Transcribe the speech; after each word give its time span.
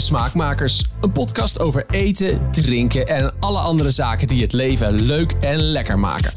Smaakmakers, 0.00 0.84
een 1.00 1.12
podcast 1.12 1.60
over 1.60 1.84
eten, 1.90 2.50
drinken 2.50 3.06
en 3.06 3.34
alle 3.40 3.58
andere 3.58 3.90
zaken 3.90 4.26
die 4.26 4.42
het 4.42 4.52
leven 4.52 5.00
leuk 5.00 5.32
en 5.32 5.62
lekker 5.62 5.98
maken. 5.98 6.32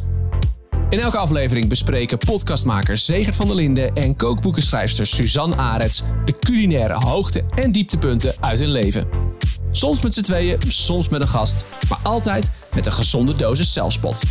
In 0.90 1.00
elke 1.00 1.18
aflevering 1.18 1.68
bespreken 1.70 2.18
podcastmakers 2.18 3.06
Zegert 3.06 3.36
van 3.36 3.48
der 3.48 3.56
Linden 3.56 3.96
en 3.96 4.16
kookboekenschrijfster 4.16 5.08
Suzanne 5.08 5.56
Arets 5.56 6.04
de 6.26 6.36
culinaire 6.40 6.94
hoogte- 6.94 7.46
en 7.56 7.72
dieptepunten 7.72 8.34
uit 8.40 8.60
hun 8.60 8.72
leven. 8.72 9.08
Soms 9.72 10.02
met 10.02 10.14
z'n 10.14 10.22
tweeën, 10.22 10.58
soms 10.68 11.10
met 11.10 11.22
een 11.22 11.28
gast, 11.28 11.66
maar 11.90 12.00
altijd 12.04 12.52
met 12.76 12.86
een 12.86 12.92
gezonde 12.92 13.36
dosis 13.36 13.74
zelfspot. 13.74 14.24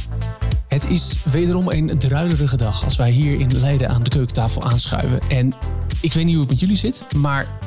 Het 0.69 0.91
is 0.91 1.19
wederom 1.31 1.71
een 1.71 1.99
druilerige 1.99 2.57
dag 2.57 2.85
als 2.85 2.97
wij 2.97 3.11
hier 3.11 3.41
in 3.41 3.61
Leiden 3.61 3.89
aan 3.89 4.03
de 4.03 4.11
keukentafel 4.11 4.63
aanschuiven. 4.63 5.21
En 5.29 5.55
ik 6.01 6.13
weet 6.13 6.25
niet 6.25 6.35
hoe 6.35 6.43
het 6.43 6.51
met 6.51 6.61
jullie 6.61 6.77
zit, 6.77 7.05
maar 7.17 7.59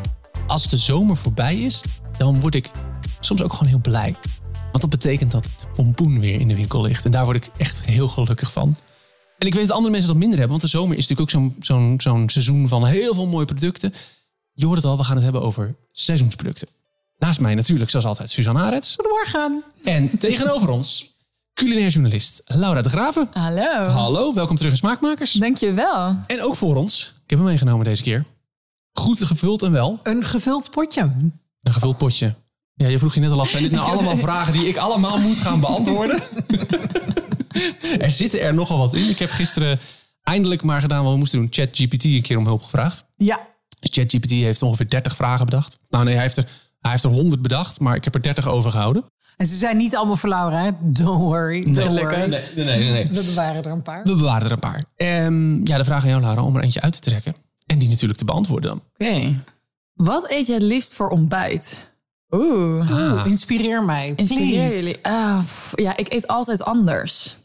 als 0.51 0.67
de 0.67 0.77
zomer 0.77 1.17
voorbij 1.17 1.59
is, 1.59 1.83
dan 2.17 2.39
word 2.39 2.55
ik 2.55 2.69
soms 3.19 3.41
ook 3.41 3.53
gewoon 3.53 3.67
heel 3.67 3.81
blij. 3.81 4.15
Want 4.53 4.81
dat 4.81 4.89
betekent 4.89 5.31
dat 5.31 5.43
de 5.43 5.67
pompoen 5.73 6.19
weer 6.19 6.39
in 6.39 6.47
de 6.47 6.55
winkel 6.55 6.81
ligt. 6.81 7.05
En 7.05 7.11
daar 7.11 7.23
word 7.25 7.37
ik 7.37 7.51
echt 7.57 7.81
heel 7.81 8.07
gelukkig 8.07 8.51
van. 8.51 8.77
En 9.37 9.47
ik 9.47 9.53
weet 9.53 9.67
dat 9.67 9.75
andere 9.75 9.91
mensen 9.91 10.09
dat 10.09 10.19
minder 10.19 10.39
hebben, 10.39 10.57
want 10.59 10.71
de 10.71 10.77
zomer 10.77 10.97
is 10.97 11.07
natuurlijk 11.07 11.35
ook 11.35 11.41
zo'n 11.41 11.55
zo'n 11.59 12.01
zo'n 12.01 12.29
seizoen 12.29 12.67
van 12.67 12.85
heel 12.85 13.13
veel 13.13 13.27
mooie 13.27 13.45
producten. 13.45 13.93
Je 14.53 14.65
hoort 14.65 14.77
het 14.77 14.85
al, 14.85 14.97
we 14.97 15.03
gaan 15.03 15.15
het 15.15 15.23
hebben 15.23 15.41
over 15.41 15.75
seizoensproducten. 15.91 16.67
Naast 17.17 17.39
mij 17.39 17.55
natuurlijk, 17.55 17.89
zoals 17.89 18.05
altijd, 18.05 18.31
Suzanne 18.31 18.61
Arets. 18.61 18.95
Goedemorgen. 18.95 19.63
En 19.83 20.17
tegenover 20.17 20.69
ons, 20.69 21.11
culinair 21.53 21.89
journalist 21.89 22.41
Laura 22.45 22.81
de 22.81 22.89
Graven. 22.89 23.27
Hallo. 23.31 23.89
Hallo, 23.89 24.33
welkom 24.33 24.55
terug 24.55 24.71
in 24.71 24.77
Smaakmakers. 24.77 25.31
Dankjewel. 25.31 26.15
En 26.27 26.41
ook 26.41 26.55
voor 26.55 26.75
ons, 26.75 27.13
ik 27.23 27.29
heb 27.29 27.39
hem 27.39 27.47
meegenomen 27.47 27.85
deze 27.85 28.03
keer. 28.03 28.25
Goed 28.91 29.23
gevuld 29.23 29.63
en 29.63 29.71
wel. 29.71 29.99
Een 30.03 30.23
gevuld 30.23 30.71
potje. 30.71 31.01
Een 31.61 31.73
gevuld 31.73 31.97
potje. 31.97 32.33
Ja, 32.73 32.87
je 32.87 32.99
vroeg 32.99 33.13
je 33.13 33.19
net 33.19 33.31
al 33.31 33.39
af, 33.39 33.49
zijn 33.49 33.63
dit 33.63 33.71
nou 33.71 33.89
allemaal 33.91 34.17
vragen 34.17 34.53
die 34.53 34.67
ik 34.67 34.77
allemaal 34.77 35.19
moet 35.19 35.37
gaan 35.37 35.59
beantwoorden? 35.59 36.21
er 37.99 38.11
zitten 38.11 38.41
er 38.41 38.55
nogal 38.55 38.77
wat 38.77 38.93
in. 38.93 39.09
Ik 39.09 39.19
heb 39.19 39.29
gisteren 39.29 39.79
eindelijk 40.23 40.63
maar 40.63 40.81
gedaan 40.81 41.03
wat 41.03 41.11
we 41.11 41.17
moesten 41.19 41.39
doen. 41.39 41.47
ChatGPT 41.51 42.03
een 42.03 42.21
keer 42.21 42.37
om 42.37 42.45
hulp 42.45 42.61
gevraagd. 42.61 43.05
Ja. 43.17 43.39
ChatGPT 43.79 44.31
heeft 44.31 44.61
ongeveer 44.61 44.89
30 44.89 45.15
vragen 45.15 45.45
bedacht. 45.45 45.77
Nou 45.89 46.03
nee, 46.03 46.13
hij 46.13 46.23
heeft 46.23 46.37
er, 46.37 46.47
hij 46.79 46.91
heeft 46.91 47.03
er 47.03 47.09
100 47.09 47.41
bedacht, 47.41 47.79
maar 47.79 47.95
ik 47.95 48.03
heb 48.03 48.15
er 48.15 48.21
30 48.21 48.47
overgehouden. 48.47 49.03
En 49.37 49.47
ze 49.47 49.55
zijn 49.55 49.77
niet 49.77 49.95
allemaal 49.95 50.15
voor 50.15 50.29
Laura, 50.29 50.63
hè? 50.63 50.71
Don't 50.79 51.19
worry. 51.19 51.63
Don't 51.63 51.99
worry. 51.99 52.15
Nee, 52.15 52.41
nee, 52.55 52.65
nee. 52.65 52.91
nee. 52.91 53.07
We 53.07 53.23
bewaren 53.25 53.63
er 53.63 53.71
een 53.71 53.81
paar. 53.81 54.03
We 54.03 54.15
bewaren 54.15 54.45
er 54.45 54.51
een 54.51 54.59
paar. 54.59 54.85
Ehm, 54.95 55.65
ja, 55.65 55.77
de 55.77 55.85
vraag 55.85 56.03
aan 56.03 56.09
jou, 56.09 56.21
Laura, 56.21 56.43
om 56.43 56.55
er 56.55 56.63
eentje 56.63 56.81
uit 56.81 56.93
te 56.93 56.99
trekken. 56.99 57.35
En 57.71 57.77
die 57.77 57.89
natuurlijk 57.89 58.19
te 58.19 58.25
beantwoorden 58.25 58.69
dan. 58.69 58.81
Oké. 59.07 59.43
Wat 59.93 60.29
eet 60.29 60.47
je 60.47 60.53
het 60.53 60.61
liefst 60.61 60.93
voor 60.93 61.09
ontbijt? 61.09 61.91
Oeh. 62.29 62.91
Oeh, 62.91 63.25
inspireer 63.25 63.83
mij. 63.83 64.13
Inspireer 64.15 64.65
please. 64.65 64.75
jullie. 64.75 64.97
Ah, 65.01 65.39
pff, 65.39 65.71
ja, 65.75 65.97
ik 65.97 66.13
eet 66.13 66.27
altijd 66.27 66.63
anders. 66.63 67.37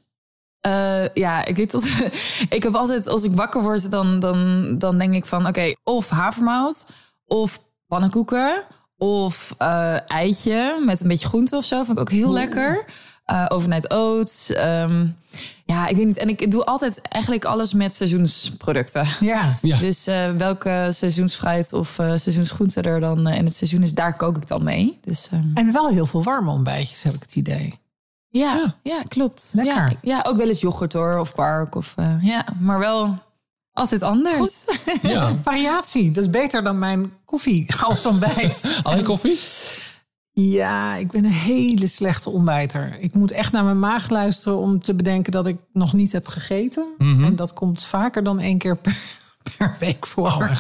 Eh, 0.61 1.09
ja, 1.15 1.45
ik, 1.45 1.59
eet 1.59 1.71
tot, 1.71 1.85
ik 2.57 2.63
heb 2.63 2.75
altijd, 2.75 3.09
als 3.09 3.23
ik 3.23 3.33
wakker 3.33 3.63
word, 3.63 3.91
dan, 3.91 4.21
dan, 4.21 4.75
dan 4.79 4.99
denk 4.99 5.15
ik 5.15 5.27
van... 5.27 5.47
oké, 5.47 5.75
of 5.85 6.09
havermout, 6.09 6.87
of 7.27 7.63
pannenkoeken, 7.87 8.67
of 8.97 9.55
eh, 9.59 9.97
eitje 10.07 10.83
met 10.85 11.01
een 11.01 11.09
beetje 11.09 11.29
groente 11.29 11.57
of 11.57 11.65
zo. 11.65 11.77
Vind 11.85 11.99
ik 11.99 12.01
ook 12.01 12.11
heel 12.11 12.33
lekker. 12.33 12.85
Eh 13.27 13.45
overnight 13.49 13.91
oats. 13.91 14.53
ehm, 14.53 15.07
ja, 15.65 15.87
ik 15.87 15.97
weet 15.97 16.07
niet. 16.07 16.17
En 16.17 16.29
ik 16.29 16.51
doe 16.51 16.65
altijd 16.65 17.01
eigenlijk 17.09 17.45
alles 17.45 17.73
met 17.73 17.95
seizoensproducten. 17.95 19.07
Ja. 19.21 19.59
Ja. 19.63 19.79
Dus 19.79 20.07
eh, 20.07 20.31
welke 20.31 20.87
seizoensfruit 20.91 21.73
of 21.73 21.99
eh, 21.99 22.07
seizoensgroente 22.15 22.81
er 22.81 23.01
dan 23.01 23.29
in 23.29 23.45
het 23.45 23.55
seizoen 23.55 23.83
is, 23.83 23.95
daar 23.95 24.17
kook 24.17 24.37
ik 24.37 24.47
dan 24.47 24.65
mee. 24.65 24.99
Dus 25.05 25.29
ehm, 25.33 25.45
En 25.55 25.73
wel 25.73 25.89
heel 25.89 26.07
veel 26.07 26.23
warme 26.23 26.51
ontbijtjes, 26.51 27.03
heb 27.03 27.15
ik 27.15 27.21
het 27.23 27.37
idee. 27.37 27.75
ja, 28.29 28.75
ja, 28.83 29.03
klopt. 29.09 29.51
Lekker. 29.55 29.75
Ja, 29.75 29.93
ja, 30.03 30.25
ook 30.29 30.37
wel 30.37 30.49
eens 30.49 30.61
yoghurt 30.61 30.93
hoor, 30.93 31.19
of 31.19 31.33
kwark. 31.33 31.75
Of, 31.75 31.93
eh, 31.97 32.23
ja, 32.23 32.45
maar 32.61 32.79
wel 32.79 33.19
altijd 33.73 34.03
anders. 34.03 34.65
Ja. 35.03 35.37
Variatie, 35.43 36.11
dat 36.13 36.25
is 36.25 36.31
beter 36.31 36.63
dan 36.63 36.79
mijn 36.79 37.13
koffie 37.25 37.67
als 37.83 38.07
ontbijt. 38.07 38.77
Alleen 38.83 39.05
koffie? 39.05 39.39
Ja, 40.41 40.95
ik 40.97 41.11
ben 41.11 41.25
een 41.25 41.31
hele 41.31 41.87
slechte 41.87 42.31
ontbijter. 42.31 42.97
Ik 42.99 43.15
moet 43.15 43.31
echt 43.31 43.53
naar 43.53 43.65
mijn 43.65 43.79
maag 43.79 44.11
luisteren 44.11 44.59
om 44.59 44.79
te 44.83 44.95
bedenken 44.95 45.33
dat 45.33 45.47
ik 45.47 45.57
nog 45.73 45.93
niet 45.93 46.13
heb 46.13 46.27
gegeten. 46.27 46.87
Mhm. 46.99 47.25
En 47.25 47.37
dat 47.37 47.53
komt 47.53 47.85
vaker 47.85 48.23
dan 48.25 48.41
één 48.41 48.59
keer 48.59 48.77
per, 48.77 48.97
per 49.57 49.77
week 49.81 50.07
voor. 50.07 50.27
Oh? 50.27 50.51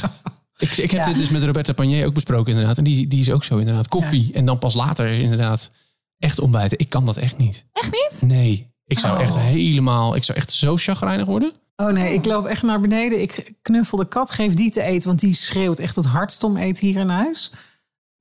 Ik, 0.59 0.71
ik 0.71 0.91
heb 0.91 1.01
Ja. 1.01 1.07
dit 1.07 1.17
dus 1.17 1.29
met 1.29 1.43
Roberta 1.45 1.73
Panier 1.73 2.07
ook 2.07 2.15
besproken 2.15 2.53
inderdaad. 2.53 2.79
En 2.79 2.85
die, 2.85 3.07
die 3.07 3.21
is 3.21 3.31
ook 3.31 3.45
zo 3.45 3.57
inderdaad. 3.59 3.89
Koffie 3.89 4.31
en 4.35 4.47
dan 4.47 4.59
pas 4.59 4.75
later 4.75 5.09
inderdaad 5.09 5.71
echt 6.19 6.39
ontbijten. 6.41 6.79
Ik 6.79 6.89
kan 6.89 7.05
dat 7.05 7.17
echt 7.17 7.39
niet. 7.39 7.67
Echt 7.73 7.93
niet? 7.93 8.23
Nee. 8.31 8.75
Ik 8.87 8.99
zou 8.99 9.17
Oh. 9.17 9.23
echt 9.23 9.39
helemaal... 9.39 10.17
Ik 10.17 10.25
zou 10.25 10.39
echt 10.39 10.53
zo 10.53 10.77
chagrijnig 10.77 11.27
worden. 11.27 11.53
Oh 11.77 11.93
nee, 11.93 12.15
ik 12.15 12.25
loop 12.25 12.47
echt 12.47 12.63
naar 12.63 12.81
beneden. 12.81 13.23
Ik 13.23 13.53
knuffel 13.63 13.99
de 13.99 14.09
kat, 14.09 14.31
geef 14.31 14.55
die 14.55 14.71
te 14.71 14.83
eten, 14.83 15.09
want 15.09 15.21
die 15.21 15.35
schreeuwt 15.35 15.79
echt 15.79 15.97
het 15.97 16.05
hardst 16.05 16.45
om 16.45 16.57
eten 16.57 16.87
hier 16.87 16.97
in 17.01 17.09
huis. 17.09 17.53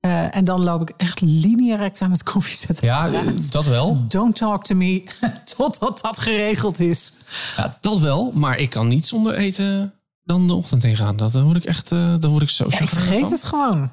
Eh, 0.06 0.36
en 0.36 0.44
dan 0.44 0.60
loop 0.64 0.80
ik 0.80 0.92
echt 0.96 1.20
lineairect 1.20 2.00
aan 2.00 2.10
het 2.10 2.22
koffiezetten. 2.22 2.86
Ja, 2.86 3.08
eh, 3.12 3.22
dat 3.50 3.66
wel. 3.66 4.04
Don't 4.08 4.36
talk 4.36 4.64
to 4.64 4.74
me 4.74 5.04
totdat 5.56 5.98
dat 6.02 6.18
geregeld 6.18 6.80
is. 6.80 7.12
Ja, 7.56 7.76
dat 7.80 7.98
wel. 8.00 8.32
Maar 8.34 8.58
ik 8.58 8.70
kan 8.70 8.88
niet 8.88 9.06
zonder 9.06 9.34
eten 9.34 9.94
dan 10.22 10.46
de 10.46 10.54
ochtend 10.54 10.84
ingaan. 10.84 11.16
Dat, 11.16 11.32
dan 11.32 11.44
word 11.44 11.56
ik 11.56 11.64
echt... 11.64 11.92
eh, 11.92 12.14
dan 12.18 12.30
word 12.30 12.42
ik 12.42 12.48
zo 12.50 12.64
Ja, 12.68 12.70
ik 12.70 12.76
chagrijnig 12.88 13.06
vergeet 13.06 13.20
van. 13.22 13.32
het 13.32 13.44
gewoon. 13.44 13.92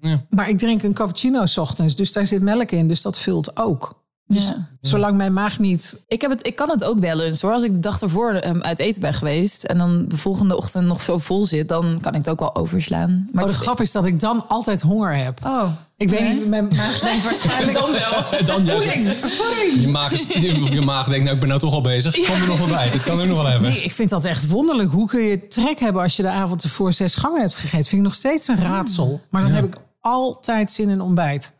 Ja. 0.00 0.24
Maar 0.30 0.48
ik 0.48 0.58
drink 0.58 0.82
een 0.82 0.92
cappuccino 0.94 1.46
's 1.46 1.56
ochtends, 1.58 1.94
dus 1.94 2.12
daar 2.12 2.26
zit 2.26 2.42
melk 2.42 2.70
in, 2.70 2.88
dus 2.88 3.02
dat 3.02 3.18
vult 3.18 3.56
ook. 3.56 3.99
Dus 4.30 4.48
Ja. 4.48 4.68
zolang 4.80 5.16
mijn 5.16 5.32
maag 5.32 5.58
niet... 5.58 6.00
Ik, 6.08 6.20
heb 6.20 6.30
het, 6.30 6.46
ik 6.46 6.56
kan 6.56 6.70
het 6.70 6.84
ook 6.84 6.98
wel 6.98 7.20
eens 7.20 7.40
hoor. 7.42 7.52
Als 7.52 7.62
ik 7.62 7.72
de 7.72 7.78
dag 7.78 8.00
ervoor 8.00 8.30
ehm, 8.32 8.60
uit 8.60 8.78
eten 8.78 9.00
ben 9.00 9.14
geweest 9.14 9.64
en 9.64 9.78
dan 9.78 10.04
de 10.08 10.16
volgende 10.16 10.56
ochtend 10.56 10.86
nog 10.86 11.02
zo 11.02 11.18
vol 11.18 11.44
zit, 11.46 11.68
dan 11.68 11.98
kan 12.00 12.12
ik 12.12 12.18
het 12.18 12.28
ook 12.28 12.38
wel 12.38 12.54
overslaan. 12.56 13.28
Maar 13.32 13.44
Oh, 13.44 13.50
de 13.50 13.54
ik- 13.56 13.60
grap 13.62 13.80
is 13.80 13.92
dat 13.92 14.06
ik 14.06 14.20
dan 14.20 14.48
altijd 14.48 14.80
honger 14.82 15.16
heb. 15.16 15.38
Oh, 15.46 15.64
Ik 15.96 16.08
weet 16.10 16.20
nee. 16.20 16.34
niet, 16.34 16.46
mijn 16.46 16.68
maag 16.76 16.98
denkt 17.08 17.24
waarschijnlijk... 17.24 17.78
Dan 17.78 17.90
wel. 17.92 18.24
Dan 18.56 18.64
juist- 18.64 18.84
Voeding, 18.84 19.16
voeding! 19.32 19.80
Je 19.80 19.88
maag, 19.88 20.12
is, 20.12 20.26
je 20.72 20.80
maag 20.84 21.06
denkt, 21.08 21.22
nou, 21.22 21.34
ik 21.34 21.40
ben 21.40 21.48
nou 21.48 21.60
toch 21.60 21.72
al 21.74 21.80
bezig. 21.82 22.14
Kom 22.26 22.40
er 22.40 22.46
nog 22.46 22.58
wel 22.58 22.66
bij. 22.68 22.90
Dit 22.90 23.02
kan 23.02 23.18
er 23.20 23.26
nog 23.26 23.36
wel 23.42 23.46
hebben. 23.50 23.70
Nee, 23.70 23.82
ik 23.82 23.92
vind 23.94 24.10
dat 24.10 24.24
echt 24.24 24.48
wonderlijk. 24.48 24.90
Hoe 24.92 25.08
kun 25.08 25.20
je 25.22 25.46
trek 25.46 25.80
hebben 25.80 26.02
als 26.02 26.16
je 26.16 26.22
de 26.22 26.30
avond 26.30 26.62
ervoor 26.62 26.92
zes 26.92 27.14
gangen 27.14 27.40
hebt 27.40 27.56
gegeten? 27.56 27.84
Vind 27.86 27.92
ik 28.02 28.08
nog 28.08 28.14
steeds 28.14 28.48
een 28.48 28.60
raadsel. 28.60 29.20
Maar 29.30 29.40
dan 29.42 29.50
Ja. 29.50 29.56
heb 29.56 29.64
ik 29.64 29.76
altijd 30.00 30.70
zin 30.70 30.88
in 30.88 31.00
ontbijt. 31.00 31.58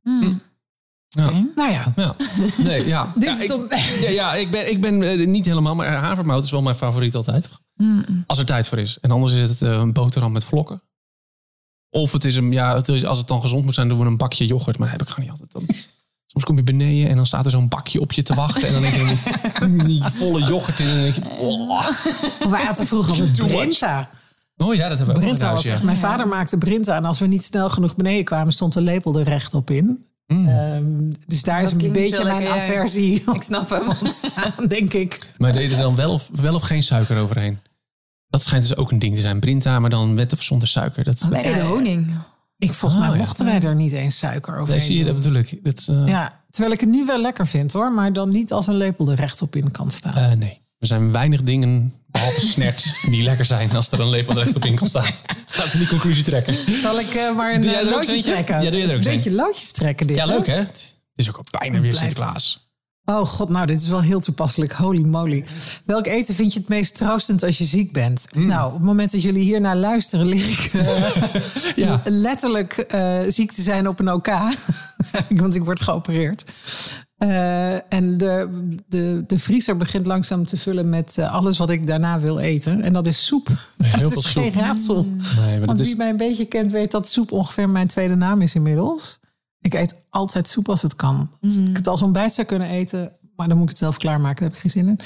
Ja. 1.17 1.31
Nou 1.55 1.71
ja, 1.71 1.93
Ja. 1.97 2.15
Nee, 2.57 2.87
ja. 2.87 3.13
dit 3.15 3.25
ja, 3.25 3.33
is 3.33 3.41
ik, 3.41 3.49
toch... 3.49 3.67
ja, 4.01 4.09
ja, 4.09 4.35
ik 4.35 4.51
ben, 4.51 4.71
ik 4.71 4.81
ben 4.81 5.03
eh, 5.03 5.27
niet 5.27 5.47
helemaal, 5.47 5.75
maar 5.75 5.93
havermout 5.93 6.45
is 6.45 6.51
wel 6.51 6.63
mijn 6.63 6.77
favoriet 6.77 7.15
altijd. 7.15 7.49
Als 8.27 8.39
er 8.39 8.45
tijd 8.45 8.69
voor 8.69 8.79
is. 8.79 8.99
En 9.01 9.11
anders 9.11 9.33
is 9.33 9.49
het 9.49 9.63
eh, 9.63 9.71
een 9.71 9.93
boterham 9.93 10.33
met 10.33 10.45
vlokken. 10.45 10.83
Of 11.91 12.13
het 12.13 12.25
is 12.25 12.37
een, 12.37 12.53
ja, 12.53 12.77
het 12.77 12.89
is, 12.89 13.05
als 13.05 13.19
het 13.19 13.27
dan 13.27 13.43
gezond 13.43 13.65
moet 13.65 13.75
zijn, 13.75 13.89
doen 13.89 13.99
we 13.99 14.05
een 14.05 14.17
bakje 14.17 14.47
yoghurt. 14.47 14.79
Maar 14.79 14.89
dat 14.89 14.99
heb 14.99 15.09
ik 15.09 15.15
gewoon 15.15 15.31
niet 15.31 15.41
altijd. 15.41 15.69
Dan, 15.69 15.77
soms 16.27 16.45
kom 16.45 16.57
je 16.57 16.63
beneden 16.63 17.11
en 17.11 17.17
dan 17.17 17.27
staat 17.27 17.45
er 17.45 17.51
zo'n 17.51 17.69
bakje 17.69 18.01
op 18.01 18.13
je 18.13 18.23
te 18.23 18.35
wachten. 18.35 18.69
En 18.69 18.73
dan 18.73 18.83
denk 18.83 18.95
je, 18.95 19.85
die 19.85 20.03
volle 20.05 20.41
yoghurt 20.41 20.81
in. 20.81 20.87
En 20.87 20.95
dan 20.95 21.03
denk 21.03 21.15
je, 21.15 21.39
oh. 21.39 21.89
Wij 22.51 22.75
vroeger 22.75 23.19
much. 23.25 23.47
Brinta. 23.47 24.11
oh 24.57 24.75
ja, 24.75 24.89
dat 24.89 24.99
hebben 24.99 25.15
we 25.17 25.21
ook 25.21 25.27
Brinta 25.27 25.47
in 25.47 25.55
was 25.55 25.65
huis, 25.65 25.67
echt... 25.67 25.79
ja. 25.79 25.85
Mijn 25.85 25.97
vader 25.97 26.29
maakte 26.29 26.59
Brinta. 26.59 26.97
En 26.97 27.05
als 27.05 27.19
we 27.19 27.27
niet 27.27 27.43
snel 27.43 27.71
genoeg 27.71 27.97
beneden 27.97 28.25
kwamen, 28.25 28.53
stond 28.53 28.73
de 28.73 28.81
lepel 28.81 29.19
er 29.19 29.25
recht 29.25 29.55
op 29.55 29.71
in. 29.71 30.10
Ehm, 30.31 31.11
dus 31.27 31.43
daar 31.43 31.63
is 31.63 31.73
een 31.73 31.93
beetje 31.93 32.25
mijn 32.25 32.43
lekker, 32.43 32.57
ja. 32.57 32.63
aversie 32.63 33.23
Ik 33.35 33.43
snap 33.43 33.71
hem. 33.71 33.89
ontstaan, 34.01 34.53
denk 34.69 34.93
ik. 34.93 35.31
Maar 35.39 35.53
deed 35.53 35.73
er 35.73 35.79
dan 35.79 35.95
wel 35.95 36.13
of, 36.13 36.29
wel 36.33 36.55
of 36.55 36.63
geen 36.63 36.83
suiker 36.83 37.19
overheen? 37.19 37.59
Dat 38.29 38.43
schijnt 38.43 38.69
dus 38.69 38.77
ook 38.77 38.91
een 38.91 38.99
ding 38.99 39.15
te 39.15 39.21
zijn. 39.21 39.41
Brinta, 39.41 39.79
maar 39.79 39.91
dan 39.91 40.15
met 40.15 40.33
of 40.33 40.43
zonder 40.43 40.69
suiker. 40.69 41.05
Dat, 41.05 41.21
Wij 41.21 41.43
deden 41.43 41.65
honing. 41.67 42.15
Ik, 42.59 42.73
volgens 42.73 43.01
Oh, 43.01 43.07
mij 43.09 43.17
ja. 43.17 43.23
mochten 43.25 43.45
wij 43.45 43.61
er 43.61 43.75
niet 43.75 43.93
eens 43.93 44.19
suiker 44.19 44.53
overheen 44.59 44.79
nee, 44.79 44.87
zie 44.87 44.99
je, 44.99 45.05
dat 45.05 45.15
bedoel 45.17 45.33
ik. 45.35 45.65
Dat, 45.65 45.87
eh, 45.91 46.07
Ja, 46.07 46.41
terwijl 46.51 46.75
ik 46.75 46.81
het 46.81 46.91
nu 46.91 47.05
wel 47.07 47.21
lekker 47.21 47.47
vind 47.47 47.73
hoor. 47.73 47.93
Maar 47.93 48.13
dan 48.13 48.31
niet 48.31 48.53
als 48.53 48.67
een 48.67 48.77
lepel 48.77 49.11
er 49.11 49.17
rechtop 49.17 49.57
in 49.57 49.71
kan 49.71 49.91
staan. 49.91 50.15
Eh, 50.17 50.33
nee. 50.33 50.59
Er 50.81 50.87
zijn 50.87 51.13
weinig 51.13 51.43
dingen, 51.43 51.93
behalve 52.07 52.41
snert, 52.55 52.95
die 53.11 53.23
lekker 53.23 53.45
zijn 53.45 53.77
als 53.77 53.93
er 53.93 54.01
een 54.01 54.09
lepel 54.09 54.35
recht 54.35 54.57
op 54.57 54.65
in 54.65 54.75
kan 54.75 54.87
staan. 54.87 55.15
Laten 55.57 55.73
we 55.73 55.79
die 55.79 55.89
conclusie 55.89 56.25
trekken. 56.25 56.73
Zal 56.73 57.01
ik 57.01 57.15
eh, 57.15 57.37
maar 57.37 57.55
een 57.55 57.65
eh, 57.65 57.91
loodje 57.91 58.23
trekken? 58.23 58.63
Ja, 58.63 58.71
doe 58.71 58.79
jij 58.79 58.89
er 58.89 58.89
Het 58.89 58.99
ook 58.99 59.01
is 59.01 59.07
een 59.07 59.13
beetje 59.15 59.33
loodjes 59.33 59.71
trekken 59.73 60.07
dit. 60.07 60.17
Ja, 60.17 60.25
leuk 60.25 60.47
hè? 60.47 60.57
Het 60.57 60.95
is 61.15 61.29
ook 61.29 61.37
al 61.37 61.45
bijna 61.59 61.81
weer 61.81 61.95
Sinterklaas. 61.95 62.69
Oh 63.05 63.27
god, 63.27 63.49
nou 63.49 63.67
dit 63.67 63.81
is 63.81 63.89
wel 63.89 64.03
heel 64.03 64.21
toepasselijk. 64.21 64.73
Holy 64.73 65.01
moly. 65.07 65.45
Welk 65.85 66.07
eten 66.07 66.35
vind 66.35 66.53
je 66.53 66.59
het 66.59 66.69
meest 66.69 66.95
troostend 66.95 67.43
als 67.43 67.59
je 67.59 67.65
ziek 67.65 67.93
bent? 67.93 68.27
Mm. 68.33 68.47
Nou, 68.47 68.67
op 68.67 68.73
het 68.73 68.83
moment 68.83 69.13
dat 69.13 69.23
jullie 69.23 69.43
hier 69.43 69.61
naar 69.61 69.77
luisteren... 69.77 70.27
lig 70.27 70.65
ik 70.65 70.81
eh, 70.81 71.77
Ja. 71.87 72.01
letterlijk 72.05 72.87
ziek 73.29 73.53
te 73.53 73.63
zijn 73.63 73.89
op 73.89 73.99
een 73.99 74.13
OK. 74.13 74.29
Want 75.41 75.55
ik 75.55 75.65
word 75.65 75.81
geopereerd. 75.81 76.45
Eh, 77.21 77.93
en 77.93 78.19
de, 78.19 78.67
de, 78.89 79.25
de 79.27 79.39
vriezer 79.39 79.77
begint 79.77 80.07
langzaam 80.07 80.45
te 80.45 80.57
vullen 80.57 80.89
met 80.89 81.19
eh, 81.19 81.33
alles 81.35 81.59
wat 81.59 81.71
ik 81.71 81.87
daarna 81.87 82.21
wil 82.21 82.39
eten. 82.39 82.83
En 82.83 82.93
dat 82.93 83.07
is 83.07 83.27
soep. 83.27 83.49
heel 83.83 83.99
dat 84.01 84.13
veel 84.13 84.23
is 84.23 84.27
geen 84.27 84.53
soep. 84.53 84.61
raadsel. 84.61 85.05
Nee, 85.05 85.59
maar 85.59 85.67
Want 85.67 85.81
is... 85.81 85.87
wie 85.87 85.97
mij 85.97 86.09
een 86.09 86.17
beetje 86.17 86.45
kent, 86.45 86.71
weet 86.71 86.91
dat 86.91 87.09
soep 87.09 87.33
ongeveer 87.33 87.69
mijn 87.71 87.87
tweede 87.87 88.15
naam 88.15 88.43
is 88.43 88.55
inmiddels. 88.55 89.19
Ik 89.61 89.75
eet 89.75 90.05
altijd 90.11 90.49
soep 90.49 90.69
als 90.69 90.83
het 90.83 90.97
kan. 90.97 91.31
Als 91.43 91.57
ik 91.57 91.77
het 91.77 91.87
als 91.89 92.03
ontbijt 92.03 92.33
zou 92.33 92.47
kunnen 92.47 92.69
eten, 92.69 93.13
maar 93.37 93.49
dan 93.49 93.57
moet 93.57 93.65
ik 93.65 93.71
het 93.71 93.79
zelf 93.79 93.97
klaarmaken. 93.97 94.41
Daar 94.41 94.45
heb 94.49 94.55
ik 94.65 94.71
geen 94.71 94.85
zin 94.85 94.89
in. 94.89 95.01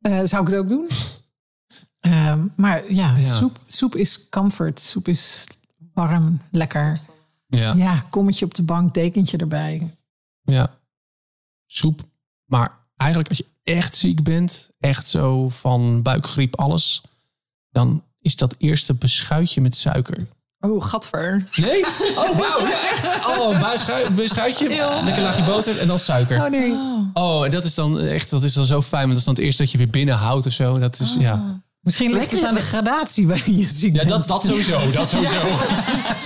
Eh, 0.00 0.20
zou 0.24 0.42
ik 0.42 0.48
het 0.50 0.58
ook 0.58 0.68
doen? 0.68 0.88
Ehm, 2.00 2.46
maar 2.56 2.92
ja, 2.92 3.16
Ja. 3.16 3.22
Soep, 3.22 3.58
soep 3.66 3.96
is 3.96 4.28
comfort. 4.28 4.80
Soep 4.80 5.08
is 5.08 5.46
warm, 5.94 6.40
lekker. 6.50 6.98
Ja. 7.46 7.74
Ja, 7.74 8.02
kommetje 8.10 8.44
op 8.44 8.54
de 8.54 8.62
bank, 8.62 8.94
dekentje 8.94 9.36
erbij. 9.36 9.90
Ja. 10.42 10.78
Soep. 11.74 12.00
Maar 12.44 12.78
eigenlijk 12.96 13.28
als 13.30 13.38
je 13.38 13.46
echt 13.62 13.96
ziek 13.96 14.22
bent, 14.22 14.70
echt 14.80 15.06
zo 15.08 15.48
van 15.48 16.02
buikgriep, 16.02 16.56
alles, 16.60 17.02
dan 17.70 18.02
is 18.20 18.36
dat 18.36 18.54
eerste 18.58 18.94
beschuitje 18.94 19.60
met 19.60 19.76
suiker. 19.76 20.26
Oh, 20.60 20.82
gadver. 20.82 21.48
Nee? 21.56 21.84
Oh, 22.22 22.38
wauw. 22.38 22.66
Ja, 22.68 22.90
echt. 22.90 23.26
Oh, 23.26 24.06
een 24.08 24.14
beschuitje, 24.14 24.68
lekker 25.04 25.22
laagje 25.22 25.42
boter 25.42 25.78
en 25.78 25.86
dan 25.86 25.98
suiker. 25.98 26.44
Oh 26.44 26.50
nee. 26.50 26.72
Oh, 27.14 27.44
en 27.44 27.50
dat 27.50 27.64
is 27.64 27.74
dan 27.74 28.00
echt, 28.00 28.30
dat 28.30 28.42
is 28.42 28.52
dan 28.54 28.64
zo 28.66 28.82
fijn. 28.82 29.02
Want 29.02 29.08
dat 29.08 29.18
is 29.18 29.24
dan 29.24 29.34
het 29.34 29.42
eerste 29.44 29.62
dat 29.62 29.72
je 29.72 29.78
weer 29.78 29.90
binnenhoudt 29.90 30.46
of 30.46 30.52
zo. 30.52 30.78
Dat 30.78 31.00
is, 31.00 31.16
ja. 31.18 31.62
Misschien 31.80 32.12
ligt 32.12 32.30
het 32.30 32.44
aan 32.44 32.54
de 32.54 32.60
gradatie 32.60 33.26
waarin 33.26 33.56
je 33.56 33.64
ziek 33.64 33.92
Ja, 33.92 33.98
bent. 33.98 34.08
dat, 34.08 34.26
dat 34.26 34.44
sowieso. 34.44 34.90
Dat 34.90 35.08
sowieso. 35.08 35.40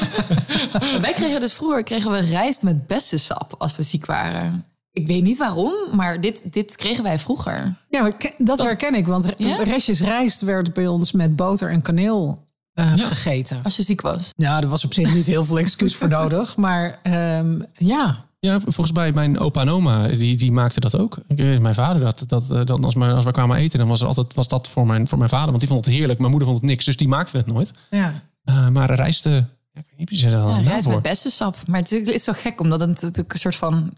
Wij 1.00 1.12
kregen 1.12 1.40
dus 1.40 1.52
vroeger 1.52 1.82
kregen 1.82 2.10
we 2.10 2.18
rijst 2.18 2.62
met 2.62 2.86
bessensap 2.86 3.54
als 3.58 3.76
we 3.76 3.82
ziek 3.82 4.06
waren. 4.06 4.64
Ik 5.00 5.06
weet 5.06 5.22
niet 5.22 5.38
waarom, 5.38 5.72
maar 5.92 6.20
dit, 6.20 6.52
dit 6.52 6.76
kregen 6.76 7.02
wij 7.02 7.18
vroeger. 7.18 7.74
Ja, 7.90 8.02
maar 8.02 8.12
dat, 8.38 8.58
herken 8.58 8.94
ik. 8.94 9.06
Want 9.06 9.32
Ja? 9.36 9.56
restjes 9.62 10.00
rijst 10.00 10.40
werd 10.40 10.72
bij 10.74 10.86
ons 10.86 11.12
met 11.12 11.36
boter 11.36 11.70
en 11.70 11.82
kaneel 11.82 12.44
eh, 12.74 12.96
Ja. 12.96 13.06
gegeten. 13.06 13.60
Als 13.62 13.76
je 13.76 13.82
ziek 13.82 14.00
was. 14.00 14.30
Ja, 14.36 14.60
er 14.60 14.68
was 14.68 14.84
op 14.84 14.94
zich 14.94 15.14
niet 15.14 15.26
heel 15.26 15.44
veel 15.44 15.58
excuus 15.58 15.96
voor 15.96 16.08
nodig. 16.18 16.56
Maar 16.56 16.98
ehm, 17.02 17.60
ja, 17.76 18.24
Ja, 18.40 18.60
volgens 18.60 18.92
mij 18.92 19.12
mijn 19.12 19.38
opa 19.38 19.60
en 19.60 19.68
oma, 19.68 20.08
die, 20.08 20.36
die 20.36 20.52
maakten 20.52 20.80
dat 20.80 20.96
ook. 20.96 21.16
Ik 21.28 21.36
weet, 21.36 21.60
Mijn 21.60 21.74
vader, 21.74 22.00
dat, 22.00 22.24
dat, 22.26 22.50
eh, 22.50 22.64
dan 22.64 22.84
als, 22.84 22.94
we, 22.94 23.04
als 23.04 23.24
we 23.24 23.30
kwamen 23.30 23.56
eten, 23.56 23.78
dan 23.78 23.88
was, 23.88 24.00
er 24.00 24.06
altijd, 24.06 24.34
was 24.34 24.48
dat 24.48 24.68
voor 24.68 24.86
mijn, 24.86 25.08
voor 25.08 25.18
mijn 25.18 25.30
vader. 25.30 25.46
Want 25.48 25.60
die 25.60 25.68
vond 25.68 25.84
het 25.84 25.94
heerlijk. 25.94 26.18
Mijn 26.18 26.30
moeder 26.30 26.48
vond 26.48 26.60
het 26.60 26.70
niks, 26.70 26.84
dus 26.84 26.96
die 26.96 27.08
maakte 27.08 27.36
het 27.36 27.46
nooit. 27.46 27.72
ja. 27.90 28.22
Eh, 28.44 28.68
maar 28.68 28.94
rijst, 28.94 29.24
ja, 29.24 29.38
ik 29.72 29.84
weet 29.96 30.10
niet, 30.10 30.30
dan 30.30 30.48
Ja, 30.48 30.58
rijst 30.70 30.88
met 30.88 31.02
bessensap. 31.02 31.56
Maar 31.66 31.80
het 31.80 31.92
is, 31.92 31.98
het 31.98 32.08
is 32.08 32.24
zo 32.24 32.32
gek, 32.36 32.60
omdat 32.60 32.80
het 32.80 32.88
natuurlijk 33.02 33.32
een 33.32 33.38
soort 33.38 33.56
van 33.56 33.92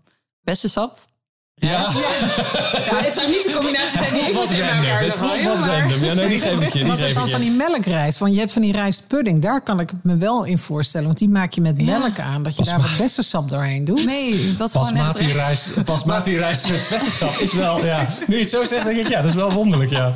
bessensap... 0.44 1.09
Ja, 1.60 1.68
Ja, 1.70 3.02
het 3.02 3.14
zou 3.16 3.26
niet 3.28 3.44
de 3.44 3.52
combinatie 3.54 3.98
zijn 3.98 4.12
die 4.12 4.22
ik 4.22 4.34
wat 4.34 4.48
met 4.50 4.58
elkaar. 4.60 5.02
Het 5.02 5.14
voelt 5.14 5.42
wat 5.42 5.60
random. 5.60 6.04
Ja, 6.04 6.14
nee, 6.14 6.28
die 6.28 6.38
geef 6.38 6.60
ik 6.60 6.72
je. 6.72 6.86
Was 6.86 7.00
het 7.00 7.14
dan 7.14 7.28
van 7.28 7.40
die 7.40 7.50
melkrijst? 7.50 8.18
Want 8.18 8.32
je 8.32 8.38
hebt 8.38 8.52
van 8.52 8.62
die 8.62 8.72
rijstpudding. 8.72 9.42
Daar 9.42 9.62
kan 9.62 9.80
ik 9.80 9.90
me 10.02 10.16
wel 10.16 10.44
in 10.44 10.58
voorstellen. 10.58 11.06
Want 11.06 11.18
die 11.18 11.28
maak 11.28 11.52
je 11.52 11.60
met 11.60 11.84
melk 11.84 12.18
aan. 12.18 12.42
Dat 12.42 12.56
je 12.56 12.64
daar 12.64 12.80
wat 12.80 12.96
bessensap 12.98 13.50
doorheen 13.50 13.84
doet. 13.84 14.04
Nee, 14.04 14.54
dat 14.54 14.68
is 14.68 14.72
gewoon 14.72 14.96
echt... 14.96 15.12
Basmati 15.12 15.32
rijst, 15.32 15.84
basmati 15.84 16.36
rijst 16.38 16.68
met 16.68 16.86
bessensap 16.90 17.38
is 17.38 17.52
wel, 17.52 17.84
ja. 17.84 18.06
Nu 18.26 18.34
je 18.34 18.40
het 18.40 18.50
zo 18.50 18.64
zegt, 18.64 18.84
denk 18.84 18.98
ik, 18.98 19.08
ja, 19.08 19.20
dat 19.20 19.30
is 19.30 19.36
wel 19.36 19.52
wonderlijk, 19.52 19.90
ja. 19.90 20.12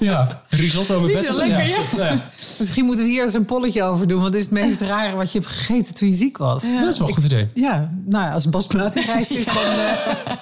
Ja, 0.00 0.42
risotto 0.48 1.00
met 1.00 1.12
bessensap. 1.12 1.46
lekker, 1.46 1.66
ja. 1.68 1.78
Ja. 1.96 2.20
Misschien 2.58 2.84
moeten 2.84 3.04
we 3.04 3.10
hier 3.10 3.22
eens 3.22 3.34
een 3.34 3.44
polletje 3.44 3.82
over 3.82 4.06
doen. 4.06 4.20
Want 4.20 4.34
het 4.34 4.42
is 4.44 4.50
het 4.50 4.60
meest 4.64 4.80
rare 4.80 5.16
wat 5.16 5.32
je 5.32 5.38
hebt 5.38 5.50
gegeten 5.50 5.94
toen 5.94 6.08
je 6.08 6.14
ziek 6.14 6.36
was. 6.36 6.62
Ja, 6.62 6.80
Dat 6.80 6.92
is 6.92 6.98
wel 6.98 7.08
een 7.08 7.14
goed 7.14 7.24
idee. 7.24 7.48
nou 7.54 8.24
ja, 8.24 8.32
als 8.32 8.42
het 8.42 8.52
basmati 8.52 9.00
rijst 9.00 9.30
is, 9.30 9.44
dan 9.44 9.54
eh, 9.56 10.36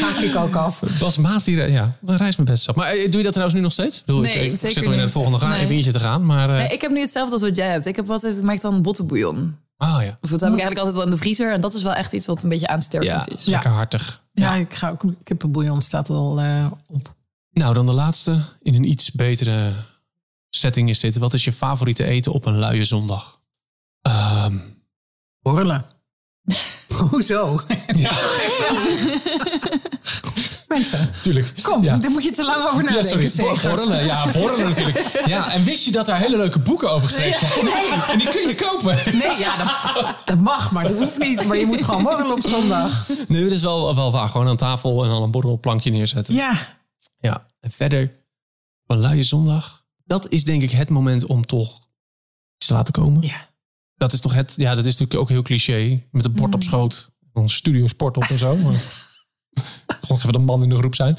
haak 0.00 0.18
ik 0.18 0.36
ook 0.36 0.54
af. 0.54 0.82
Basmati, 1.00 1.54
rijst, 1.54 1.72
ja, 1.72 1.96
een 2.04 2.16
rijst 2.16 2.38
met 2.38 2.46
bessensap. 2.46 2.76
Maar 2.76 2.86
eh, 2.92 3.02
doe 3.10 3.16
je 3.16 3.22
dat 3.22 3.32
trouwens 3.32 3.54
nu 3.54 3.60
nog 3.64 3.72
steeds? 3.72 3.98
Ik 3.98 4.04
bedoel, 4.04 4.20
Nee, 4.20 4.34
ik, 4.34 4.52
ik 4.52 4.58
zeker 4.58 4.74
zit 4.74 4.86
al 4.86 4.92
in 4.92 4.98
het 4.98 5.10
volgende 5.10 5.46
Nee. 5.46 5.66
dingetje 5.66 5.92
te 5.92 6.00
gaan, 6.00 6.26
maar... 6.26 6.50
eh, 6.50 6.56
Nee, 6.56 6.68
ik 6.68 6.80
heb 6.80 6.90
nu 6.90 7.00
hetzelfde 7.00 7.32
als 7.32 7.42
wat 7.42 7.56
jij 7.56 7.68
hebt. 7.70 7.86
Ik 7.86 7.96
heb 7.96 8.10
altijd, 8.10 8.36
ik 8.36 8.42
maak 8.42 8.60
dan 8.60 8.82
bottenbouillon. 8.82 9.56
Ah 9.76 10.02
ja. 10.02 10.18
Of 10.20 10.30
dat 10.30 10.40
heb 10.40 10.52
ik 10.52 10.58
eigenlijk 10.60 10.78
altijd 10.78 10.94
wel 10.96 11.04
in 11.04 11.10
de 11.10 11.16
vriezer. 11.16 11.52
En 11.52 11.60
dat 11.60 11.74
is 11.74 11.82
wel 11.82 11.92
echt 11.94 12.12
iets 12.12 12.26
wat 12.26 12.42
een 12.42 12.48
beetje 12.48 12.66
Ja, 12.66 12.72
aansterkend 12.72 13.32
is. 13.32 13.44
lekker 13.44 13.70
hartig. 13.70 14.22
Ja, 14.32 14.54
ik 14.54 14.74
ga 14.74 14.90
ook. 14.90 15.02
Kippenbouillon 15.24 15.80
staat 15.82 16.10
al 16.10 16.40
eh, 16.40 16.66
op. 16.88 17.14
Nou, 17.50 17.74
dan 17.74 17.86
de 17.86 17.92
laatste. 17.92 18.38
In 18.62 18.74
een 18.74 18.84
iets 18.88 19.10
betere 19.10 19.72
setting 20.48 20.88
is 20.88 21.00
dit. 21.00 21.16
Wat 21.18 21.34
is 21.34 21.44
je 21.44 21.52
favoriete 21.52 22.04
eten 22.04 22.32
op 22.32 22.46
een 22.46 22.58
luie 22.58 22.84
zondag? 22.84 23.38
Ehm, 24.02 24.56
Borrelen. 25.42 25.84
Hoezo? 26.88 27.60
Mensen, 30.68 31.10
tuurlijk. 31.22 31.52
kom, 31.62 31.82
Ja. 31.84 31.96
daar 31.96 32.10
moet 32.10 32.22
je 32.22 32.30
te 32.30 32.44
lang 32.44 32.64
over 32.64 32.84
Ja, 32.84 32.90
nadenken. 32.90 33.04
sorry. 33.08 33.24
Bo- 33.36 33.54
Segert. 33.54 33.76
borrelen. 33.76 34.04
Ja, 34.06 34.30
borrelen 34.32 34.68
natuurlijk. 34.68 35.20
Ja, 35.26 35.52
en 35.52 35.64
wist 35.64 35.84
je 35.84 35.90
dat 35.92 36.06
daar 36.06 36.18
hele 36.18 36.36
leuke 36.36 36.58
boeken 36.58 36.90
over 36.90 37.08
geschreven 37.08 37.46
zijn? 37.48 37.64
Nee, 37.64 38.02
en 38.10 38.18
die 38.18 38.28
kun 38.28 38.48
je 38.48 38.54
kopen. 38.54 38.96
Nee, 39.18 39.38
ja, 39.38 39.56
dat, 39.56 40.14
dat 40.24 40.38
mag, 40.38 40.70
maar 40.72 40.88
dat 40.88 40.98
hoeft 40.98 41.18
niet. 41.18 41.44
Maar 41.44 41.56
je 41.56 41.66
moet 41.66 41.82
gewoon 41.84 42.02
borrelen 42.02 42.32
op 42.32 42.40
zondag. 42.46 43.08
Nee, 43.28 43.42
dat 43.42 43.52
is 43.52 43.62
wel, 43.62 43.94
wel 43.94 44.12
waar. 44.12 44.28
Gewoon 44.28 44.48
aan 44.48 44.56
tafel 44.56 45.04
en 45.04 45.10
dan 45.10 45.22
een 45.22 45.30
borrelplankje 45.30 45.90
neerzetten. 45.90 46.34
Ja, 46.34 46.76
Ja, 47.20 47.46
en 47.60 47.70
verder, 47.70 48.12
een 48.86 48.98
luie 48.98 49.22
zondag. 49.22 49.84
Dat 50.04 50.28
is 50.28 50.44
denk 50.44 50.62
ik 50.62 50.70
het 50.70 50.88
moment 50.88 51.26
om 51.26 51.46
toch 51.46 51.76
iets 52.56 52.66
te 52.66 52.74
laten 52.74 52.92
komen. 52.92 53.22
ja. 53.22 53.47
Dat 53.98 54.12
is 54.12 54.20
toch 54.20 54.34
het, 54.34 54.52
ja, 54.56 54.74
dat 54.74 54.86
is 54.86 54.92
natuurlijk 54.96 55.20
ook 55.20 55.28
heel 55.28 55.42
cliché. 55.42 56.02
Met 56.10 56.24
een 56.24 56.32
bord 56.32 56.54
op 56.54 56.62
schoot, 56.62 57.10
dan 57.32 57.48
studio 57.48 57.86
sport 57.86 58.16
op 58.16 58.24
en 58.24 58.38
zo. 58.38 58.56
Maar, 59.86 59.98
gewoon 60.00 60.18
even 60.18 60.32
de 60.32 60.38
man 60.38 60.62
in 60.62 60.68
de 60.68 60.76
groep 60.76 60.94
zijn. 60.94 61.16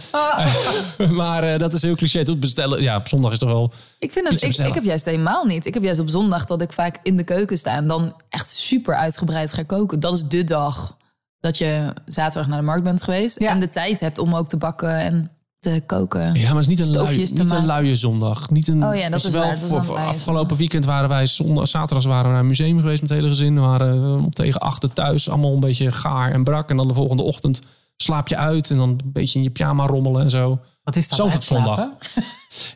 maar 1.22 1.44
eh, 1.44 1.60
dat 1.60 1.74
is 1.74 1.82
heel 1.82 1.96
cliché. 1.96 2.26
Tot 2.26 2.40
bestellen, 2.40 2.82
ja, 2.82 2.96
op 2.96 3.08
zondag 3.08 3.32
is 3.32 3.38
toch 3.40 3.50
wel. 3.50 3.74
Ik 4.00 4.12
vind 4.12 4.30
dat 4.30 4.44
ik, 4.44 4.68
ik 4.68 4.74
heb 4.74 4.84
juist 4.84 5.06
helemaal 5.06 5.46
niet. 5.46 5.66
Ik 5.66 5.74
heb 5.74 5.84
juist 5.84 6.00
op 6.00 6.10
zondag 6.10 6.46
dat 6.46 6.62
ik 6.62 6.74
vaak 6.74 7.00
in 7.04 7.18
de 7.18 7.24
keuken 7.24 7.58
sta 7.58 7.76
en 7.76 7.88
dan 7.88 8.16
echt 8.30 8.50
super 8.50 8.96
uitgebreid 8.96 9.54
ga 9.54 9.64
koken. 9.64 10.00
Dat 10.00 10.14
is 10.14 10.24
de 10.24 10.44
dag 10.44 10.98
dat 11.40 11.58
je 11.58 11.94
zaterdag 12.06 12.50
naar 12.50 12.60
de 12.60 12.66
markt 12.66 12.84
bent 12.84 13.02
geweest 13.02 13.40
Ja. 13.40 13.50
en 13.50 13.60
de 13.60 13.70
tijd 13.70 14.00
hebt 14.00 14.18
om 14.18 14.36
ook 14.36 14.48
te 14.48 14.58
bakken 14.58 14.96
en 14.96 15.32
te 15.60 15.84
koken. 15.86 16.34
Ja, 16.34 16.54
maar 16.54 16.62
het 16.62 16.70
is 16.70 16.78
niet 16.78 16.80
een, 16.80 16.92
lui, 16.92 17.18
niet 17.18 17.40
een 17.40 17.66
luie 17.66 17.96
zondag. 17.96 18.50
Niet 18.50 18.68
een, 18.68 18.84
Oh 18.84 18.96
ja, 18.96 19.10
dat 19.10 19.24
is 19.24 19.32
wel, 19.32 19.42
waar, 19.42 19.60
dat 19.60 19.80
is 19.82 19.86
voor, 19.86 19.98
afgelopen 19.98 20.58
weekend 20.58 20.86
waren 20.86 21.10
wij 21.10 21.28
zondag, 21.28 21.68
zaterdags 21.68 22.06
waren 22.06 22.26
we 22.26 22.32
naar 22.32 22.40
een 22.40 22.48
museum 22.48 22.80
geweest 22.80 23.02
met 23.02 23.10
het 23.10 23.20
hele 23.20 23.32
gezin. 23.32 23.56
We 23.56 23.62
waren 23.62 24.04
eh, 24.04 24.26
op 24.26 24.36
tegen 24.36 24.60
achter 24.60 24.94
thuis, 24.94 25.30
allemaal 25.30 25.54
een 25.54 25.60
beetje 25.60 25.92
gaar 25.92 26.32
en 26.32 26.44
brak. 26.44 26.70
En 26.70 26.78
dan 26.78 26.88
de 26.88 26.94
volgende 26.94 27.24
ochtend 27.24 27.62
slaap 27.96 28.28
je 28.28 28.38
uit 28.38 28.72
en 28.72 28.78
dan 28.78 28.90
een 28.90 29.00
beetje 29.04 29.38
in 29.38 29.44
je 29.44 29.50
pyjama 29.50 29.86
rommelen 29.86 30.22
en 30.22 30.30
zo. 30.30 30.60
wat 30.84 30.96
is 30.96 31.08
dat? 31.08 31.18
Zo 31.18 31.26
is 31.26 31.46
zondag. 31.46 31.88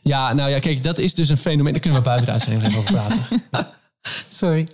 Ja, 0.03 0.34
nou 0.34 0.50
ja, 0.50 0.60
kijk, 0.60 0.84
dat 0.84 0.98
is 0.98 1.13
dus 1.13 1.29
een 1.29 1.38
fenomeen. 1.38 1.72
Daar 1.72 1.81
kunnen 1.81 2.00
we 2.00 2.05
buiten 2.05 2.25
de 2.25 2.31
uitzending 2.31 2.63
even 2.63 2.79
over 2.79 2.93
praten. 2.93 3.22
Sorry. 4.29 4.67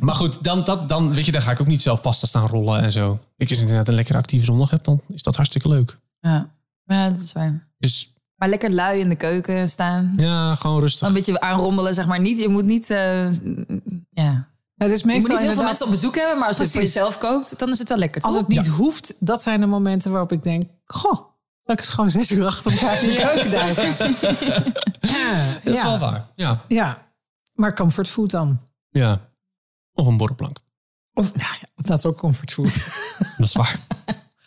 Maar 0.00 0.14
goed, 0.14 0.44
dan, 0.44 0.64
dat, 0.64 0.88
dan, 0.88 1.14
weet 1.14 1.26
je, 1.26 1.32
dan 1.32 1.42
ga 1.42 1.50
ik 1.50 1.60
ook 1.60 1.66
niet 1.66 1.82
zelf 1.82 2.00
pasta 2.00 2.26
staan 2.26 2.46
rollen 2.46 2.82
en 2.82 2.92
zo. 2.92 3.18
Ik 3.36 3.48
als 3.48 3.58
je 3.58 3.64
inderdaad 3.64 3.88
een 3.88 3.94
lekkere 3.94 4.18
actieve 4.18 4.44
zondag 4.44 4.70
hebt, 4.70 4.84
dan 4.84 5.00
is 5.08 5.22
dat 5.22 5.36
hartstikke 5.36 5.68
leuk. 5.68 5.98
Ja. 6.20 6.50
Ja, 6.96 7.08
dat 7.08 7.20
is 7.20 7.32
waar. 7.32 7.68
Dus 7.78 8.14
Maar 8.36 8.48
lekker 8.48 8.70
lui 8.74 9.00
in 9.00 9.08
de 9.08 9.16
keuken 9.16 9.68
staan. 9.68 10.12
ja, 10.16 10.54
gewoon 10.54 10.80
rustig. 10.80 11.08
Een 11.08 11.14
beetje 11.14 11.40
aanrommelen, 11.40 11.94
zeg 11.94 12.06
maar. 12.06 12.20
Niet, 12.20 12.38
je 12.38 12.48
moet 12.48 12.64
niet, 12.64 12.90
eh, 12.90 13.30
ja. 14.10 14.48
Het 14.74 14.90
is 14.90 15.00
je 15.00 15.06
moet 15.06 15.14
meestal 15.14 15.14
niet 15.14 15.28
heel 15.28 15.28
veel 15.28 15.38
inderdaad... 15.38 15.64
mensen 15.64 15.84
op 15.86 15.90
bezoek 15.92 16.14
hebben, 16.14 16.38
maar 16.38 16.48
als 16.48 16.56
je 16.56 16.62
het 16.62 16.72
voor 16.72 16.80
jezelf 16.80 17.18
kookt, 17.18 17.58
dan 17.58 17.70
is 17.70 17.78
het 17.78 17.88
wel 17.88 17.98
lekker. 17.98 18.22
Als 18.22 18.36
het 18.36 18.48
niet 18.48 18.66
hoeft, 18.66 19.14
dat 19.18 19.42
zijn 19.42 19.60
de 19.60 19.66
momenten 19.66 20.10
waarop 20.10 20.32
ik 20.32 20.42
denk... 20.42 20.62
Goh, 20.84 21.12
zal 21.12 21.74
ik 21.76 21.78
eens 21.78 21.88
gewoon 21.88 22.10
zes 22.10 22.30
uur 22.30 22.46
achter 22.46 22.72
elkaar 22.72 23.02
in 23.02 23.08
de 23.08 23.14
keuken 23.26 23.50
duiken? 23.50 23.84
Ja, 25.00 25.52
Dat 25.64 25.74
is 25.74 25.80
ja, 25.80 25.84
wel 25.84 25.98
waar. 25.98 26.26
Ja. 26.34 26.60
ja. 26.68 27.06
Maar 27.54 27.74
comfortfood 27.74 28.30
dan? 28.30 28.60
ja. 28.90 29.20
Of 29.92 30.06
een 30.06 30.16
borrelplank. 30.16 30.56
Of, 31.14 31.34
nou 31.34 31.54
ja, 31.60 31.82
dat 31.82 31.98
is 31.98 32.06
ook 32.06 32.16
comfortfood. 32.16 32.74
Dat 33.38 33.46
is 33.46 33.52
waar. 33.52 33.78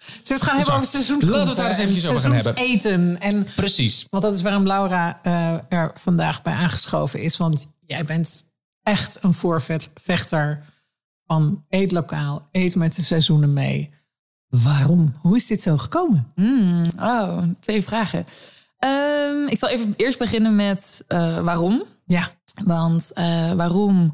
Zullen 0.06 0.24
we 0.24 0.34
het 0.34 0.42
gaan 0.44 0.56
hebben 0.58 0.74
over 0.76 0.88
seizoen 0.88 1.20
Laten 1.20 1.42
we 1.42 1.48
het 1.48 1.56
daar 1.58 1.68
eens 1.68 1.78
eventjes 1.78 2.08
over 2.08 2.22
gaan 2.22 2.32
hebben. 2.34 2.56
eten. 2.56 3.20
En, 3.20 3.48
Precies. 3.56 4.08
want 4.10 4.24
dat 4.24 4.36
is 4.36 4.42
waarom 4.42 4.66
Laura 4.68 5.20
eh, 5.22 5.56
er 5.70 5.92
vandaag 5.94 6.42
bij 6.42 6.54
aangeschoven 6.54 7.22
is. 7.22 7.38
Want 7.38 7.68
jij 7.86 8.06
bent 8.06 8.44
echt 8.84 9.18
een 9.24 9.34
voorvechter 9.34 10.64
van 11.26 11.66
eet 11.70 11.92
lokaal, 11.92 12.48
eet 12.52 12.76
met 12.76 12.96
de 12.96 13.02
seizoenen 13.02 13.54
mee. 13.54 13.90
Waarom? 14.48 15.16
Hoe 15.20 15.36
is 15.36 15.48
dit 15.48 15.62
zo 15.62 15.78
gekomen? 15.78 16.28
Oh, 17.00 17.44
twee 17.60 17.84
vragen. 17.84 18.26
Ehm, 18.78 19.48
ik 19.48 19.58
zal 19.58 19.70
even 19.70 19.94
eerst 19.98 20.20
beginnen 20.20 20.56
met 20.56 21.04
eh, 21.08 21.44
waarom. 21.44 21.84
Ja, 22.06 22.32
Want 22.64 23.14
eh, 23.14 23.54
waarom? 23.54 24.12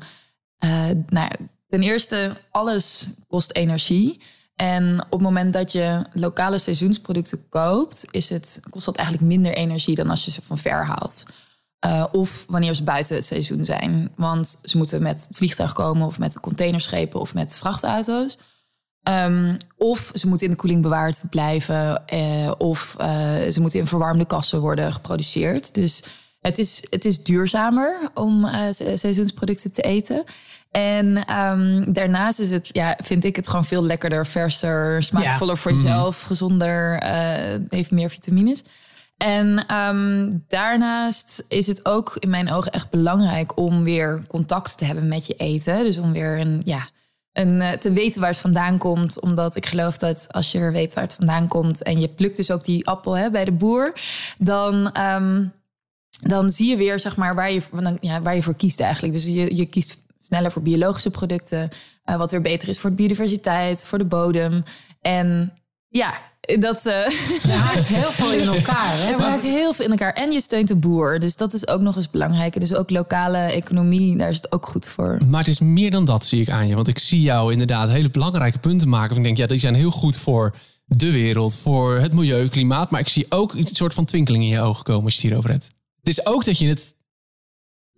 Eh, 0.58 0.70
nou, 1.08 1.28
ja, 1.30 1.32
ten 1.68 1.82
eerste, 1.82 2.38
alles 2.52 3.08
kost 3.28 3.52
energie. 3.52 4.20
En 4.58 5.02
op 5.06 5.12
het 5.12 5.22
moment 5.22 5.54
dat 5.54 5.72
je 5.72 6.06
lokale 6.14 6.58
seizoensproducten 6.58 7.50
koopt, 7.50 8.06
is 8.12 8.30
het, 8.30 8.62
kost 8.70 8.86
dat 8.86 8.96
eigenlijk 8.96 9.28
minder 9.28 9.54
energie 9.54 9.96
dan 9.96 10.10
als 10.10 10.26
je 10.26 10.32
ze 10.32 10.42
van 10.42 10.58
ver 10.58 10.86
haalt. 10.86 11.26
Eh, 11.80 12.06
of 12.12 12.46
wanneer 12.48 12.74
ze 12.74 12.84
buiten 12.84 13.16
het 13.16 13.26
seizoen 13.26 13.66
zijn. 13.66 14.12
Want 14.16 14.60
ze 14.64 14.78
moeten 14.78 15.02
met 15.02 15.28
vliegtuig 15.32 15.74
komen 15.74 16.08
of 16.08 16.20
met 16.20 16.40
containerschepen 16.40 17.20
of 17.20 17.34
met 17.34 17.58
vrachtauto's. 17.58 18.38
Ehm, 19.04 19.56
of 19.78 20.12
ze 20.14 20.28
moeten 20.28 20.46
in 20.48 20.52
de 20.54 20.60
koeling 20.60 20.82
bewaard 20.82 21.22
blijven. 21.30 22.06
eh, 22.08 22.52
of 22.58 22.96
eh, 22.98 23.08
ze 23.52 23.62
moeten 23.62 23.80
in 23.80 23.88
verwarmde 23.88 24.26
kassen 24.26 24.60
worden 24.60 24.94
geproduceerd. 24.94 25.74
Dus 25.74 26.04
het 26.42 26.58
is, 26.58 26.84
het 26.90 27.06
is 27.06 27.24
duurzamer 27.24 28.10
om 28.14 28.48
se- 28.72 28.98
seizoensproducten 28.98 29.72
te 29.74 29.82
eten. 29.82 30.24
En 30.72 31.26
ehm, 31.26 31.92
daarnaast 31.92 32.40
is 32.40 32.52
het, 32.52 32.70
ja, 32.72 32.98
vind 33.04 33.24
ik 33.24 33.36
het 33.36 33.48
gewoon 33.48 33.66
veel 33.66 33.84
lekkerder, 33.84 34.26
verser, 34.26 35.04
smaakvoller 35.04 35.58
voor 35.58 35.72
jezelf, 35.72 36.22
gezonder, 36.22 37.00
eh, 37.00 37.60
heeft 37.70 37.92
meer 37.92 38.10
vitamines. 38.10 38.64
En 39.18 39.66
ehm, 39.68 40.32
daarnaast 40.48 41.46
is 41.48 41.68
het 41.68 41.86
ook 41.86 42.16
in 42.20 42.30
mijn 42.30 42.52
ogen 42.52 42.72
echt 42.72 42.90
belangrijk 42.90 43.58
om 43.58 43.84
weer 43.84 44.22
contact 44.28 44.78
te 44.78 44.86
hebben 44.86 45.08
met 45.08 45.28
je 45.28 45.34
eten. 45.34 45.84
Dus 45.84 45.98
om 45.98 46.12
weer 46.14 46.40
een, 46.40 46.62
ja, 46.66 46.88
een, 47.34 47.62
eh, 47.62 47.72
te 47.72 47.92
weten 47.92 48.20
waar 48.22 48.30
het 48.30 48.40
vandaan 48.40 48.78
komt. 48.78 49.22
Omdat 49.22 49.56
ik 49.56 49.66
geloof 49.66 49.98
dat 49.98 50.28
als 50.32 50.52
je 50.52 50.60
weer 50.60 50.72
weet 50.72 50.94
waar 50.94 51.04
het 51.04 51.14
vandaan 51.14 51.48
komt 51.48 51.84
en 51.84 52.00
je 52.00 52.08
plukt 52.08 52.36
dus 52.36 52.52
ook 52.52 52.64
die 52.64 52.88
appel 52.88 53.18
hè, 53.18 53.32
bij 53.32 53.46
de 53.46 53.52
boer, 53.52 53.94
dan. 54.38 54.92
ehm, 54.92 55.44
dan 56.22 56.50
zie 56.50 56.70
je 56.70 56.78
weer 56.78 57.00
zeg 57.00 57.16
maar, 57.16 57.36
waar, 57.36 57.52
je, 57.52 57.62
ja, 58.00 58.22
waar 58.22 58.36
je 58.36 58.42
voor 58.42 58.56
kiest 58.56 58.80
eigenlijk. 58.80 59.14
Dus 59.14 59.28
je, 59.28 59.56
je 59.56 59.66
kiest 59.66 60.06
sneller 60.28 60.52
voor 60.52 60.62
biologische 60.62 61.10
producten. 61.10 61.70
eh, 62.04 62.18
wat 62.18 62.32
weer 62.32 62.42
beter 62.42 62.70
is 62.70 62.80
voor 62.80 62.90
de 62.90 62.96
biodiversiteit, 62.96 63.86
voor 63.86 63.98
de 63.98 64.06
bodem. 64.06 64.64
En 65.02 65.54
ja, 65.88 66.14
dat 66.60 66.86
uh, 66.86 66.94
Je 67.44 67.52
haakt 67.52 67.88
heel 67.88 68.12
veel 68.12 68.32
in 68.34 68.48
elkaar. 68.48 68.98
Hè? 68.98 69.04
er 69.12 69.18
Want- 69.18 69.30
maakt 69.30 69.42
heel 69.42 69.74
veel 69.74 69.86
in 69.86 69.92
elkaar. 69.92 70.14
En 70.14 70.32
je 70.32 70.42
steunt 70.42 70.68
de 70.68 70.76
boer. 70.76 71.20
Dus 71.20 71.36
dat 71.36 71.54
is 71.54 71.68
ook 71.68 71.82
nog 71.82 71.96
eens 71.96 72.10
belangrijk. 72.10 72.60
Dus 72.60 72.74
ook 72.76 72.90
lokale 72.90 73.38
economie, 73.38 74.18
daar 74.18 74.30
is 74.30 74.36
het 74.38 74.52
ook 74.52 74.66
goed 74.68 74.88
voor. 74.88 75.18
Maar 75.26 75.40
het 75.40 75.50
is 75.50 75.60
meer 75.60 75.92
dan 75.92 76.06
dat, 76.06 76.26
zie 76.26 76.42
ik 76.42 76.50
aan 76.50 76.68
je. 76.68 76.76
Want 76.76 76.88
ik 76.88 77.00
zie 77.00 77.22
jou 77.22 77.52
inderdaad 77.52 77.90
hele 77.90 78.10
belangrijke 78.10 78.60
punten 78.60 78.90
maken. 78.90 79.10
Van 79.10 79.18
ik 79.18 79.24
denk, 79.24 79.38
ja, 79.38 79.46
die 79.46 79.58
zijn 79.60 79.76
heel 79.76 79.92
goed 79.92 80.18
voor 80.18 80.56
de 80.86 81.12
wereld, 81.12 81.56
voor 81.56 81.96
het 82.00 82.14
milieu, 82.14 82.48
klimaat. 82.50 82.90
Maar 82.92 83.00
ik 83.00 83.08
zie 83.08 83.26
ook 83.30 83.54
een 83.54 83.68
soort 83.72 83.94
van 83.94 84.06
twinkeling 84.06 84.44
in 84.44 84.50
je 84.50 84.62
ogen 84.62 84.84
komen 84.84 85.04
als 85.04 85.14
je 85.14 85.20
het 85.20 85.28
hierover 85.30 85.50
hebt. 85.52 85.70
Het 86.00 86.08
is 86.18 86.26
ook 86.26 86.46
dat 86.46 86.58
je 86.60 86.68
het 86.68 86.96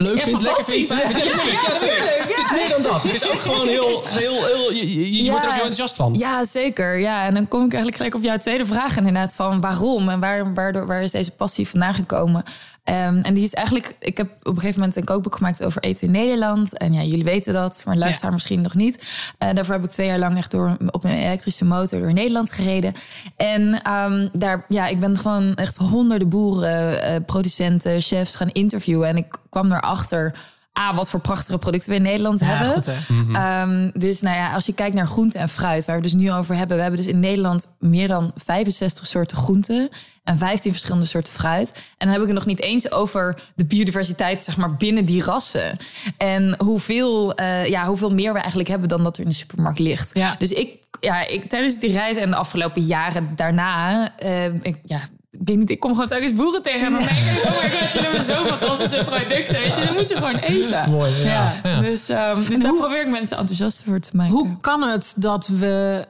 leuk 0.04 0.16
Ja, 0.18 0.24
vindt, 0.24 0.42
lekker 0.42 0.64
vindt. 0.64 0.88
Ja, 0.88 0.96
natuurlijk, 0.96 1.62
ja, 1.62 1.74
natuurlijk. 1.74 2.26
Het 2.28 2.38
is 2.38 2.52
meer 2.52 2.70
dan 2.70 2.82
dat. 2.92 3.04
Het 3.04 3.14
is 3.14 3.32
ook 3.32 3.40
gewoon 3.40 3.68
heel, 3.68 4.04
heel, 4.06 4.46
heel 4.46 4.72
je, 4.72 5.30
wordt 5.30 5.44
er 5.44 5.50
ook 5.50 5.56
heel 5.56 5.66
enthousiast 5.66 5.96
van. 5.96 6.14
Ja, 6.18 6.46
zeker. 6.46 6.98
Ja, 6.98 7.26
en 7.26 7.34
dan 7.34 7.48
kom 7.48 7.60
ik 7.60 7.74
eigenlijk 7.74 7.96
gelijk 7.96 8.16
op 8.16 8.22
jouw 8.22 8.38
tweede 8.38 8.66
vraag 8.66 8.98
inderdaad 8.98 9.36
van 9.36 9.62
waarom 9.62 10.10
en 10.10 10.20
waar, 10.20 10.54
waardoor, 10.54 10.88
waar 10.88 11.02
is 11.02 11.12
deze 11.12 11.32
passie 11.32 11.68
vandaan 11.68 11.94
gekomen? 11.94 12.44
Ehm, 12.90 13.18
en 13.18 13.34
die 13.34 13.44
is 13.44 13.54
eigenlijk, 13.54 13.96
ik 14.00 14.18
heb 14.18 14.32
op 14.40 14.48
een 14.48 14.56
gegeven 14.56 14.80
moment 14.80 14.98
een 14.98 15.04
kookboek 15.04 15.36
gemaakt 15.36 15.64
over 15.64 15.82
eten 15.82 16.08
in 16.08 16.14
Nederland. 16.14 16.78
En 16.78 16.94
ja, 16.94 17.02
jullie 17.02 17.24
weten 17.24 17.54
dat, 17.54 17.82
maar 17.86 17.96
luisteraar 17.98 18.34
misschien 18.34 18.62
nog 18.62 18.74
niet. 18.74 19.04
Eh, 19.38 19.54
daarvoor 19.54 19.76
heb 19.76 19.84
ik 19.84 19.90
twee 19.90 20.08
jaar 20.08 20.20
lang 20.20 20.38
echt 20.38 20.52
door, 20.52 20.78
op 20.92 21.04
een 21.04 21.12
elektrische 21.12 21.66
motor 21.66 22.00
door 22.00 22.14
Nederland 22.14 22.52
gereden. 22.52 22.94
En 23.36 23.82
ehm, 23.82 24.28
daar, 24.32 24.66
ja, 24.68 24.88
ik 24.88 25.00
ben 25.00 25.18
gewoon 25.18 25.56
echt 25.56 25.76
honderden 25.76 26.30
boeren, 26.30 27.04
eh, 27.04 27.16
producenten, 27.26 28.02
chefs 28.02 28.36
gaan 28.36 28.50
interviewen. 28.50 29.08
En 29.08 29.18
ik 29.18 29.38
kwam 29.50 29.72
erachter, 29.72 30.36
ah, 30.74 30.96
wat 30.96 31.10
voor 31.10 31.20
prachtige 31.20 31.58
producten 31.58 31.90
we 31.90 31.96
in 31.96 32.02
Nederland 32.02 32.40
Ja, 32.40 32.46
hebben. 32.46 32.74
goed, 32.74 32.86
hè? 32.86 32.94
Ehm, 33.34 33.90
dus 33.94 34.22
nou 34.22 34.36
ja, 34.36 34.54
als 34.54 34.66
je 34.66 34.74
kijkt 34.74 34.96
naar 34.96 35.08
groente 35.08 35.38
en 35.38 35.50
fruit, 35.50 35.86
waar 35.86 35.96
we 35.96 36.02
het 36.02 36.12
dus 36.12 36.22
nu 36.22 36.32
over 36.32 36.56
hebben. 36.56 36.76
We 36.76 36.82
hebben 36.82 37.00
dus 37.00 37.10
in 37.10 37.20
Nederland 37.20 37.76
meer 37.80 38.08
dan 38.08 38.32
65 38.36 39.08
soorten 39.08 39.38
groenten 39.38 39.90
en 40.24 40.38
15 40.38 40.72
verschillende 40.72 41.06
soorten 41.08 41.34
fruit. 41.34 41.74
En 41.74 41.82
dan 41.98 42.10
heb 42.10 42.22
ik 42.22 42.28
het 42.28 42.36
nog 42.36 42.46
niet 42.46 42.62
eens 42.62 42.92
over 42.92 43.42
de 43.56 43.66
biodiversiteit, 43.66 44.44
zeg 44.44 44.58
maar, 44.58 44.76
binnen 44.76 45.06
die 45.06 45.24
rassen. 45.24 45.78
En 46.18 46.56
hoeveel, 46.58 47.36
eh, 47.36 47.66
ja, 47.66 47.86
hoeveel 47.86 48.14
meer 48.14 48.34
we 48.34 48.40
eigenlijk 48.40 48.70
hebben 48.70 48.90
dan 48.90 49.04
dat 49.04 49.18
er 49.18 49.24
in 49.24 49.30
de 49.30 49.36
supermarkt 49.36 49.80
ligt. 49.80 50.12
Ja. 50.14 50.36
Dus 50.40 50.52
ik, 50.52 50.78
ja, 51.00 51.28
ik, 51.28 51.50
tijdens 51.50 51.80
die 51.80 51.92
reis 51.92 52.18
en 52.18 52.30
de 52.30 52.36
afgelopen 52.36 52.82
jaren 52.82 53.32
daarna, 53.36 54.10
eh, 54.18 54.54
ik, 54.54 54.80
ja, 54.84 55.00
denk 55.46 55.60
niet, 55.60 55.70
ik 55.70 55.80
kom 55.80 55.92
gewoon 55.94 56.08
telkens 56.08 56.34
boeren 56.34 56.62
tegen 56.62 56.86
en 56.86 56.92
dan 56.92 57.02
denk 57.02 57.12
ik, 57.12 57.44
oh 57.46 57.64
my 57.64 57.70
god, 57.70 57.94
jullie 57.94 58.08
hebben 58.08 58.24
zo 58.26 58.46
fantastische 58.46 59.04
producten, 59.04 59.54
weet 59.60 59.76
je, 59.76 59.86
dat 59.86 59.94
moet 59.96 60.10
je 60.10 60.16
gewoon 60.16 60.36
eten. 60.36 60.90
Mooi, 60.90 61.12
ja. 61.14 61.62
Dus, 61.82 62.10
ehm, 62.10 62.46
dus 62.50 62.60
daar 62.60 62.76
probeer 62.76 63.02
ik 63.02 63.10
mensen 63.10 63.38
enthousiast 63.38 63.84
voor 63.84 64.00
te 64.00 64.16
maken. 64.16 64.34
Hoe 64.34 64.58
kan 64.62 64.82
het 64.82 65.14
dat 65.18 65.48
we. 65.48 66.06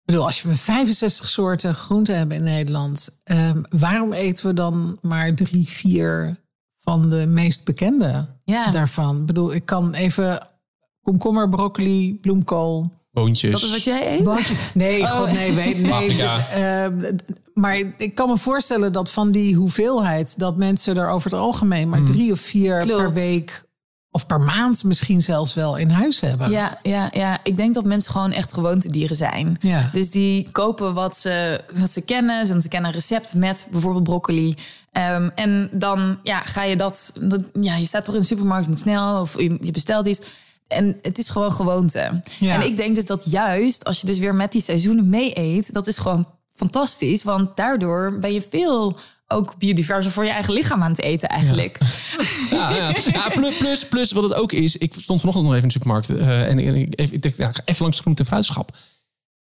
Ik 0.00 0.16
bedoel, 0.16 0.24
als 0.24 0.42
we 0.42 0.56
65 0.56 1.28
soorten 1.28 1.74
groenten 1.74 2.16
hebben 2.16 2.36
in 2.36 2.44
Nederland, 2.44 3.20
ehm, 3.24 3.62
waarom 3.68 4.12
eten 4.12 4.46
we 4.46 4.54
dan 4.54 4.98
maar 5.00 5.34
drie, 5.34 5.68
vier 5.68 6.36
van 6.76 7.08
de 7.08 7.26
meest 7.26 7.64
bekende 7.64 8.26
Ja. 8.44 8.70
daarvan? 8.70 9.20
Ik 9.20 9.26
bedoel, 9.26 9.54
ik 9.54 9.64
kan 9.66 9.94
even 9.94 10.48
komkommer, 11.02 11.48
broccoli, 11.48 12.18
bloemkool. 12.20 12.90
Boontjes. 13.10 13.50
Dat 13.50 13.62
is 13.62 13.70
wat 13.70 13.84
jij 13.84 14.16
eet? 14.16 14.24
Boontjes. 14.24 14.70
Nee, 14.74 15.06
god, 15.06 15.32
nee, 15.32 15.52
weet, 15.52 15.78
nee. 15.78 16.22
Ehm, 16.22 17.16
maar 17.54 17.76
ik 17.96 18.14
kan 18.14 18.28
me 18.28 18.36
voorstellen 18.36 18.92
dat 18.92 19.10
van 19.10 19.30
die 19.30 19.54
hoeveelheid, 19.54 20.38
dat 20.38 20.56
mensen 20.56 20.96
er 20.96 21.08
over 21.08 21.30
het 21.30 21.40
algemeen 21.40 21.88
maar 21.88 22.04
drie 22.04 22.32
of 22.32 22.40
vier 22.40 22.80
Klopt. 22.80 23.02
per 23.02 23.12
week 23.12 23.68
of 24.10 24.26
per 24.26 24.40
maand 24.40 24.84
misschien 24.84 25.22
zelfs 25.22 25.54
wel 25.54 25.76
in 25.76 25.90
huis 25.90 26.20
hebben. 26.20 26.50
Ja, 26.50 26.78
ja, 26.82 27.10
ja, 27.12 27.38
ik 27.42 27.56
denk 27.56 27.74
dat 27.74 27.84
mensen 27.84 28.12
gewoon 28.12 28.32
echt 28.32 28.52
gewoontedieren 28.52 29.16
zijn. 29.16 29.56
Ja. 29.60 29.90
Dus 29.92 30.10
die 30.10 30.50
kopen 30.50 30.94
wat 30.94 31.16
ze, 31.16 31.64
wat 31.74 31.90
ze 31.90 32.04
kennen. 32.04 32.46
Ze 32.46 32.68
kennen 32.68 32.88
een 32.88 32.96
recept 32.96 33.34
met 33.34 33.68
bijvoorbeeld 33.70 34.04
broccoli. 34.04 34.54
Ehm, 34.92 35.30
en 35.34 35.70
dan 35.72 36.18
ja, 36.22 36.40
ga 36.44 36.62
je 36.62 36.76
dat, 36.76 37.12
dat... 37.20 37.42
Ja, 37.60 37.76
je 37.76 37.86
staat 37.86 38.04
toch 38.04 38.14
in 38.14 38.20
de 38.20 38.26
supermarkt, 38.26 38.68
moet 38.68 38.80
snel. 38.80 39.20
Of 39.20 39.40
je, 39.40 39.58
je 39.60 39.70
bestelt 39.70 40.06
iets. 40.06 40.20
En 40.70 40.98
het 41.02 41.18
is 41.18 41.30
gewoon 41.30 41.52
gewoonte. 41.52 42.22
Ja. 42.38 42.54
En 42.54 42.66
ik 42.66 42.76
denk 42.76 42.94
dus 42.94 43.06
dat 43.06 43.30
juist 43.30 43.84
als 43.84 44.00
je 44.00 44.06
dus 44.06 44.18
weer 44.18 44.34
met 44.34 44.52
die 44.52 44.60
seizoenen 44.60 45.08
mee 45.08 45.38
eet... 45.38 45.72
dat 45.72 45.86
is 45.86 45.98
gewoon 45.98 46.26
fantastisch. 46.52 47.22
Want 47.22 47.56
daardoor 47.56 48.18
ben 48.20 48.32
je 48.32 48.42
veel 48.50 48.98
ook 49.26 49.58
biodiverser 49.58 50.12
voor 50.12 50.24
je 50.24 50.30
eigen 50.30 50.52
lichaam 50.52 50.82
aan 50.82 50.90
het 50.90 51.02
eten 51.02 51.28
eigenlijk. 51.28 51.78
Ja, 52.50 52.70
ja. 52.70 52.94
ja 53.12 53.28
plus, 53.38 53.56
plus, 53.56 53.88
plus 53.88 54.12
wat 54.12 54.22
het 54.22 54.34
ook 54.34 54.52
is. 54.52 54.76
Ik 54.76 54.94
stond 54.98 55.20
vanochtend 55.20 55.46
nog 55.46 55.54
even 55.54 55.68
in 55.68 55.68
de 55.68 55.72
supermarkt. 55.72 56.10
eh, 56.10 56.48
en 56.48 56.58
ik, 56.58 56.74
ik, 56.74 57.00
even, 57.00 57.14
ik 57.14 57.22
dacht, 57.22 57.36
ja, 57.36 57.48
ik 57.48 57.56
ga 57.56 57.62
even 57.64 57.82
langs 57.82 57.96
de 57.96 58.02
groente 58.02 58.22
en 58.22 58.28
fruitschap. 58.28 58.76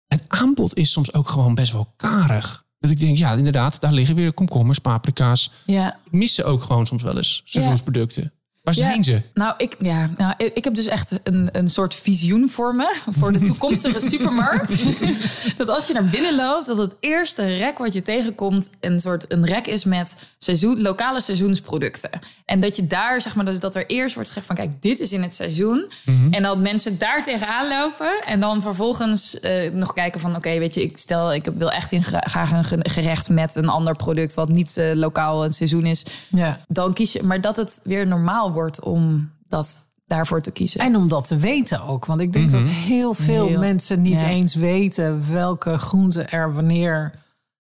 Het 0.07 0.23
aanbod 0.27 0.75
is 0.75 0.91
soms 0.91 1.13
ook 1.13 1.29
gewoon 1.29 1.55
best 1.55 1.71
wel 1.71 1.93
karig. 1.95 2.63
Dat 2.79 2.91
ik 2.91 2.99
denk, 2.99 3.17
ja, 3.17 3.33
inderdaad, 3.33 3.81
daar 3.81 3.93
liggen 3.93 4.15
weer 4.15 4.33
komkommers, 4.33 4.79
paprika's. 4.79 5.51
Ja. 5.65 5.97
Ik 6.05 6.11
mis 6.11 6.35
ze 6.35 6.43
ook 6.43 6.63
gewoon 6.63 6.85
soms 6.85 7.03
wel 7.03 7.17
eens, 7.17 7.41
seizoensproducten. 7.45 8.33
Waar 8.61 8.73
zijn 8.73 8.95
Ja. 8.97 9.03
ze? 9.03 9.21
Nou, 9.33 9.53
ik, 9.57 9.75
ja, 9.79 10.07
nou, 10.17 10.33
ik 10.53 10.63
heb 10.63 10.75
dus 10.75 10.85
echt 10.85 11.19
een, 11.23 11.49
een 11.51 11.69
soort 11.69 11.95
visioen 11.95 12.49
voor 12.49 12.75
me. 12.75 12.95
Voor 13.09 13.31
de 13.31 13.39
toekomstige 13.43 13.99
supermarkt. 14.09 14.75
dat 15.57 15.69
als 15.69 15.87
je 15.87 15.93
naar 15.93 16.05
binnen 16.05 16.35
loopt, 16.35 16.65
dat 16.65 16.77
het 16.77 16.95
eerste 16.99 17.57
rek 17.57 17.77
wat 17.77 17.93
je 17.93 18.01
tegenkomt... 18.01 18.69
een 18.79 18.99
soort 18.99 19.25
een 19.31 19.45
rek 19.45 19.67
is 19.67 19.85
met 19.85 20.15
seizoen, 20.37 20.81
lokale 20.81 21.21
seizoensproducten. 21.21 22.09
En 22.45 22.59
dat 22.59 22.75
je 22.75 22.87
daar, 22.87 23.21
zeg 23.21 23.35
maar, 23.35 23.45
dus 23.45 23.59
dat 23.59 23.75
er 23.75 23.85
eerst 23.87 24.13
wordt 24.13 24.29
gezegd 24.29 24.45
van... 24.47 24.55
kijk, 24.55 24.81
dit 24.81 24.99
is 24.99 25.11
in 25.13 25.21
het 25.21 25.35
seizoen. 25.35 25.91
En 26.31 26.43
dat 26.43 26.59
mensen 26.59 26.97
daar 26.97 27.23
tegenaan 27.23 27.67
lopen. 27.67 28.21
En 28.25 28.39
dan 28.39 28.61
vervolgens 28.61 29.39
eh, 29.39 29.71
nog 29.71 29.93
kijken 29.93 30.19
van... 30.19 30.35
oké, 30.35 30.59
weet 30.59 30.73
je, 30.75 30.81
ik 30.83 30.97
stel, 30.97 31.33
ik 31.33 31.45
wil 31.55 31.71
echt 31.71 31.91
in 31.91 32.03
gra- 32.03 32.23
graag 32.27 32.51
een 32.51 32.63
ge- 32.65 32.79
gerecht 32.89 33.29
met 33.29 33.55
een 33.55 33.69
ander 33.69 33.95
product... 33.95 34.33
wat 34.33 34.49
niet 34.49 34.77
eh, 34.77 34.91
lokaal 34.93 35.43
een 35.43 35.53
seizoen 35.53 35.85
is 35.85 36.05
Ja. 36.29 36.59
dan 36.67 36.93
kies 36.93 37.11
je. 37.13 37.23
Maar 37.23 37.41
dat 37.41 37.55
het 37.57 37.79
weer 37.83 38.07
normaal 38.07 38.50
wordt 38.51 38.81
om 38.81 39.31
dat 39.47 39.77
daarvoor 40.05 40.41
te 40.41 40.51
kiezen. 40.51 40.81
En 40.81 40.95
om 40.95 41.07
dat 41.07 41.27
te 41.27 41.37
weten 41.37 41.81
ook. 41.83 42.05
Want 42.05 42.21
ik 42.21 42.33
denk 42.33 42.51
dat 42.51 42.65
heel 42.67 43.13
veel 43.13 43.47
Heel- 43.47 43.59
mensen 43.59 44.01
niet 44.01 44.19
ja. 44.19 44.27
eens 44.27 44.55
weten 44.55 45.31
welke 45.31 45.77
groenten 45.77 46.31
er 46.31 46.53
wanneer 46.53 47.19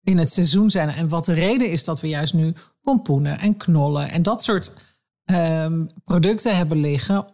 in 0.04 0.18
het 0.18 0.32
seizoen 0.32 0.72
zijn. 0.72 0.90
En 0.90 1.10
wat 1.10 1.26
de 1.26 1.34
reden 1.34 1.72
is 1.72 1.84
dat 1.84 2.02
we 2.02 2.08
juist 2.08 2.34
nu 2.34 2.54
pompoenen 2.82 3.40
en 3.40 3.58
knollen 3.58 4.10
en 4.10 4.22
dat 4.22 4.44
soort 4.44 4.76
ehm, 5.24 5.86
producten 6.06 6.56
hebben 6.56 6.78
liggen. 6.80 7.26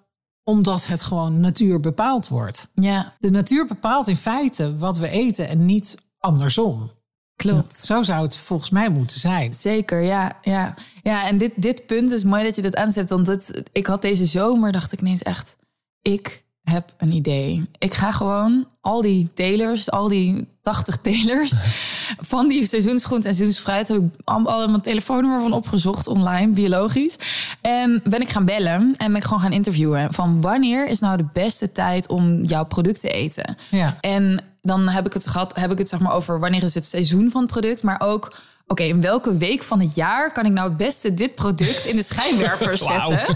Omdat 0.43 0.87
het 0.87 1.01
gewoon 1.01 1.39
natuur 1.39 1.79
bepaald 1.79 2.27
wordt. 2.27 2.71
ja, 2.75 3.15
De 3.19 3.29
natuur 3.31 3.67
bepaalt 3.67 4.07
in 4.07 4.15
feite 4.17 4.77
wat 4.77 4.97
we 4.97 5.09
eten 5.09 5.47
en 5.47 5.65
niet 5.65 5.97
andersom. 6.19 6.91
Klopt. 7.39 7.75
Zo 7.85 8.03
zou 8.03 8.23
het 8.23 8.37
volgens 8.37 8.69
mij 8.69 8.89
moeten 8.89 9.19
zijn. 9.19 9.53
Zeker, 9.53 10.01
ja. 10.01 10.37
Ja, 10.41 10.73
ja 11.03 11.27
en 11.27 11.37
dit, 11.37 11.51
dit 11.55 11.85
punt 11.85 12.11
is 12.11 12.23
mooi 12.23 12.43
dat 12.43 12.55
je 12.55 12.61
dit 12.61 12.75
aanzet. 12.75 13.09
Want 13.09 13.27
het, 13.27 13.63
ik 13.71 13.87
had 13.87 14.01
deze 14.01 14.25
zomer, 14.25 14.71
dacht 14.71 14.91
ik 14.91 15.01
ineens 15.01 15.23
echt... 15.23 15.55
ik 16.01 16.43
heb 16.63 16.93
een 16.97 17.11
idee. 17.11 17.69
Ik 17.77 17.93
ga 17.93 18.11
gewoon 18.11 18.67
al 18.81 19.01
die 19.01 19.33
telers, 19.33 19.91
al 19.91 20.07
die 20.07 20.47
80 20.61 20.97
telers... 20.97 21.53
van 22.33 22.47
die 22.47 22.67
seizoensgroenten 22.67 23.29
en 23.29 23.35
seizoensfruit... 23.35 23.87
heb 23.87 23.97
ik 23.97 24.21
allemaal 24.23 24.67
mijn 24.67 24.81
telefoonnummer 24.81 25.41
van 25.41 25.53
opgezocht 25.53 26.07
online, 26.07 26.51
biologisch. 26.51 27.17
En 27.61 28.01
ben 28.03 28.21
ik 28.21 28.29
gaan 28.29 28.45
bellen 28.45 28.93
en 28.97 29.07
ben 29.07 29.15
ik 29.15 29.23
gewoon 29.23 29.41
gaan 29.41 29.53
interviewen... 29.53 30.13
van 30.13 30.41
wanneer 30.41 30.87
is 30.87 30.99
nou 30.99 31.17
de 31.17 31.27
beste 31.33 31.71
tijd 31.71 32.07
om 32.07 32.43
jouw 32.43 32.65
product 32.65 32.99
te 32.99 33.09
eten? 33.09 33.57
Ja. 33.69 33.97
En 34.01 34.39
dan 34.61 34.87
heb 34.87 35.05
ik 35.05 35.13
het 35.13 35.27
gehad, 35.27 35.55
heb 35.55 35.71
ik 35.71 35.77
het 35.77 35.89
zeg 35.89 35.99
maar 35.99 36.13
over 36.13 36.39
wanneer 36.39 36.63
is 36.63 36.73
het 36.73 36.85
seizoen 36.85 37.31
van 37.31 37.41
het 37.41 37.51
product, 37.51 37.83
maar 37.83 38.01
ook 38.01 38.31
oké, 38.69 38.83
in 38.83 39.01
welke 39.01 39.37
week 39.37 39.63
van 39.63 39.79
het 39.79 39.95
jaar 39.95 40.31
kan 40.31 40.45
ik 40.45 40.51
nou 40.51 40.67
het 40.67 40.77
beste 40.77 41.13
dit 41.13 41.35
product 41.35 41.85
in 41.85 41.95
de 41.95 42.03
schijnwerper 42.11 42.77
zetten? 42.77 43.35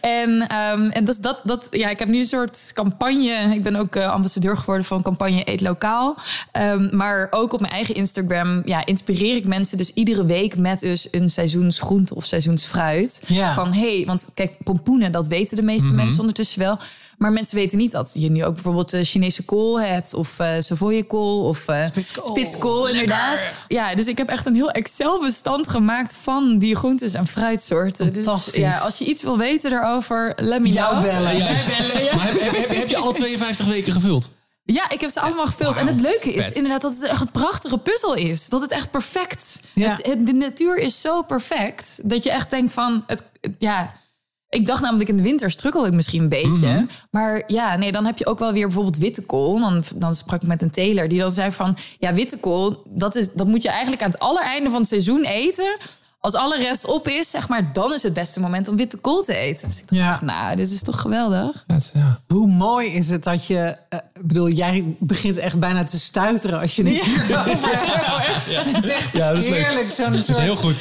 En, 0.00 0.48
ehm, 0.48 0.90
en 0.90 1.04
dat, 1.04 1.18
dat, 1.20 1.40
dat, 1.44 1.66
ja, 1.70 1.88
ik 1.88 1.98
heb 1.98 2.08
nu 2.08 2.18
een 2.18 2.24
soort 2.24 2.70
campagne. 2.74 3.54
Ik 3.54 3.62
ben 3.62 3.76
ook 3.76 3.96
uh, 3.96 4.12
ambassadeur 4.12 4.56
geworden 4.56 4.84
van 4.84 5.02
campagne 5.02 5.42
Eet 5.44 5.60
Lokaal. 5.60 6.16
Um, 6.56 6.96
maar 6.96 7.28
ook 7.30 7.52
op 7.52 7.60
mijn 7.60 7.72
eigen 7.72 7.94
Instagram 7.94 8.62
ja, 8.64 8.86
inspireer 8.86 9.36
ik 9.36 9.46
mensen 9.46 9.78
dus 9.78 9.92
iedere 9.92 10.24
week 10.24 10.56
met 10.56 10.80
dus 10.80 11.08
een 11.10 11.30
seizoensgroente 11.30 12.14
of 12.14 12.24
seizoensfruit. 12.24 13.24
Ja. 13.26 13.54
Van 13.54 13.72
hey, 13.72 14.02
want 14.06 14.26
kijk, 14.34 14.56
pompoenen, 14.64 15.12
dat 15.12 15.26
weten 15.26 15.56
de 15.56 15.62
meeste 15.62 15.92
mensen 15.92 16.20
ondertussen 16.20 16.60
wel. 16.60 16.78
Maar 17.22 17.32
mensen 17.32 17.56
weten 17.56 17.78
niet 17.78 17.92
dat 17.92 18.10
je 18.18 18.30
nu 18.30 18.44
ook 18.44 18.54
bijvoorbeeld 18.54 18.94
uh, 18.94 19.04
Chinese 19.04 19.44
kool 19.44 19.80
hebt 19.80 20.14
of 20.14 20.38
uh, 20.40 20.48
Savoye 20.58 21.02
kool 21.04 21.44
of 21.44 21.68
uh, 21.68 21.84
Spitskool. 21.84 22.26
spitskool 22.26 22.88
inderdaad. 22.88 23.46
Ja, 23.68 23.94
dus 23.94 24.06
ik 24.06 24.18
heb 24.18 24.28
echt 24.28 24.46
een 24.46 24.54
heel 24.54 24.70
Excel-bestand 24.70 25.68
gemaakt 25.68 26.14
van 26.22 26.58
die 26.58 26.76
groentes 26.76 27.14
en 27.14 27.26
fruitsoorten. 27.26 28.12
Dus 28.12 28.54
ja, 28.54 28.78
als 28.78 28.98
je 28.98 29.04
iets 29.04 29.22
wil 29.22 29.38
weten 29.38 29.70
daarover, 29.70 30.32
let 30.36 30.60
me 30.60 30.68
Jou 30.68 30.90
know. 30.90 31.02
bellen. 31.10 31.36
Ja, 31.36 31.46
bellen, 31.78 32.04
ja. 32.04 32.14
Maar 32.16 32.26
heb, 32.26 32.40
heb, 32.40 32.56
heb, 32.56 32.76
heb 32.76 32.88
je 32.88 32.96
alle 32.96 33.12
52 33.12 33.66
weken 33.66 33.92
gevuld? 33.92 34.30
Ja, 34.64 34.90
ik 34.90 35.00
heb 35.00 35.10
ze 35.10 35.20
allemaal 35.20 35.46
gevuld. 35.46 35.74
En 35.76 35.86
het 35.86 36.00
leuke 36.00 36.32
is 36.32 36.44
vet. 36.44 36.54
inderdaad 36.54 36.80
dat 36.80 36.92
het 36.94 37.02
echt 37.02 37.20
een 37.20 37.30
prachtige 37.30 37.78
puzzel 37.78 38.14
is. 38.14 38.48
Dat 38.48 38.60
het 38.60 38.70
echt 38.70 38.90
perfect... 38.90 39.62
Ja. 39.74 39.88
Het, 39.90 40.06
het- 40.06 40.26
de 40.26 40.32
natuur 40.32 40.78
is 40.78 41.00
zo 41.00 41.22
perfect 41.22 42.00
dat 42.10 42.22
je 42.22 42.30
echt 42.30 42.50
denkt 42.50 42.72
van... 42.72 43.04
Het, 43.06 43.22
ja, 43.58 43.92
ik 44.52 44.66
dacht 44.66 44.82
namelijk 44.82 45.08
in 45.08 45.16
de 45.16 45.22
winter 45.22 45.50
strukkel 45.50 45.86
ik 45.86 45.92
misschien 45.92 46.22
een 46.22 46.28
beetje. 46.28 46.86
Maar 47.10 47.42
ja, 47.46 47.76
nee, 47.76 47.92
dan 47.92 48.04
heb 48.04 48.18
je 48.18 48.26
ook 48.26 48.38
wel 48.38 48.52
weer 48.52 48.66
bijvoorbeeld 48.66 48.98
witte 48.98 49.26
kool. 49.26 49.58
Dan, 49.58 49.82
dan 49.96 50.14
sprak 50.14 50.42
ik 50.42 50.48
met 50.48 50.62
een 50.62 50.70
teler 50.70 51.08
die 51.08 51.18
dan 51.18 51.30
zei 51.30 51.52
van... 51.52 51.76
Ja, 51.98 52.14
witte 52.14 52.38
kool, 52.38 52.82
dat, 52.88 53.16
is, 53.16 53.32
dat 53.32 53.46
moet 53.46 53.62
je 53.62 53.68
eigenlijk 53.68 54.02
aan 54.02 54.10
het 54.10 54.18
allereinde 54.18 54.70
van 54.70 54.78
het 54.78 54.88
seizoen 54.88 55.24
eten... 55.24 55.76
Als 56.24 56.34
alle 56.34 56.58
rest 56.58 56.84
op 56.86 57.08
is, 57.08 57.30
zeg 57.30 57.48
maar, 57.48 57.72
dan 57.72 57.92
is 57.92 58.02
het 58.02 58.12
beste 58.12 58.40
moment 58.40 58.68
om 58.68 58.76
witte 58.76 58.96
kool 58.96 59.22
te 59.22 59.34
eten. 59.36 59.68
Dus 59.68 59.80
ik 59.80 59.88
dacht, 59.88 60.00
Ja. 60.02 60.18
nou, 60.24 60.56
dit 60.56 60.70
is 60.70 60.82
toch 60.82 61.00
geweldig. 61.00 61.64
ja. 61.94 62.20
Hoe 62.28 62.46
mooi 62.46 62.86
is 62.92 63.08
het 63.10 63.24
dat 63.24 63.46
je... 63.46 63.76
eh, 63.88 63.98
ik 64.12 64.26
bedoel, 64.26 64.48
jij 64.48 64.84
begint 64.98 65.36
echt 65.36 65.58
bijna 65.58 65.84
te 65.84 65.98
stuiteren 66.00 66.60
als 66.60 66.76
je 66.76 66.84
het 66.84 67.02
hierover 67.04 67.58
hebt. 67.78 68.56
Het 68.74 68.84
is 68.84 68.90
echt 68.90 69.12
Ja, 69.16 69.32
dat 69.32 69.42
is 69.42 69.48
heerlijk. 69.48 69.90
Zo'n 69.90 70.10
Dat 70.10 70.18
is 70.20 70.26
soort, 70.26 70.38
heel 70.38 70.54
goed. 70.56 70.76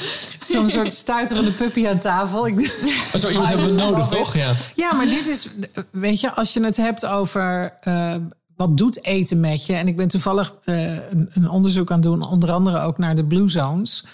zo'n 0.45 0.69
soort 0.69 0.93
stuiterende 0.93 1.51
puppy 1.51 1.87
aan 1.87 1.99
tafel. 1.99 2.47
Ik, 2.47 2.71
zo 3.19 3.27
iemand 3.29 3.47
hebben 3.47 3.65
we 3.75 3.81
nodig, 3.83 4.07
toch? 4.07 4.35
Ja. 4.35 4.51
Ja, 4.75 4.93
maar 4.93 5.09
dit 5.09 5.27
is, 5.27 5.47
weet 5.91 6.19
je, 6.19 6.33
als 6.33 6.53
je 6.53 6.63
het 6.63 6.77
hebt 6.77 7.05
over 7.05 7.73
eh, 7.79 8.15
wat 8.55 8.77
doet 8.77 9.05
eten 9.05 9.39
met 9.39 9.65
je. 9.65 9.73
En 9.73 9.87
ik 9.87 9.97
ben 9.97 10.07
toevallig 10.07 10.53
eh, 10.65 10.91
een, 10.93 11.29
een 11.33 11.49
onderzoek 11.49 11.89
aan 11.91 11.95
het 11.99 12.05
doen, 12.05 12.27
onder 12.27 12.51
andere 12.51 12.79
ook 12.79 12.97
naar 12.97 13.15
de 13.15 13.25
Blue 13.25 13.49
Zones. 13.49 14.05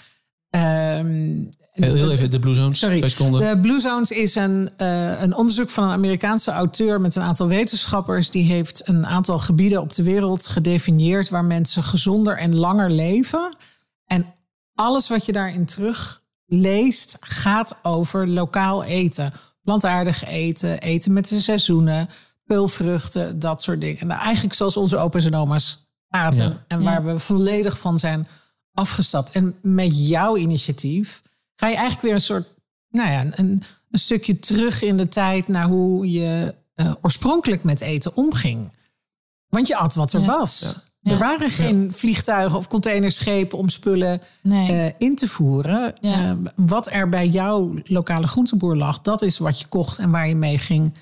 Ehm, 0.50 1.44
Heel, 1.84 2.10
even 2.10 2.30
de 2.30 2.38
Blue 2.38 2.54
Zones. 2.54 2.78
Sorry. 2.78 2.96
Twee 2.96 3.10
seconden. 3.10 3.40
De 3.40 3.60
Blue 3.60 3.80
Zones 3.80 4.10
is 4.10 4.34
een, 4.34 4.70
eh, 4.76 5.22
een 5.22 5.34
onderzoek 5.34 5.70
van 5.70 5.84
een 5.84 5.90
Amerikaanse 5.90 6.50
auteur 6.50 7.00
met 7.00 7.16
een 7.16 7.22
aantal 7.22 7.46
wetenschappers. 7.46 8.30
Die 8.30 8.44
heeft 8.44 8.88
een 8.88 9.06
aantal 9.06 9.38
gebieden 9.38 9.80
op 9.80 9.94
de 9.94 10.02
wereld 10.02 10.46
gedefinieerd 10.46 11.28
waar 11.28 11.44
mensen 11.44 11.82
gezonder 11.82 12.36
en 12.36 12.56
langer 12.56 12.90
leven. 12.90 13.56
En 14.06 14.34
alles 14.74 15.08
wat 15.08 15.26
je 15.26 15.32
daarin 15.32 15.64
terug 15.64 16.22
leest 16.46 17.16
gaat 17.20 17.78
over 17.82 18.28
lokaal 18.28 18.84
eten. 18.84 19.32
Plantaardig 19.62 20.24
eten, 20.24 20.80
eten 20.80 21.12
met 21.12 21.28
de 21.28 21.40
seizoenen, 21.40 22.08
peulvruchten, 22.44 23.38
dat 23.38 23.62
soort 23.62 23.80
dingen. 23.80 24.06
Nou, 24.06 24.20
eigenlijk 24.20 24.54
zoals 24.54 24.76
onze 24.76 24.96
opa's 24.96 25.24
en 25.24 25.34
oma's 25.34 25.86
aten. 26.08 26.44
Ja. 26.44 26.64
En 26.68 26.82
waar 26.82 27.04
we 27.04 27.18
volledig 27.18 27.78
van 27.78 27.98
zijn 27.98 28.28
afgestapt. 28.78 29.30
En 29.30 29.54
met 29.62 30.08
jouw 30.08 30.36
initiatief 30.36 31.20
ga 31.56 31.66
je 31.68 31.74
eigenlijk 31.74 32.02
weer 32.04 32.14
een 32.14 32.20
soort, 32.20 32.54
nou 32.90 33.10
ja, 33.10 33.24
een, 33.34 33.62
een 33.90 33.98
stukje 33.98 34.38
terug 34.38 34.82
in 34.82 34.96
de 34.96 35.08
tijd 35.08 35.48
naar 35.48 35.66
hoe 35.66 36.10
je 36.10 36.54
eh, 36.74 36.92
oorspronkelijk 37.02 37.64
met 37.64 37.80
eten 37.80 38.16
omging. 38.16 38.72
Want 39.48 39.66
je 39.66 39.76
at 39.76 39.94
wat 39.94 40.12
er 40.12 40.20
Ja. 40.20 40.26
was. 40.26 40.76
Ja. 41.00 41.12
Er 41.12 41.18
waren 41.18 41.50
geen 41.50 41.92
vliegtuigen 41.92 42.58
of 42.58 42.68
containerschepen 42.68 43.58
om 43.58 43.68
spullen 43.68 44.20
Nee. 44.42 44.72
eh, 44.72 44.92
in 44.98 45.16
te 45.16 45.28
voeren. 45.28 45.96
Eh, 46.00 46.32
wat 46.56 46.90
er 46.92 47.08
bij 47.08 47.26
jouw 47.28 47.74
lokale 47.84 48.26
groenteboer 48.26 48.76
lag, 48.76 49.00
dat 49.00 49.22
is 49.22 49.38
wat 49.38 49.60
je 49.60 49.66
kocht 49.66 49.98
en 49.98 50.10
waar 50.10 50.28
je 50.28 50.34
mee 50.34 50.58
ging 50.58 50.94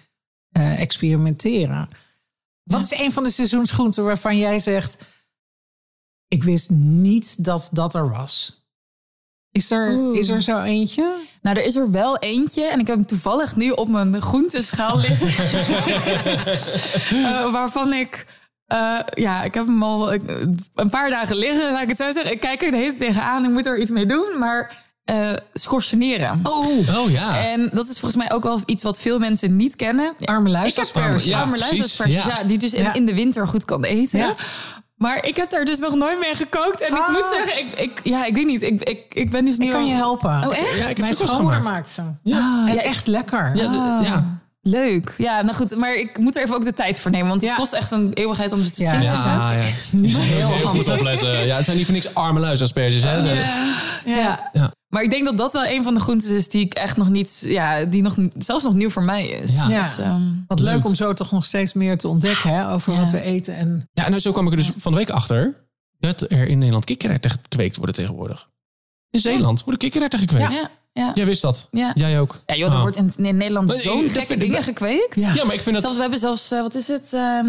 experimenteren. 0.77 1.87
Wat 2.63 2.83
is 2.83 2.99
een 3.01 3.13
van 3.13 3.23
de 3.23 3.31
seizoensgroenten 3.31 4.05
waarvan 4.05 4.39
jij 4.39 4.59
zegt: 4.59 4.99
Ik 6.29 6.43
wist 6.45 6.71
niet 6.71 7.45
dat 7.45 7.69
dat 7.73 7.95
er 7.95 8.11
was? 8.11 8.65
Is 9.51 9.71
er, 9.71 9.93
Oeh. 9.93 10.19
is 10.19 10.29
er 10.29 10.41
zo 10.41 10.63
eentje? 10.63 11.15
Nou, 11.43 11.57
er 11.59 11.65
is 11.65 11.77
er 11.77 11.91
wel 11.91 12.19
eentje. 12.19 12.65
En 12.65 12.81
ik 12.81 12.87
heb 12.87 12.97
hem 12.97 13.07
toevallig 13.07 13.57
nu 13.57 13.71
op 13.71 13.89
mijn 13.89 14.21
groenteschaal 14.23 14.99
liggen. 14.99 15.29
Eh, 17.27 17.53
waarvan 17.53 17.93
ik... 17.93 18.27
eh, 18.67 18.99
ja, 19.15 19.43
ik 19.43 19.55
heb 19.55 19.67
hem 19.67 19.83
al 19.83 20.13
ik- 20.13 20.23
een 20.75 20.89
paar 20.91 21.11
dagen 21.11 21.37
liggen, 21.37 21.73
laat 21.73 21.83
ik 21.83 21.89
het 21.89 21.97
zo 21.97 22.11
zeggen. 22.13 22.33
Ik 22.33 22.41
kijk 22.41 22.63
er 22.63 22.71
de 22.71 22.77
hele 22.77 22.95
tijd 22.97 22.99
tegenaan. 23.11 23.45
Ik 23.45 23.51
moet 23.51 23.67
er 23.67 23.79
iets 23.79 23.91
mee 23.91 24.07
doen. 24.07 24.39
Maar 24.39 24.85
eh 25.05 25.33
schorseneren. 25.53 26.41
Oh, 26.43 26.99
Oh 26.99 27.11
ja. 27.11 27.45
En 27.47 27.71
dat 27.73 27.89
is 27.89 27.99
volgens 28.01 28.23
mij 28.23 28.33
ook 28.37 28.43
wel 28.43 28.61
iets 28.65 28.83
wat 28.83 29.01
veel 29.01 29.19
mensen 29.19 29.57
niet 29.57 29.77
kennen. 29.77 30.15
arme 30.25 30.49
luisasperges. 30.49 31.25
Ja, 31.25 31.41
arme 31.41 31.59
Ja. 32.07 32.27
ja. 32.27 32.45
die 32.45 32.59
dus 32.59 32.75
in, 32.75 32.83
Ja. 32.83 32.95
in 32.95 33.05
de 33.07 33.15
winter 33.15 33.49
goed 33.49 33.65
kan 33.65 33.85
eten. 33.85 34.35
Maar 34.97 35.25
ik 35.25 35.37
heb 35.37 35.51
daar 35.51 35.65
dus 35.65 35.79
nog 35.79 35.95
nooit 35.95 36.19
mee 36.21 36.35
gekookt. 36.35 36.81
En 36.81 36.87
ik 36.95 36.99
Ah. 37.01 37.09
moet 37.09 37.27
zeggen, 37.31 37.59
ik, 37.59 37.73
ik, 37.81 38.01
ja, 38.05 38.25
ik 38.25 38.35
weet 38.35 38.47
niet. 38.47 38.63
Ik, 38.63 38.83
ik, 38.83 39.15
ik 39.15 39.31
ben 39.31 39.45
dus 39.45 39.59
nu 39.59 39.65
Ik 39.65 39.71
kan 39.71 39.81
al- 39.81 39.87
je 39.89 39.95
helpen. 39.95 40.31
Oh, 40.49 40.57
echt? 40.59 40.77
Ja, 40.79 40.83
ik 40.83 40.87
heb 40.89 40.99
Mijn 40.99 41.15
schoonmoeder 41.15 41.63
maakt 41.63 41.91
ze. 41.91 42.03
Ja. 42.23 42.65
En 42.69 42.75
ja, 42.75 42.81
echt 42.81 43.07
lekker. 43.07 43.57
Ja, 43.57 43.69
d- 44.01 44.05
ja. 44.07 44.25
Leuk. 44.69 45.15
Ja, 45.19 45.43
nou 45.43 45.55
goed. 45.57 45.77
Maar 45.77 45.95
ik 45.95 46.19
moet 46.19 46.37
er 46.37 46.43
even 46.43 46.55
ook 46.55 46.65
de 46.65 46.73
tijd 46.73 47.01
voor 47.01 47.11
nemen. 47.11 47.29
Want 47.29 47.41
Ja. 47.43 47.49
het 47.49 47.57
kost 47.59 47.73
echt 47.73 47.91
een 47.93 48.13
eeuwigheid 48.13 48.53
om 48.53 48.63
ze 48.63 48.71
te 48.71 48.83
Ja. 48.83 48.91
schieten. 49.05 49.31
Ja, 49.31 49.53
ja. 49.53 49.61
Heel, 50.09 50.49
heel 50.53 50.67
goed 50.69 50.89
opletten. 50.89 51.47
Ja, 51.47 51.57
het 51.57 51.65
zijn 51.65 51.77
niet 51.77 51.87
voor 51.87 51.95
niks 51.95 52.15
arme 52.15 52.41
luisasperges, 52.41 53.03
hè? 53.03 53.17
Ja. 54.05 54.51
Ja. 54.53 54.73
Maar 54.89 55.03
ik 55.03 55.11
denk 55.11 55.25
dat 55.25 55.39
dat 55.39 55.53
wel 55.53 55.67
een 55.67 55.83
van 55.83 55.95
de 55.95 56.01
groentes 56.01 56.31
is 56.31 56.49
die 56.49 56.65
ik 56.65 56.75
echt 56.75 56.97
nog 56.97 57.09
niet... 57.09 57.45
Ja, 57.49 57.85
die 57.85 58.03
nog, 58.03 58.17
zelfs 58.39 58.65
nog 58.65 58.75
nieuw 58.75 58.91
voor 58.91 59.03
mij 59.03 59.29
is. 59.29 59.55
Ja. 59.57 59.69
Ja. 59.69 59.81
Dus, 59.83 59.99
ehm, 59.99 60.23
Wat 60.47 60.61
leuk 60.61 60.85
om 60.85 60.95
zo 60.95 61.13
toch 61.15 61.31
nog 61.33 61.45
steeds 61.45 61.73
meer 61.73 61.97
te 61.97 62.09
ontdekken 62.09 62.51
hè, 62.55 62.71
over 62.73 62.93
Ja. 62.93 62.99
wat 63.01 63.11
we 63.11 63.21
eten. 63.23 63.57
En 63.57 63.89
Ja, 63.93 64.09
nou 64.09 64.21
zo 64.21 64.33
kwam 64.33 64.45
ik 64.47 64.51
er 64.51 64.57
dus 64.57 64.71
van 64.79 64.93
de 64.93 64.99
week 64.99 65.11
achter 65.11 65.65
dat 65.99 66.21
er 66.31 66.49
in 66.49 66.57
Nederland 66.59 66.85
kikkererwten 66.85 67.31
gekweekt 67.31 67.77
worden 67.77 67.95
tegenwoordig. 67.95 68.49
In 69.11 69.21
Zeeland 69.21 69.59
worden 69.61 69.79
kikkererwten 69.79 70.19
gekweekt. 70.19 70.53
ja, 70.53 70.71
ja. 70.97 71.11
Jij 71.15 71.27
wist 71.27 71.43
dat? 71.43 71.69
Ja. 71.71 71.93
Jij 71.95 72.21
ook? 72.21 72.41
Ja, 72.47 72.55
joh, 72.57 72.69
er 72.69 72.75
Ah. 72.75 72.81
wordt 72.81 72.97
in, 72.97 73.13
in 73.17 73.37
Nederland 73.37 73.69
Maar, 73.69 73.77
zo'n 73.77 74.09
gekke 74.11 74.33
ik 74.33 74.41
dingen 74.41 74.63
gekweekt. 74.63 75.15
Ja. 75.17 75.33
Ja, 75.35 75.45
maar 75.45 75.55
ik 75.55 75.61
vind 75.61 75.73
dat... 75.75 75.81
Zelfs, 75.83 75.97
we 75.97 76.03
hebben 76.03 76.19
zelfs, 76.21 76.51
eh, 76.51 76.61
wat 76.61 76.75
is 76.75 76.89
het? 76.89 77.13
ehm, 77.13 77.47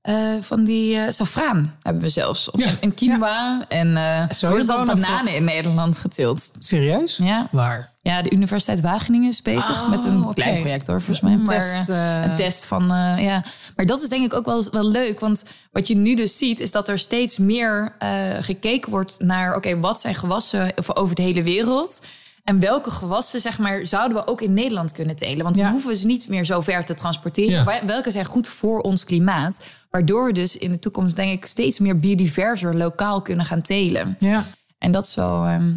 eh, 0.00 0.14
van 0.40 0.64
die 0.64 0.96
eh 0.98 1.10
safraan 1.10 1.76
hebben 1.82 2.02
we 2.02 2.08
zelfs. 2.08 2.50
Of 2.50 2.60
Ja. 2.60 2.70
En 2.80 2.94
quinoa. 2.94 3.64
En 3.68 3.96
eh 3.96 4.20
er 4.20 4.48
worden 4.48 4.64
zelfs 4.64 4.86
bananen 4.86 5.34
in 5.34 5.44
Nederland 5.44 5.98
geteeld. 5.98 6.50
serieus? 6.58 7.16
Ja. 7.16 7.48
Waar? 7.50 7.92
Ja, 8.02 8.22
de 8.22 8.30
Universiteit 8.30 8.80
Wageningen 8.80 9.28
is 9.28 9.42
bezig 9.42 9.82
Oh, 9.82 9.88
met 9.90 10.04
een 10.04 10.34
klein 10.34 10.60
project 10.60 10.86
hoor, 10.86 11.00
volgens 11.00 11.20
mij. 11.20 11.32
Een 11.32 11.42
maar, 11.42 11.58
test, 11.58 11.88
Een 11.88 12.36
test 12.36 12.64
van, 12.66 12.82
eh, 12.82 13.24
ja. 13.24 13.44
Maar 13.76 13.86
dat 13.86 14.02
is 14.02 14.08
denk 14.08 14.24
ik 14.24 14.34
ook 14.34 14.44
wel, 14.46 14.64
wel 14.70 14.86
leuk. 14.90 15.20
Want 15.20 15.44
wat 15.72 15.88
je 15.88 15.96
nu 15.96 16.14
dus 16.14 16.38
ziet, 16.38 16.60
is 16.60 16.70
dat 16.72 16.88
er 16.88 16.98
steeds 16.98 17.38
meer 17.38 17.94
eh, 17.98 18.10
gekeken 18.40 18.90
wordt 18.90 19.16
naar... 19.20 19.56
oké, 19.56 19.78
wat 19.78 20.00
zijn 20.00 20.14
gewassen 20.14 20.72
over 20.94 21.14
de 21.14 21.22
hele 21.22 21.42
wereld... 21.42 22.00
En 22.48 22.60
welke 22.60 22.90
gewassen, 22.90 23.40
zeg 23.40 23.58
maar, 23.58 23.86
zouden 23.86 24.16
we 24.16 24.26
ook 24.26 24.40
in 24.40 24.54
Nederland 24.54 24.92
kunnen 24.92 25.16
telen? 25.16 25.44
Want 25.44 25.56
Ja. 25.56 25.62
dan 25.62 25.72
hoeven 25.72 25.90
we 25.90 25.96
ze 25.96 26.06
niet 26.06 26.28
meer 26.28 26.44
zo 26.44 26.60
ver 26.60 26.84
te 26.84 26.94
transporteren. 26.94 27.64
Ja. 27.64 27.86
Welke 27.86 28.10
zijn 28.10 28.24
goed 28.24 28.48
voor 28.48 28.80
ons 28.80 29.04
klimaat? 29.04 29.66
Waardoor 29.90 30.26
we 30.26 30.32
dus 30.32 30.56
in 30.56 30.70
de 30.70 30.78
toekomst, 30.78 31.16
denk 31.16 31.32
ik, 31.32 31.46
steeds 31.46 31.78
meer 31.78 31.98
biodiverser 31.98 32.76
lokaal 32.76 33.22
kunnen 33.22 33.44
gaan 33.46 33.62
telen. 33.62 34.16
Ja. 34.18 34.46
En 34.78 34.90
dat 34.92 35.06
is 35.06 35.14
wel. 35.14 35.44
ehm, 35.44 35.72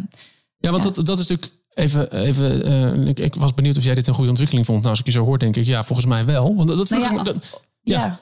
Ja, 0.58 0.70
want 0.70 0.82
Dat, 0.82 1.06
dat 1.06 1.18
is 1.18 1.28
natuurlijk 1.28 1.52
even... 1.74 2.12
even 2.12 2.64
eh, 2.64 3.06
ik, 3.08 3.18
ik 3.18 3.34
was 3.34 3.54
benieuwd 3.54 3.76
of 3.76 3.84
jij 3.84 3.94
dit 3.94 4.06
een 4.06 4.14
goede 4.14 4.28
ontwikkeling 4.28 4.66
vond. 4.66 4.78
Nou, 4.78 4.90
als 4.90 5.00
ik 5.00 5.06
je 5.06 5.12
zo 5.12 5.24
hoor, 5.24 5.38
denk 5.38 5.56
ik, 5.56 5.64
ja, 5.64 5.84
volgens 5.84 6.06
mij 6.06 6.24
wel. 6.24 6.54
Want 6.56 6.68
dat, 6.68 6.76
dat 6.78 6.88
Nou 6.90 7.18
ik 7.18 7.24
dat- 7.24 7.36
Ja. 7.82 7.98
Ja. 8.04 8.20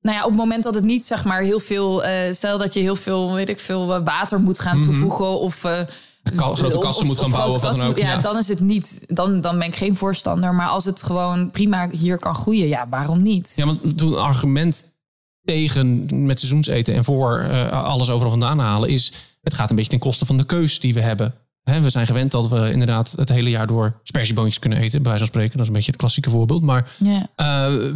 Nou 0.00 0.16
ja, 0.16 0.22
op 0.22 0.28
het 0.30 0.38
moment 0.38 0.62
dat 0.62 0.74
het 0.74 0.84
niet 0.84 1.04
zeg 1.04 1.24
maar 1.24 1.40
heel 1.42 1.60
veel, 1.60 2.04
eh, 2.04 2.32
stel 2.32 2.58
dat 2.58 2.74
je 2.74 2.80
heel 2.80 2.96
veel, 2.96 3.32
weet 3.34 3.48
ik 3.48 3.60
veel, 3.60 4.02
water 4.02 4.40
moet 4.40 4.60
gaan 4.60 4.82
toevoegen 4.82 5.38
of 5.40 5.64
eh, 5.64 5.80
Ka- 6.22 6.52
grote 6.52 6.78
kassen 6.78 7.06
moet 7.06 7.18
gaan 7.18 7.30
bouwen 7.30 7.60
kassen 7.60 7.86
ook, 7.86 7.98
Ja, 7.98 8.06
ja. 8.08 8.16
dan 8.20 8.38
is 8.38 8.48
het 8.48 8.60
niet, 8.60 9.04
dan, 9.08 9.40
dan 9.40 9.58
ben 9.58 9.66
ik 9.68 9.74
geen 9.74 9.96
voorstander. 9.96 10.54
Maar 10.54 10.68
als 10.68 10.84
het 10.84 11.02
gewoon 11.02 11.50
prima 11.50 11.88
hier 11.90 12.18
kan 12.18 12.34
groeien, 12.34 12.68
ja, 12.68 12.88
waarom 12.88 13.22
niet? 13.22 13.52
Ja, 13.56 13.66
want 13.66 13.98
toen 13.98 14.12
een 14.12 14.18
argument 14.18 14.84
tegen 15.44 16.06
met 16.26 16.38
seizoenseten 16.38 16.94
en 16.94 17.04
voor 17.04 17.38
eh, 17.38 17.84
alles 17.84 18.10
overal 18.10 18.30
vandaan 18.30 18.58
halen 18.58 18.88
is... 18.88 19.12
het 19.40 19.54
gaat 19.54 19.70
een 19.70 19.76
beetje 19.76 19.90
ten 19.90 19.98
koste 19.98 20.26
van 20.26 20.36
de 20.36 20.44
keus 20.44 20.80
die 20.80 20.94
we 20.94 21.00
hebben. 21.00 21.34
Hè, 21.70 21.80
we 21.80 21.90
zijn 21.90 22.06
gewend 22.06 22.30
dat 22.30 22.48
we 22.48 22.72
inderdaad 22.72 23.12
het 23.16 23.28
hele 23.28 23.50
jaar 23.50 23.66
door 23.66 23.92
spersieboontjes 24.02 24.58
kunnen 24.58 24.78
eten. 24.78 25.02
Bij 25.02 25.10
wijze 25.10 25.18
van 25.18 25.26
spreken, 25.26 25.52
dat 25.52 25.60
is 25.60 25.66
een 25.66 25.72
beetje 25.72 25.90
het 25.90 26.00
klassieke 26.00 26.30
voorbeeld. 26.30 26.62
Maar 26.62 26.90
Ja. 26.98 27.26
eh, 27.36 27.92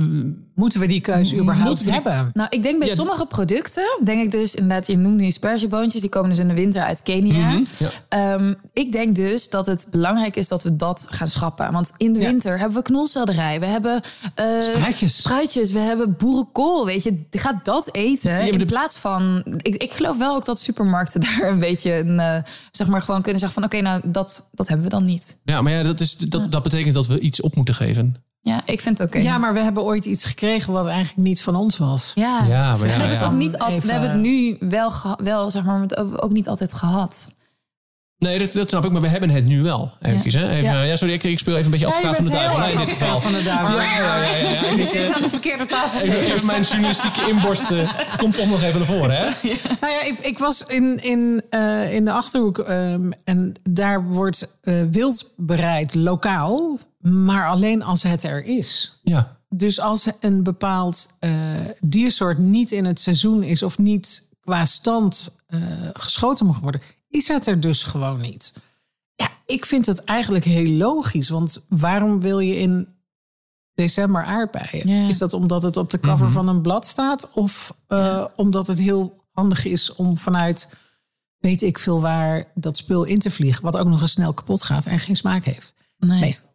Moeten 0.54 0.80
we 0.80 0.86
die 0.86 1.00
keuze 1.00 1.36
überhaupt 1.38 1.82
die- 1.82 1.92
hebben? 1.92 2.30
Nou, 2.32 2.48
ik 2.50 2.62
denk 2.62 2.78
bij 2.78 2.88
Ja. 2.88 2.94
sommige 2.94 3.26
producten, 3.26 3.84
denk 4.04 4.22
ik 4.22 4.30
dus 4.30 4.54
inderdaad, 4.54 4.86
je 4.86 4.96
noemde 4.96 5.18
die 5.22 5.30
spersieboontjes, 5.32 6.00
die 6.00 6.10
komen 6.10 6.30
dus 6.30 6.38
in 6.38 6.48
de 6.48 6.54
winter 6.54 6.82
uit 6.82 7.02
Kenia. 7.02 7.48
Mhm, 7.50 7.64
ja. 7.78 7.88
Ehm, 8.08 8.54
ik 8.72 8.92
denk 8.92 9.16
dus 9.16 9.48
dat 9.48 9.66
het 9.66 9.86
belangrijk 9.90 10.36
is 10.36 10.48
dat 10.48 10.62
we 10.62 10.76
dat 10.76 11.06
gaan 11.10 11.28
schappen. 11.28 11.72
Want 11.72 11.92
in 11.96 12.12
de 12.12 12.20
Ja. 12.20 12.26
winter 12.30 12.58
hebben 12.58 12.76
we 12.76 12.82
knolselderij, 12.82 13.60
we 13.60 13.66
hebben 13.66 14.00
eh, 14.34 14.44
Spruitjes. 14.60 15.16
spruitjes, 15.16 15.72
we 15.72 15.78
hebben 15.78 16.16
boerenkool, 16.18 16.86
weet 16.86 17.02
je. 17.02 17.22
Ga 17.30 17.60
dat 17.62 17.88
eten 17.94 18.52
in 18.52 18.58
de- 18.58 18.64
plaats 18.64 18.96
van... 18.98 19.42
Ik, 19.62 19.74
ik 19.76 19.92
geloof 19.92 20.18
wel 20.18 20.34
ook 20.34 20.44
dat 20.44 20.60
supermarkten 20.60 21.20
daar 21.26 21.48
een 21.50 21.58
beetje, 21.58 21.94
een, 21.98 22.20
eh, 22.20 22.36
zeg 22.70 22.86
maar, 22.88 23.02
gewoon 23.02 23.22
kunnen 23.22 23.40
zeggen 23.40 23.60
van... 23.60 23.63
oké, 23.64 23.80
nou, 23.80 24.00
dat, 24.04 24.48
dat 24.52 24.68
hebben 24.68 24.84
we 24.86 24.92
dan 24.92 25.04
niet. 25.04 25.38
ja, 25.44 25.60
maar 25.62 25.72
ja, 25.72 25.82
dat, 25.82 26.00
is, 26.00 26.16
dat, 26.16 26.52
dat 26.52 26.62
betekent 26.62 26.94
dat 26.94 27.06
we 27.06 27.20
iets 27.20 27.40
op 27.40 27.56
moeten 27.56 27.74
geven. 27.74 28.14
Ja, 28.40 28.62
ik 28.66 28.80
vind 28.80 28.98
het 28.98 29.08
oké. 29.08 29.18
Ja, 29.18 29.38
maar 29.38 29.52
we 29.54 29.60
hebben 29.60 29.82
ooit 29.82 30.04
iets 30.04 30.24
gekregen 30.24 30.72
wat 30.72 30.86
eigenlijk 30.86 31.16
niet 31.28 31.42
van 31.42 31.56
ons 31.56 31.78
was. 31.78 32.12
Ja, 32.14 32.44
Ja, 32.48 32.70
maar 32.70 32.78
we 32.80 32.86
ja, 32.86 32.92
hebben 32.92 33.08
het 33.16 33.24
ook 33.26 33.32
niet 33.32 33.58
altijd. 33.58 33.84
We 33.84 33.92
hebben 33.92 34.10
het 34.10 34.20
nu 34.20 34.56
wel, 34.60 34.92
wel 35.16 35.50
zeg 35.50 35.64
maar, 35.64 35.78
met- 35.78 35.96
ook 36.22 36.32
niet 36.32 36.48
altijd 36.48 36.72
gehad. 36.72 37.32
Nee, 38.24 38.38
dat, 38.38 38.52
dat 38.52 38.68
snap 38.68 38.84
ik, 38.84 38.90
maar 38.92 39.00
we 39.00 39.08
hebben 39.08 39.30
het 39.30 39.44
nu 39.44 39.62
wel. 39.62 39.92
Even, 40.00 40.40
hè? 40.40 40.48
Even, 40.48 40.62
Ja. 40.62 40.82
ja. 40.82 40.96
sorry, 40.96 41.14
ik, 41.14 41.24
ik 41.24 41.38
speel 41.38 41.54
even 41.54 41.64
een 41.64 41.70
beetje 41.70 41.86
advocaat 41.86 42.16
van 42.16 42.24
de 42.24 42.30
duivel. 42.30 42.64
in 42.68 42.76
dit 42.76 42.88
geval. 42.90 43.18
van 43.18 43.32
de 43.32 43.42
duivel. 43.42 43.80
Ja, 43.80 44.24
Je 44.24 44.82
eh, 44.82 44.86
zit 44.86 45.14
aan 45.14 45.22
de 45.22 45.28
verkeerde 45.28 45.66
tafel. 45.66 46.08
Even, 46.08 46.46
mijn 46.46 46.62
journalistieke 46.62 47.28
inborst 47.30 47.70
eh, 47.70 47.90
komt 48.16 48.36
toch 48.36 48.48
nog 48.48 48.62
even 48.62 48.78
naar 48.78 48.88
voren, 48.88 49.16
hè? 49.16 49.24
Nou 49.80 49.92
ja, 49.92 50.02
ik, 50.04 50.18
ik 50.18 50.38
was 50.38 50.64
in, 50.66 51.02
in, 51.02 51.42
eh, 51.50 51.94
in 51.94 52.04
de 52.04 52.12
Achterhoek 52.12 52.58
ehm, 52.58 53.10
en 53.24 53.54
daar 53.62 54.04
wordt 54.04 54.58
eh, 54.62 54.74
wild 54.90 55.32
bereid 55.36 55.94
lokaal, 55.94 56.78
maar 57.00 57.48
alleen 57.48 57.82
als 57.82 58.02
het 58.02 58.22
er 58.22 58.44
is. 58.44 59.00
Ja. 59.02 59.36
Dus 59.48 59.80
als 59.80 60.08
een 60.20 60.42
bepaald 60.42 61.16
eh, 61.20 61.30
diersoort 61.80 62.38
niet 62.38 62.70
in 62.70 62.84
het 62.84 63.00
seizoen 63.00 63.42
is 63.42 63.62
of 63.62 63.78
niet 63.78 64.28
qua 64.44 64.64
stand 64.64 65.38
eh, 65.46 65.60
geschoten 65.92 66.46
mag 66.46 66.58
worden, 66.60 66.80
is 67.14 67.28
het 67.28 67.46
er 67.46 67.60
dus 67.60 67.82
gewoon 67.82 68.20
niet. 68.20 68.54
Ja, 69.14 69.30
ik 69.46 69.64
vind 69.64 69.86
het 69.86 70.04
eigenlijk 70.04 70.44
heel 70.44 70.70
logisch, 70.70 71.28
want 71.28 71.66
waarom 71.68 72.20
wil 72.20 72.38
je 72.38 72.56
in 72.56 72.88
december 73.74 74.24
aardbeien? 74.24 74.88
Ja. 74.88 75.08
Is 75.08 75.18
dat 75.18 75.32
omdat 75.32 75.62
het 75.62 75.76
op 75.76 75.90
de 75.90 76.00
cover 76.00 76.30
van 76.30 76.48
een 76.48 76.62
blad 76.62 76.86
staat 76.86 77.30
of 77.32 77.76
eh, 77.86 78.24
omdat 78.36 78.66
het 78.66 78.78
heel 78.78 79.24
handig 79.30 79.64
is 79.64 79.94
om 79.94 80.16
vanuit 80.16 80.74
weet 81.38 81.62
ik 81.62 81.78
veel 81.78 82.00
waar 82.00 82.50
dat 82.54 82.76
spul 82.76 83.04
in 83.04 83.18
te 83.18 83.30
vliegen, 83.30 83.62
wat 83.62 83.76
ook 83.76 83.88
nog 83.88 84.00
eens 84.00 84.10
snel 84.10 84.32
kapot 84.32 84.62
gaat 84.62 84.86
en 84.86 84.98
geen 84.98 85.16
smaak 85.16 85.44
heeft? 85.44 85.74
Nee. 85.98 86.20
Meestal. 86.20 86.50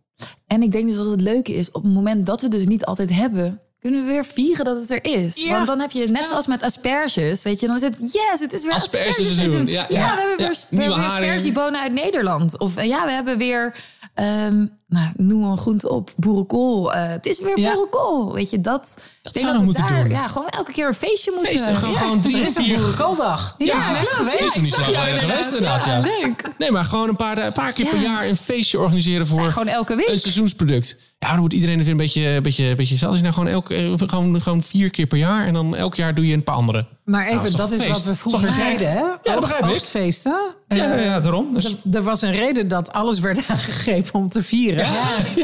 En 0.47 0.61
ik 0.61 0.71
denk 0.71 0.85
dus 0.85 0.95
dat 0.95 1.09
het 1.09 1.21
leuke 1.21 1.53
is, 1.53 1.71
op 1.71 1.83
het 1.83 1.93
moment 1.93 2.25
dat 2.25 2.41
we 2.41 2.47
dus 2.47 2.65
niet 2.65 2.85
altijd 2.85 3.09
hebben, 3.09 3.59
kunnen 3.79 4.05
we 4.05 4.11
weer 4.11 4.25
vieren 4.25 4.65
dat 4.65 4.77
het 4.79 4.91
er 4.91 5.03
is. 5.05 5.43
Ja. 5.43 5.51
Want 5.55 5.67
dan 5.67 5.79
heb 5.79 5.91
je 5.91 6.07
net 6.07 6.27
zoals 6.27 6.47
met 6.47 6.63
asperges, 6.63 7.43
weet 7.43 7.59
je, 7.59 7.67
dan 7.67 7.75
is 7.75 7.81
het 7.81 7.97
yes, 7.99 8.39
het 8.39 8.53
is 8.53 8.63
weer 8.63 8.73
Aspergeseizoen. 8.73 9.65
Ja, 9.67 9.85
Ja, 9.89 9.99
ja. 9.99 10.15
we 10.15 10.19
hebben 10.21 10.37
Ja, 10.45 10.47
weer, 10.47 10.55
we 10.69 10.75
hebben 10.77 10.97
weer 10.97 11.05
haring. 11.09 11.25
sperziebonen 11.29 11.81
uit 11.81 11.93
Nederland. 11.93 12.59
Of 12.59 12.77
eh, 12.77 12.85
ja, 12.87 13.05
we 13.05 13.11
hebben 13.11 13.37
weer, 13.37 13.75
ehm, 14.13 14.67
nou, 14.89 15.07
noem 15.17 15.43
een 15.43 15.57
groente 15.57 15.89
op, 15.89 16.09
boerenkool. 16.15 16.93
Eh, 16.93 17.09
het 17.09 17.25
is 17.25 17.41
weer 17.41 17.59
Ja. 17.59 17.73
boerenkool, 17.73 18.33
weet 18.33 18.49
je, 18.49 18.61
dat. 18.61 19.03
zouden 19.21 19.53
we 19.53 19.59
we 19.59 19.65
moeten 19.65 19.87
daar, 19.87 20.03
doen. 20.03 20.09
Ja, 20.09 20.27
gewoon 20.27 20.47
elke 20.47 20.71
keer 20.71 20.87
een 20.87 20.93
feestje 20.93 21.31
moeten. 21.35 21.51
Feesten, 21.51 21.75
gewoon, 21.75 21.93
ja. 21.93 21.99
gewoon 21.99 22.21
drie 22.21 22.35
Er 22.45 22.51
vier... 22.51 22.77
boerenkooldag. 22.79 23.55
Ja, 23.57 23.65
Ja, 23.65 23.91
net 23.91 24.07
geweest. 24.09 24.39
Is 24.41 24.55
er 24.55 24.61
niet 24.61 24.73
zo 24.73 24.81
lang 24.81 24.95
geleden 24.95 25.19
geweest, 25.19 25.51
inderdaad. 25.51 25.85
Ja. 25.85 25.99
leuk. 25.99 26.51
Nee, 26.57 26.71
maar 26.71 26.83
gewoon 26.83 27.09
een 27.09 27.15
paar, 27.15 27.37
een 27.37 27.51
paar 27.53 27.73
keer 27.73 27.85
per 27.85 27.95
Ja. 28.01 28.03
jaar 28.03 28.27
een 28.27 28.35
feestje 28.37 28.79
organiseren 28.79 29.27
voor 29.27 29.41
Ja, 29.41 29.49
gewoon 29.49 29.67
elke 29.67 29.95
week. 29.95 30.07
een 30.09 30.19
seizoensproduct. 30.19 30.97
Ja, 31.19 31.29
dan 31.29 31.39
wordt 31.39 31.53
iedereen 31.53 31.77
er 31.77 31.81
weer 31.83 31.91
een 31.91 31.97
beetje, 31.97 32.27
een 32.27 32.43
beetje, 32.43 32.65
een 32.65 32.75
beetje 32.75 32.95
zelfs. 32.97 33.21
Nou, 33.21 33.33
gewoon, 33.33 33.47
elk, 33.49 33.69
eh, 33.69 33.93
gewoon, 33.97 34.41
gewoon 34.41 34.63
vier 34.63 34.89
keer 34.89 35.05
per 35.07 35.17
jaar 35.17 35.47
en 35.47 35.53
dan 35.53 35.75
elk 35.75 35.95
jaar 35.95 36.13
doe 36.15 36.27
je 36.27 36.33
een 36.33 36.43
paar 36.43 36.55
andere. 36.55 36.85
Maar 37.05 37.25
even, 37.27 37.41
Nou, 37.43 37.55
dat 37.55 37.71
is 37.71 37.77
feest? 37.81 37.91
wat 37.91 38.03
we 38.03 38.11
Is 38.11 38.17
toch 38.21 38.31
vroeger 38.39 38.55
deden, 38.65 38.91
hè? 38.91 38.97
Ja, 38.99 39.19
dat 39.23 39.39
begrijp 39.39 39.63
ik. 39.63 39.69
Oogstfeesten. 39.71 40.39
Ja, 40.67 40.75
ja, 40.75 40.91
Eh, 40.91 41.05
ja 41.05 41.19
daarom. 41.19 41.53
Dus, 41.53 41.65
er- 41.65 41.95
Er 41.95 42.03
was 42.03 42.21
een 42.21 42.31
reden 42.31 42.67
dat 42.67 42.91
alles 42.93 43.19
werd 43.19 43.37
aangegrepen 43.47 44.13
om 44.13 44.29
te 44.29 44.43
vieren. 44.43 44.78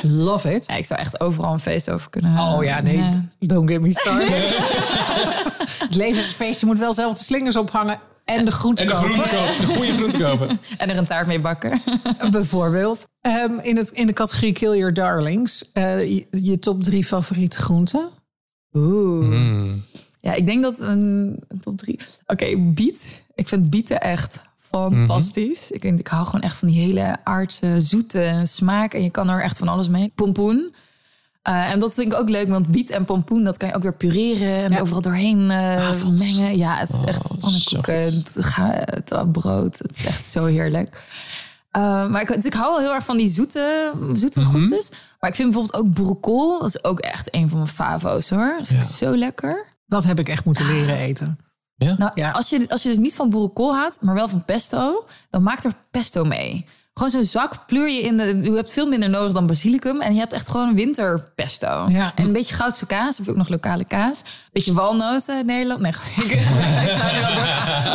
Love 0.01 0.53
it. 0.55 0.65
Ja, 0.67 0.75
ik 0.75 0.85
zou 0.85 0.99
echt 0.99 1.19
overal 1.19 1.53
een 1.53 1.59
feest 1.59 1.89
over 1.89 2.09
kunnen 2.09 2.31
houden. 2.31 2.57
Oh 2.57 2.63
ja, 2.63 2.81
nee, 2.81 3.09
don't 3.39 3.69
get 3.69 3.81
me 3.81 3.91
started. 3.91 4.33
Het 5.85 5.95
levensfeestje 5.95 6.65
moet 6.65 6.79
wel 6.79 6.93
zelf 6.93 7.17
de 7.17 7.23
slingers 7.23 7.55
ophangen 7.55 7.99
en 8.25 8.45
de 8.45 8.51
groenten 8.51 8.85
en 8.85 8.91
de 8.91 8.97
kopen. 8.97 9.09
groente 9.09 9.35
kopen, 9.35 9.59
de 9.67 9.73
goede 9.73 9.93
groente 9.93 10.17
kopen. 10.17 10.59
En 10.77 10.89
er 10.89 10.97
een 10.97 11.05
taart 11.05 11.27
mee 11.27 11.39
bakken. 11.39 11.81
Bijvoorbeeld. 12.31 13.07
Ehm, 13.21 13.59
in, 13.61 13.77
het, 13.77 13.89
in 13.89 14.07
de 14.07 14.13
categorie 14.13 14.53
Kill 14.53 14.77
Your 14.77 14.93
Darlings. 14.93 15.71
eh, 15.71 16.09
je, 16.15 16.27
je 16.29 16.59
top 16.59 16.83
drie 16.83 17.05
favoriete 17.05 17.57
groenten. 17.57 18.09
Oeh. 18.73 19.71
Ja, 20.21 20.33
ik 20.33 20.45
denk 20.45 20.61
dat 20.61 20.79
een 20.79 21.39
top 21.61 21.77
drie. 21.77 21.99
Oké, 22.25 22.57
biet. 22.57 23.23
Ik 23.35 23.47
vind 23.47 23.69
bieten 23.69 24.01
echt 24.01 24.41
fantastisch. 24.81 25.71
Ik, 25.71 25.81
denk, 25.81 25.99
ik 25.99 26.07
hou 26.07 26.25
gewoon 26.25 26.41
echt 26.41 26.57
van 26.57 26.67
die 26.67 26.79
hele 26.79 27.17
aardse, 27.23 27.75
zoete 27.77 28.41
smaak. 28.43 28.93
En 28.93 29.03
je 29.03 29.09
kan 29.09 29.29
er 29.29 29.41
echt 29.41 29.57
van 29.57 29.67
alles 29.67 29.89
mee. 29.89 30.11
Pompoen. 30.15 30.73
Eh, 31.41 31.71
en 31.71 31.79
dat 31.79 31.93
vind 31.93 32.13
ik 32.13 32.19
ook 32.19 32.29
leuk, 32.29 32.47
want 32.47 32.67
biet 32.67 32.89
en 32.89 33.05
pompoen, 33.05 33.43
dat 33.43 33.57
kan 33.57 33.67
je 33.69 33.75
ook 33.75 33.83
weer 33.83 33.93
pureren 33.95 34.63
en 34.63 34.71
Ja. 34.71 34.79
overal 34.79 35.01
doorheen 35.01 35.51
eh, 35.51 36.03
mengen. 36.03 36.57
Ja, 36.57 36.75
het 36.77 36.89
is 36.89 37.03
echt 37.03 37.25
zo 37.25 37.35
pannenkoeken, 37.39 38.23
het, 38.85 39.31
brood. 39.31 39.77
Het 39.79 39.97
is 39.97 40.05
echt 40.05 40.25
zo 40.25 40.45
heerlijk. 40.45 41.03
Eh, 41.71 42.07
maar 42.07 42.21
ik, 42.21 42.33
dus 42.33 42.45
ik 42.45 42.53
hou 42.53 42.71
wel 42.71 42.79
heel 42.79 42.93
erg 42.93 43.05
van 43.05 43.17
die 43.17 43.27
zoete, 43.27 43.91
zoete 44.13 44.39
Mhm. 44.39 44.49
groentes. 44.49 44.91
Maar 45.19 45.29
ik 45.29 45.35
vind 45.35 45.51
bijvoorbeeld 45.51 45.83
ook 45.85 45.93
boerenkool. 45.93 46.59
Dat 46.59 46.67
is 46.69 46.83
ook 46.83 46.99
echt 46.99 47.35
een 47.35 47.49
van 47.49 47.57
mijn 47.57 47.69
favo's 47.71 48.29
hoor. 48.29 48.55
Dat 48.57 48.67
vind 48.67 48.83
ik 48.83 48.89
Ja. 48.89 48.95
zo 48.95 49.15
lekker. 49.17 49.65
Dat 49.87 50.03
heb 50.03 50.19
ik 50.19 50.29
echt 50.29 50.45
moeten 50.45 50.65
leren 50.67 50.97
eten. 50.97 51.39
Nou, 51.77 52.11
Ja. 52.15 52.31
als, 52.31 52.49
je, 52.49 52.65
als 52.69 52.83
je 52.83 52.89
dus 52.89 52.97
niet 52.97 53.15
van 53.15 53.29
boerenkool 53.29 53.75
houdt, 53.75 54.01
maar 54.01 54.15
wel 54.15 54.29
van 54.29 54.45
pesto, 54.45 55.05
dan 55.29 55.43
maak 55.43 55.63
er 55.63 55.71
pesto 55.91 56.23
mee. 56.23 56.65
Gewoon 56.93 57.09
zo'n 57.11 57.23
zak 57.23 57.65
pleur 57.65 57.89
je 57.89 58.01
in 58.01 58.17
de. 58.17 58.39
Je 58.41 58.51
hebt 58.51 58.71
veel 58.71 58.87
minder 58.87 59.09
nodig 59.09 59.33
dan 59.33 59.47
basilicum. 59.47 60.01
En 60.01 60.13
je 60.13 60.19
hebt 60.19 60.33
echt 60.33 60.49
gewoon 60.49 60.75
winterpesto. 60.75 61.85
Ja. 61.89 62.11
En 62.15 62.25
een 62.25 62.31
beetje 62.31 62.55
goudse 62.55 62.85
kaas, 62.85 63.19
of 63.19 63.27
ook 63.27 63.35
nog 63.35 63.49
lokale 63.49 63.83
kaas. 63.85 64.19
Een 64.19 64.25
beetje 64.51 64.73
walnoten 64.73 65.39
in 65.39 65.45
Nederland. 65.45 65.81
Nee, 65.81 65.91
ik, 66.15 66.23
ik 66.23 66.39
sta 66.95 67.11
nu 67.11 67.19
wel 67.19 67.33
door. 67.35 67.45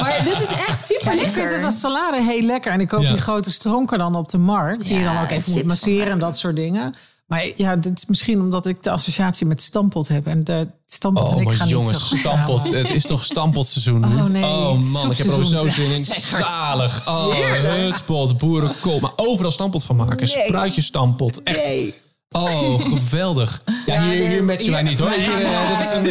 Maar 0.01 0.21
dit 0.25 0.41
is 0.41 0.51
echt 0.69 0.85
super 0.85 1.05
Maar 1.05 1.15
ik 1.15 1.21
lekker. 1.21 1.41
vind 1.41 1.55
het 1.55 1.65
als 1.65 1.81
salade 1.81 2.23
heel 2.23 2.43
lekker. 2.43 2.73
En 2.73 2.81
ik 2.81 2.89
koop 2.89 3.03
Ja. 3.03 3.09
die 3.09 3.19
grote 3.21 3.51
stronken 3.51 3.99
dan 3.99 4.15
op 4.15 4.29
de 4.29 4.39
markt. 4.39 4.87
Die 4.87 4.99
je 4.99 5.05
dan 5.05 5.21
ook 5.23 5.31
even 5.31 5.53
moet 5.53 5.65
masseren 5.65 6.11
en 6.13 6.19
dat 6.19 6.39
soort 6.39 6.57
dingen. 6.57 6.95
Maar 7.31 7.47
ja, 7.57 7.77
dit 7.77 7.99
is 7.99 8.07
misschien 8.07 8.41
omdat 8.41 8.67
ik 8.67 8.83
de 8.83 8.91
associatie 8.91 9.47
met 9.47 9.63
stampot 9.63 10.09
heb. 10.09 10.27
En 10.27 10.45
de 10.45 10.69
stampot 10.87 11.29
en 11.29 11.35
Oh, 11.35 11.41
ik 11.41 11.47
maar 11.47 11.57
gaan 11.57 11.69
jongens, 11.69 12.11
niet 12.11 12.21
stampot. 12.21 12.65
samen. 12.65 12.79
Het 12.79 12.91
is 12.91 13.03
toch 13.03 13.25
stampotseizoen 13.25 14.01
nu? 14.01 14.17
Oh, 14.17 14.25
nee, 14.25 14.45
Oh 14.45 14.83
man, 14.93 15.11
ik 15.11 15.17
heb 15.17 15.27
er 15.27 15.45
zo 15.47 15.69
zin 15.69 15.91
in. 15.91 16.05
Zalig. 16.05 17.09
Oh, 17.09 17.35
hutspot, 17.63 18.37
boerenkool. 18.37 19.01
Maar 19.01 19.11
overal 19.17 19.51
stampot 19.51 19.85
van 19.85 19.97
maken. 19.97 20.29
Spruitjes 20.29 20.87
stampot. 20.87 21.43
Echt. 21.43 21.65
Nee. 21.65 21.95
Oh, 22.31 22.81
geweldig. 22.81 23.63
Ja, 23.87 24.03
hier, 24.03 24.29
hier 24.29 24.45
matchen 24.45 24.71
wij 24.73 24.83
niet 24.83 24.99
hoor. 24.99 25.11
Hier, 25.11 25.45
eh, 25.45 25.69
dit, 25.69 25.81
is 25.81 25.93
een, 25.93 26.03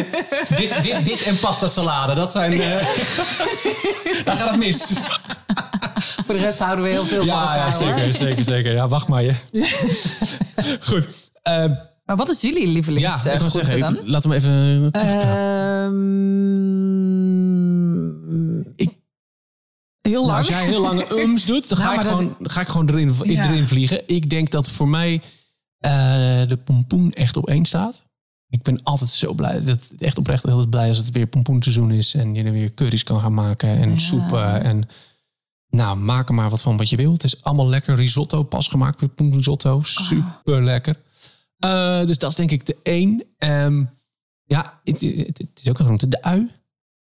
dit, 0.56 0.82
dit, 0.82 1.04
dit 1.04 1.22
en 1.22 1.38
pasta 1.38 1.68
salade, 1.68 2.14
dat 2.14 2.32
zijn... 2.32 2.52
eh, 2.52 2.60
daar 4.24 4.36
gaat 4.36 4.50
het 4.50 4.58
mis. 4.58 4.92
Voor 6.30 6.38
de 6.38 6.44
rest 6.44 6.58
houden 6.58 6.84
we 6.84 6.90
heel 6.90 7.02
veel 7.04 7.16
van 7.16 7.26
Ja, 7.26 7.32
ja 7.54 7.64
elkaar. 7.66 7.84
hoor. 7.84 7.94
zeker, 7.94 8.14
zeker, 8.14 8.44
zeker. 8.44 8.72
Ja, 8.72 8.88
wacht 8.88 9.08
maar 9.08 9.22
je. 9.22 9.34
Goed. 10.90 11.08
Ehm, 11.42 11.72
Maar 12.04 12.16
wat 12.16 12.28
is 12.28 12.40
jullie 12.40 12.66
lievelings 12.66 13.22
ja, 13.22 13.28
eh, 13.30 13.34
ik 13.34 13.40
wil 13.40 13.48
groente 13.48 13.68
zeggen, 13.68 13.94
dan? 13.94 14.04
ik- 14.04 14.10
laten 14.10 14.30
we 14.30 14.36
even 14.36 14.92
teruggaan. 14.92 15.92
Ehm, 18.50 18.60
Ik, 18.76 18.98
Heel 20.00 20.12
Nou, 20.12 20.26
lang. 20.26 20.38
als 20.38 20.48
jij 20.48 20.64
heel 20.66 20.80
lange 20.80 21.06
ums 21.24 21.44
doet, 21.44 21.68
dan 21.68 21.78
ga, 21.78 21.84
Nou, 21.84 21.96
ik, 21.98 22.02
dat- 22.04 22.12
gewoon, 22.18 22.34
ga 22.42 22.60
ik 22.60 22.68
gewoon 22.68 22.88
erin, 22.88 23.14
Ja. 23.24 23.48
erin 23.50 23.66
vliegen. 23.66 24.02
Ik 24.06 24.30
denk 24.30 24.50
dat 24.50 24.70
voor 24.70 24.88
mij 24.88 25.22
eh, 25.78 25.90
de 26.46 26.56
pompoen 26.64 27.12
echt 27.12 27.36
op 27.36 27.48
één 27.48 27.64
staat. 27.64 28.08
Ik 28.48 28.62
ben 28.62 28.82
altijd 28.82 29.10
zo 29.10 29.32
blij, 29.32 29.64
dat, 29.64 29.92
echt 29.98 30.18
oprecht 30.18 30.42
heel 30.42 30.66
blij 30.66 30.88
als 30.88 30.96
het 30.98 31.10
weer 31.10 31.26
pompoenseizoen 31.26 31.90
is. 31.90 32.14
En 32.14 32.34
je 32.34 32.44
er 32.44 32.52
weer 32.52 32.70
curry's 32.74 33.02
kan 33.02 33.20
gaan 33.20 33.34
maken 33.34 33.68
en 33.68 33.98
soepen. 33.98 34.62
En 34.62 34.88
nou, 35.70 35.98
maak 35.98 36.28
er 36.28 36.34
maar 36.34 36.50
wat 36.50 36.62
van 36.62 36.76
wat 36.76 36.88
je 36.90 36.96
wilt. 36.96 37.22
Het 37.22 37.32
is 37.34 37.42
allemaal 37.42 37.68
lekker. 37.68 37.94
Risotto, 37.94 38.42
pas 38.42 38.68
gemaakt 38.68 38.98
pompoenrisotto. 38.98 39.80
Super 39.82 40.62
lekker. 40.62 40.96
Eh, 41.58 42.06
dus 42.06 42.18
dat 42.18 42.30
is 42.30 42.36
denk 42.36 42.50
ik 42.50 42.66
de 42.66 42.76
één. 42.82 43.24
Ehm, 43.38 43.84
ja, 44.44 44.80
het, 44.84 45.00
het- 45.00 45.38
het 45.38 45.50
is 45.62 45.68
ook 45.68 45.78
een 45.78 45.84
groente. 45.84 46.08
De 46.08 46.22
ui. 46.22 46.50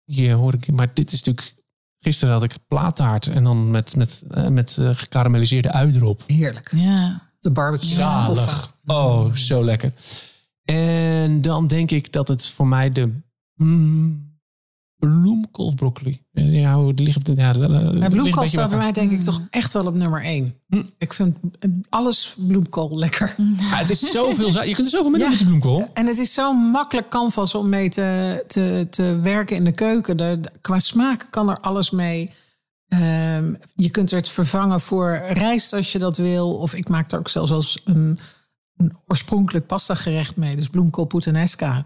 Hier 0.05 0.33
hoor 0.35 0.53
ik, 0.53 0.71
maar 0.71 0.93
dit 0.93 1.11
is 1.11 1.23
natuurlijk... 1.23 1.59
Gisteren 2.03 2.33
had 2.33 2.43
ik 2.43 2.53
plaattaart 2.67 3.27
en 3.27 3.43
dan 3.43 3.71
met, 3.71 3.95
met, 3.95 4.23
eh, 4.31 4.47
met 4.47 4.77
eh, 4.77 4.89
gekarameliseerde 4.93 5.71
ui 5.71 5.95
erop. 5.95 6.21
heerlijk. 6.27 6.71
Ja. 6.75 7.29
De 7.39 7.49
barbecue. 7.51 7.89
Zalig. 7.89 8.75
Oh, 8.85 9.33
zo 9.35 9.63
lekker. 9.63 9.93
En 10.63 11.41
dan 11.41 11.67
denk 11.67 11.91
ik 11.91 12.11
dat 12.13 12.27
het 12.27 12.47
voor 12.47 12.67
mij 12.67 12.89
de... 12.89 13.19
mm, 13.55 14.30
bloemkool 15.01 15.65
of 15.65 15.75
broccoli? 15.75 16.21
Ja, 16.31 16.75
hoe 16.75 16.93
ligt 16.93 17.27
het? 17.27 17.37
Ja, 17.37 17.53
ja, 17.53 18.07
bloemkool 18.09 18.45
staat 18.45 18.69
bij 18.69 18.77
mij 18.77 18.91
denk 18.91 19.11
ik 19.11 19.21
toch 19.21 19.41
echt 19.49 19.73
wel 19.73 19.85
op 19.85 19.95
nummer 19.95 20.23
één. 20.23 20.55
Hm. 20.67 20.83
Ik 20.97 21.13
vind 21.13 21.37
alles 21.89 22.35
bloemkool 22.47 22.97
lekker. 22.97 23.35
Ja, 23.37 23.75
het 23.77 23.89
is 23.89 23.99
zoveel. 24.11 24.63
Je 24.63 24.73
kunt 24.73 24.87
er 24.87 24.91
zoveel 24.93 25.09
mee 25.09 25.19
doen 25.19 25.29
met 25.29 25.37
die 25.37 25.47
bloemkool. 25.47 25.89
En 25.93 26.05
het 26.05 26.17
is 26.17 26.33
zo'n 26.33 26.57
makkelijk 26.57 27.09
canvas 27.09 27.55
om 27.55 27.69
mee 27.69 27.89
te, 27.89 28.43
te, 28.47 28.87
te 28.89 29.19
werken 29.21 29.55
in 29.55 29.63
de 29.63 29.71
keuken. 29.71 30.17
De, 30.17 30.37
de- 30.41 30.51
qua 30.61 30.79
smaak 30.79 31.27
kan 31.29 31.49
er 31.49 31.59
alles 31.59 31.89
mee. 31.91 32.29
Ehm, 32.87 33.53
je 33.75 33.89
kunt 33.89 34.11
het 34.11 34.29
vervangen 34.29 34.79
voor 34.81 35.21
rijst 35.33 35.73
als 35.73 35.91
je 35.91 35.99
dat 35.99 36.17
wil. 36.17 36.53
Of 36.53 36.73
ik 36.73 36.89
maak 36.89 37.11
er 37.11 37.19
ook 37.19 37.29
zelfs 37.29 37.51
als 37.51 37.81
een, 37.85 38.19
een 38.77 38.95
oorspronkelijk 39.07 39.67
pasta 39.67 39.95
gerecht 39.95 40.35
mee. 40.35 40.55
Dus 40.55 40.67
bloemkool 40.69 41.05
puttanesca. 41.05 41.83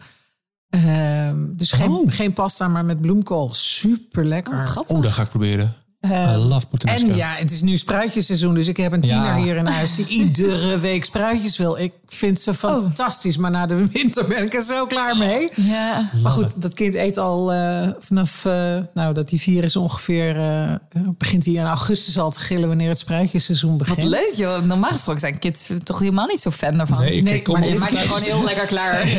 Ehm, 0.69 1.56
dus 1.56 1.71
geen, 1.71 1.89
Oh. 1.91 2.12
geen 2.12 2.34
pasta, 2.34 2.67
maar 2.67 2.86
met 2.86 3.01
bloemkool. 3.01 3.54
Super 3.54 4.25
lekker. 4.25 4.58
Grappig. 4.60 4.95
Oh, 4.95 5.01
dat 5.01 5.12
ga 5.12 5.21
ik 5.21 5.30
proberen. 5.30 5.73
I 6.12 6.36
love 6.36 6.68
puttanesca. 6.68 7.08
En 7.08 7.15
ja, 7.15 7.28
het 7.38 7.52
is 7.52 7.62
nu 7.62 7.78
spruitjesseizoen. 7.78 8.54
Dus 8.54 8.68
ik 8.68 8.78
heb 8.78 8.91
een 8.91 9.02
tiener 9.02 9.26
Ja. 9.38 9.44
hier 9.44 9.56
in 9.56 9.65
huis 9.65 9.96
die 9.96 10.08
iedere 10.22 10.80
week 10.80 11.06
spruitjes 11.06 11.58
wil. 11.58 11.78
Ik 11.78 11.91
vind 12.08 12.39
ze 12.39 12.54
fantastisch. 12.54 13.38
Maar 13.38 13.52
na 13.52 13.65
de 13.65 13.88
winter 13.91 14.28
ben 14.28 14.44
ik 14.44 14.54
er 14.54 14.62
zo 14.62 14.86
klaar 14.86 15.18
mee. 15.18 15.50
Ja. 15.56 16.10
Maar 16.22 16.32
goed, 16.32 16.62
dat 16.62 16.74
kind 16.74 16.96
eet 16.96 17.18
al 17.18 17.54
eh, 17.54 17.88
vanaf 18.00 18.46
eh, 18.46 18.78
nou, 18.94 19.13
dat 19.13 19.30
hij 19.30 19.39
vier 19.39 19.63
is 19.63 19.76
ongeveer. 19.76 20.36
eh, 20.38 20.74
begint 21.18 21.46
hij 21.46 21.54
in 21.54 21.65
augustus 21.65 22.20
al 22.20 22.32
te 22.32 22.39
gillen 22.39 22.68
wanneer 22.68 22.89
het 22.89 22.98
spruitjesseizoen 23.00 23.78
begint. 23.78 23.98
Wat 24.04 24.06
leuk 24.06 24.34
joh. 24.36 24.62
Normaal 24.62 24.91
gesproken 24.91 25.20
zijn 25.22 25.39
kids 25.39 25.70
toch 25.84 26.00
helemaal 26.00 26.28
niet 26.28 26.39
zo 26.39 26.52
fan 26.52 26.78
daarvan. 26.78 27.00
Nee, 27.00 27.15
ik 27.18 27.24
Nee, 27.24 27.41
kom 27.41 27.60
maar 27.60 27.68
Je 27.70 27.78
maakt 27.78 27.91
het 27.98 28.00
gewoon 28.08 28.22
heel 28.22 28.44
lekker 28.44 28.65
klaar. 28.65 29.04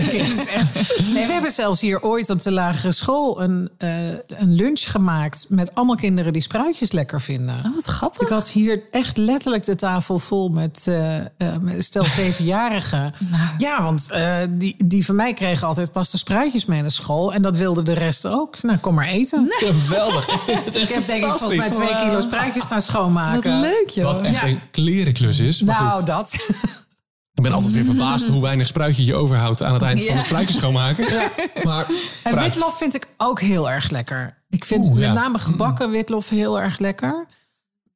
Nee, 1.14 1.26
we 1.26 1.32
hebben 1.32 1.52
zelfs 1.52 1.80
hier 1.80 2.02
ooit 2.02 2.30
op 2.30 2.42
de 2.42 2.52
lagere 2.52 2.92
school 2.92 3.42
een, 3.42 3.70
eh, 3.78 3.90
een 4.28 4.54
lunch 4.54 4.80
gemaakt 4.90 5.46
met 5.48 5.74
allemaal 5.74 5.96
kinderen 5.96 6.32
die 6.32 6.42
spruitjes 6.42 6.75
lekker 6.80 7.20
vinden. 7.20 7.62
Oh, 7.66 7.74
wat 7.74 7.84
grappig. 7.84 8.20
Ik 8.22 8.28
had 8.28 8.48
hier 8.48 8.82
echt 8.90 9.16
letterlijk 9.16 9.64
de 9.64 9.74
tafel 9.74 10.18
vol 10.18 10.48
met, 10.48 10.84
eh, 10.88 11.16
eh, 11.16 11.24
met 11.60 11.84
stel 11.84 12.04
zevenjarigen. 12.04 13.14
Ja, 13.58 13.82
want 13.82 14.10
eh, 14.10 14.36
die, 14.50 14.76
die 14.84 15.04
van 15.04 15.14
mij 15.16 15.34
kregen 15.34 15.66
altijd 15.66 15.92
pasta 15.92 16.18
spruitjes 16.18 16.64
mee 16.64 16.80
naar 16.80 16.90
school. 16.90 17.32
En 17.34 17.42
dat 17.42 17.56
wilde 17.56 17.82
de 17.82 17.92
rest 17.92 18.26
ook. 18.26 18.62
Nou, 18.62 18.78
kom 18.78 18.94
maar 18.94 19.06
eten. 19.06 19.46
Geweldig. 19.48 20.28
Ik 20.82 20.88
heb 20.88 21.06
denk 21.06 21.24
ik 21.24 21.30
volgens 21.30 21.54
mij 21.54 21.70
twee 21.70 21.94
kilo 21.94 22.20
spruitjes 22.20 22.62
staan 22.62 22.82
schoonmaken. 22.82 23.52
Wat 23.52 23.60
leuk 23.60 23.88
joh. 23.88 24.04
Wat 24.04 24.20
echt 24.20 24.42
een 24.42 24.60
klerenklus 24.70 25.38
is. 25.38 25.60
Nou, 25.60 25.90
goed, 25.90 26.06
dat. 26.06 26.32
ik 27.34 27.42
ben 27.42 27.52
altijd 27.52 27.72
weer 27.72 27.84
verbaasd 27.84 28.28
hoe 28.34 28.42
weinig 28.42 28.66
spruitje 28.66 29.04
je 29.04 29.14
overhoudt 29.14 29.62
aan 29.62 29.72
het 29.72 29.82
eind 29.82 29.98
van 29.98 30.08
Ja. 30.08 30.16
het 30.16 30.24
spruitje 30.24 30.54
schoonmaken. 30.54 31.30
Maar 31.64 31.86
En 32.22 32.38
witlof 32.38 32.76
vind 32.78 32.94
ik 32.94 33.06
ook 33.16 33.40
heel 33.40 33.70
erg 33.70 33.90
lekker. 33.90 34.35
Ik 34.48 34.64
vind 34.64 34.84
Oeh, 34.86 34.94
met 34.94 35.02
ja. 35.02 35.12
name 35.12 35.38
gebakken 35.38 35.90
witlof 35.90 36.28
heel 36.28 36.60
erg 36.60 36.78
lekker. 36.78 37.26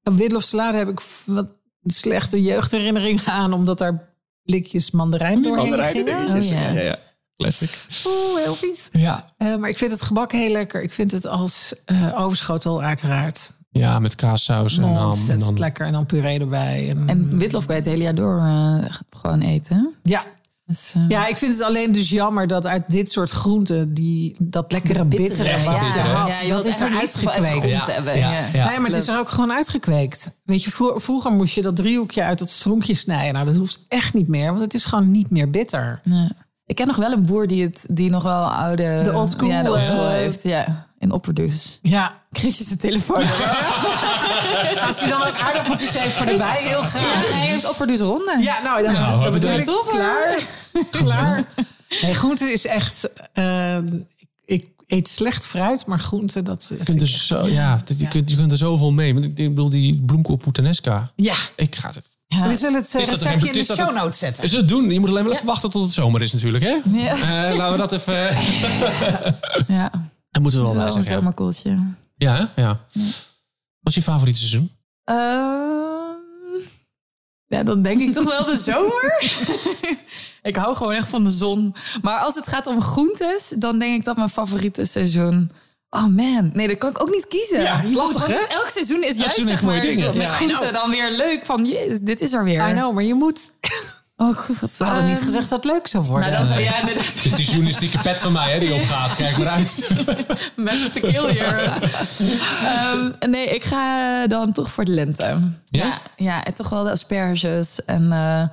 Een 0.02 0.16
witlofsalade 0.16 0.76
heb 0.78 0.88
ik 0.88 1.00
wat 1.26 1.52
slechte 1.82 2.42
jeugdherinneringen 2.42 3.26
aan, 3.26 3.52
omdat 3.52 3.78
daar 3.78 4.08
blikjes 4.42 4.90
mandarijn 4.90 5.42
doorheen 5.42 5.84
gingen. 5.84 6.36
Oh, 6.36 6.42
ja. 6.42 6.70
ja, 6.70 6.80
ja. 6.80 6.96
Classic. 7.36 7.86
Oeh, 8.06 8.42
heel 8.44 8.54
vies. 8.54 8.88
Ja. 8.92 9.24
Eh, 9.36 9.56
maar 9.56 9.68
ik 9.68 9.76
vind 9.78 9.90
het 9.92 10.02
gebakken 10.02 10.38
heel 10.38 10.52
lekker. 10.52 10.82
Ik 10.82 10.92
vind 10.92 11.12
het 11.12 11.26
als 11.26 11.74
eh, 11.84 12.12
overschotel 12.20 12.82
uiteraard. 12.82 13.52
ja, 13.70 13.98
met 13.98 14.14
kaassaus 14.14 14.76
en 14.76 14.82
ham. 14.82 14.96
En 14.96 15.04
Ontzettend 15.04 15.44
dan, 15.44 15.58
lekker. 15.58 15.86
En 15.86 15.92
dan 15.92 16.06
puree 16.06 16.38
erbij. 16.40 16.88
En, 16.90 17.08
En 17.08 17.38
witlof 17.38 17.66
kan 17.66 17.74
je 17.74 17.80
het 17.80 17.90
hele 17.90 18.02
jaar 18.02 18.14
door 18.14 18.38
eh, 18.38 18.84
gewoon 19.10 19.40
eten. 19.40 19.94
ja. 20.02 20.22
Dus, 20.70 20.92
eh, 20.94 21.02
ja, 21.08 21.26
ik 21.26 21.36
vind 21.36 21.52
het 21.52 21.62
alleen 21.62 21.92
dus 21.92 22.10
jammer 22.10 22.46
dat 22.46 22.66
uit 22.66 22.84
dit 22.88 23.10
soort 23.10 23.30
groenten... 23.30 23.94
Die, 23.94 24.36
dat 24.38 24.72
lekkere 24.72 25.04
bittere 25.04 25.52
wat 25.52 25.64
had, 25.64 26.28
Ja, 26.28 26.40
je 26.40 26.48
dat 26.48 26.64
is 26.64 26.80
er 26.80 26.90
uitgekweekt. 26.98 27.68
Ja, 27.68 27.84
hebben. 27.86 28.18
ja. 28.18 28.30
Nee, 28.52 28.78
maar 28.78 28.90
het 28.90 28.94
is 28.94 29.08
er 29.08 29.18
ook 29.18 29.28
gewoon 29.28 29.52
uitgekweekt. 29.52 30.40
Weet 30.44 30.64
je, 30.64 30.70
vro- 30.70 30.98
vroeger 30.98 31.30
moest 31.32 31.54
je 31.54 31.62
dat 31.62 31.76
driehoekje 31.76 32.22
uit 32.22 32.40
het 32.40 32.50
stronkje 32.50 32.94
snijden. 32.94 33.32
Nou, 33.32 33.46
dat 33.46 33.56
hoeft 33.56 33.84
echt 33.88 34.14
niet 34.14 34.28
meer, 34.28 34.46
want 34.50 34.60
het 34.60 34.74
is 34.74 34.84
gewoon 34.84 35.10
niet 35.10 35.30
meer 35.30 35.50
bitter. 35.50 36.00
Nee. 36.04 36.28
Ik 36.70 36.76
ken 36.76 36.86
nog 36.86 36.96
wel 36.96 37.12
een 37.12 37.24
boer 37.24 37.46
die, 37.46 37.62
het, 37.62 37.86
die 37.90 38.10
nog 38.10 38.22
wel 38.22 38.44
oude... 38.44 39.00
De 39.04 39.12
old 39.12 39.30
school, 39.30 39.48
Ja, 39.48 39.62
de 39.62 39.70
old 39.70 39.82
school 39.82 40.06
eh, 40.06 40.12
heeft. 40.12 40.42
Ja, 40.42 40.86
in 40.98 41.12
Opperdus. 41.12 41.78
Ja. 41.82 42.20
Je 42.30 42.50
zijn 42.50 42.78
telefoon? 42.78 43.16
Als 44.86 45.00
hij 45.00 45.08
dan 45.08 45.22
ook 45.22 45.38
aardappeltjes 45.38 45.98
heeft 45.98 46.14
voor 46.14 46.26
erbij, 46.26 46.56
heel 46.58 46.82
graag. 46.82 47.28
Ja, 47.30 47.36
hij 47.36 47.46
heeft 47.46 47.68
Opperdus 47.68 48.00
ronde. 48.00 48.36
Ja, 48.40 48.62
nou, 48.62 48.82
dat, 48.82 48.92
Nou, 48.92 49.22
dat 49.22 49.32
bedoel 49.32 49.50
ik. 49.50 49.66
Klaar. 49.88 50.38
Klaar. 50.90 51.44
Nee, 52.02 52.14
groente 52.14 52.52
is 52.52 52.66
echt... 52.66 53.12
ehm, 53.32 53.98
ik 54.44 54.68
eet 54.86 55.08
slecht 55.08 55.46
fruit, 55.46 55.86
maar 55.86 55.98
groente, 56.00 56.42
dat 56.42 56.66
je 56.68 56.76
kunt 56.76 56.88
ik 56.88 57.00
er 57.00 57.06
zo, 57.06 57.46
ja, 57.46 57.78
je, 57.96 58.08
kunt, 58.08 58.30
je 58.30 58.36
kunt 58.36 58.50
er 58.50 58.56
zoveel 58.56 58.92
mee. 58.92 59.12
Want 59.12 59.24
ik 59.24 59.38
ik 59.38 59.48
bedoel, 59.48 59.70
die 59.70 60.02
bloemkool 60.02 60.36
puttanesca. 60.36 61.10
Ja, 61.16 61.36
Ik 61.56 61.76
ga 61.76 61.90
het. 61.94 62.18
We 62.38 62.56
zullen 62.56 62.80
het 62.80 62.94
eh, 62.94 63.00
er 63.00 63.08
receptje 63.08 63.38
geen- 63.38 63.46
in 63.46 63.52
de 63.52 63.64
show 63.74 63.94
notes 63.94 64.18
zetten. 64.18 64.44
Is 64.44 64.52
het 64.52 64.68
doen? 64.68 64.90
Je 64.90 65.00
moet 65.00 65.08
alleen 65.08 65.24
wel 65.24 65.32
even 65.32 65.46
wachten 65.46 65.70
tot 65.70 65.82
het 65.82 65.92
zomer 65.92 66.22
is 66.22 66.32
natuurlijk, 66.32 66.64
hè? 66.64 66.80
Ja. 66.84 67.14
Eh, 67.50 67.56
laten 67.56 67.72
we 67.72 67.76
dat 67.78 67.92
even... 67.92 68.14
Ja, 69.76 69.90
Dat 70.30 70.42
moeten 70.42 70.60
we 70.60 70.66
wel 70.66 70.74
bij 70.74 70.84
wel 70.84 70.86
een 70.86 70.92
zeggen. 70.92 71.12
ja. 71.12 71.18
zomerkoeltje. 71.18 71.78
Ja, 72.16 72.52
ja. 72.56 72.80
Wat 73.80 73.92
is 73.92 73.94
je 73.94 74.02
favoriete 74.02 74.38
seizoen? 74.38 74.70
Ehm, 75.04 75.18
ja, 77.46 77.62
dan 77.62 77.82
denk 77.82 78.00
ik 78.00 78.12
toch 78.12 78.24
wel 78.24 78.44
de 78.44 78.56
zomer. 78.56 79.22
ik 80.50 80.56
hou 80.56 80.76
gewoon 80.76 80.92
echt 80.92 81.08
van 81.08 81.24
de 81.24 81.30
zon. 81.30 81.74
Maar 82.02 82.18
als 82.18 82.34
het 82.34 82.46
gaat 82.48 82.66
om 82.66 82.82
groentes, 82.82 83.54
dan 83.58 83.78
denk 83.78 83.94
ik 83.98 84.04
dat 84.04 84.16
mijn 84.16 84.28
favoriete 84.28 84.84
seizoen... 84.84 85.50
Oh 85.90 86.06
man, 86.06 86.50
nee, 86.52 86.68
dat 86.68 86.78
kan 86.78 86.90
ik 86.90 87.02
ook 87.02 87.10
niet 87.10 87.26
kiezen. 87.28 87.62
Ja, 87.62 87.80
lastig, 87.92 88.26
hè? 88.26 88.34
Elk 88.34 88.68
seizoen 88.72 89.02
is 89.02 89.18
juist 89.18 89.36
zeg 89.36 89.46
maar, 89.46 89.62
mooie 89.64 89.80
dingen. 89.80 90.16
met 90.16 90.26
Ja. 90.26 90.32
groenten 90.32 90.72
dan 90.72 90.90
weer 90.90 91.10
leuk. 91.10 91.44
Van, 91.44 91.64
jezus, 91.64 92.00
dit 92.00 92.20
is 92.20 92.32
er 92.32 92.44
weer. 92.44 92.68
I 92.68 92.72
know, 92.72 92.94
maar 92.94 93.04
je 93.04 93.14
moet... 93.14 93.50
Oh, 94.16 94.36
goed. 94.38 94.76
We 94.76 94.84
hadden 94.84 95.06
niet 95.06 95.22
gezegd 95.22 95.48
dat 95.50 95.62
het 95.62 95.72
leuk 95.72 95.86
zou 95.86 96.04
worden. 96.04 96.30
Nou, 96.32 96.48
dat, 96.48 96.58
ja, 96.58 96.80
inderdaad. 96.80 97.04
Het 97.06 97.24
is 97.24 97.32
die 97.34 97.46
journalistieke 97.46 97.98
pet 98.02 98.20
van 98.20 98.32
mij 98.32 98.52
hè, 98.52 98.58
die 98.58 98.74
opgaat. 98.80 99.16
Kijk 99.16 99.36
maar 99.36 99.48
uit. 99.48 99.90
Met 100.56 100.80
met 100.82 100.94
de 100.94 101.00
keel 101.00 101.26
hier. 101.28 101.72
Nee, 103.28 103.44
ik 103.46 103.64
ga 103.64 104.26
dan 104.26 104.52
toch 104.52 104.70
voor 104.70 104.84
de 104.84 104.92
lente. 104.92 105.22
Ja? 105.22 105.40
Ja, 105.64 105.98
ja 106.16 106.44
en 106.44 106.54
toch 106.54 106.68
wel 106.68 106.84
de 106.84 106.90
asperges 106.90 107.84
en 107.84 108.12
eh 108.12 108.44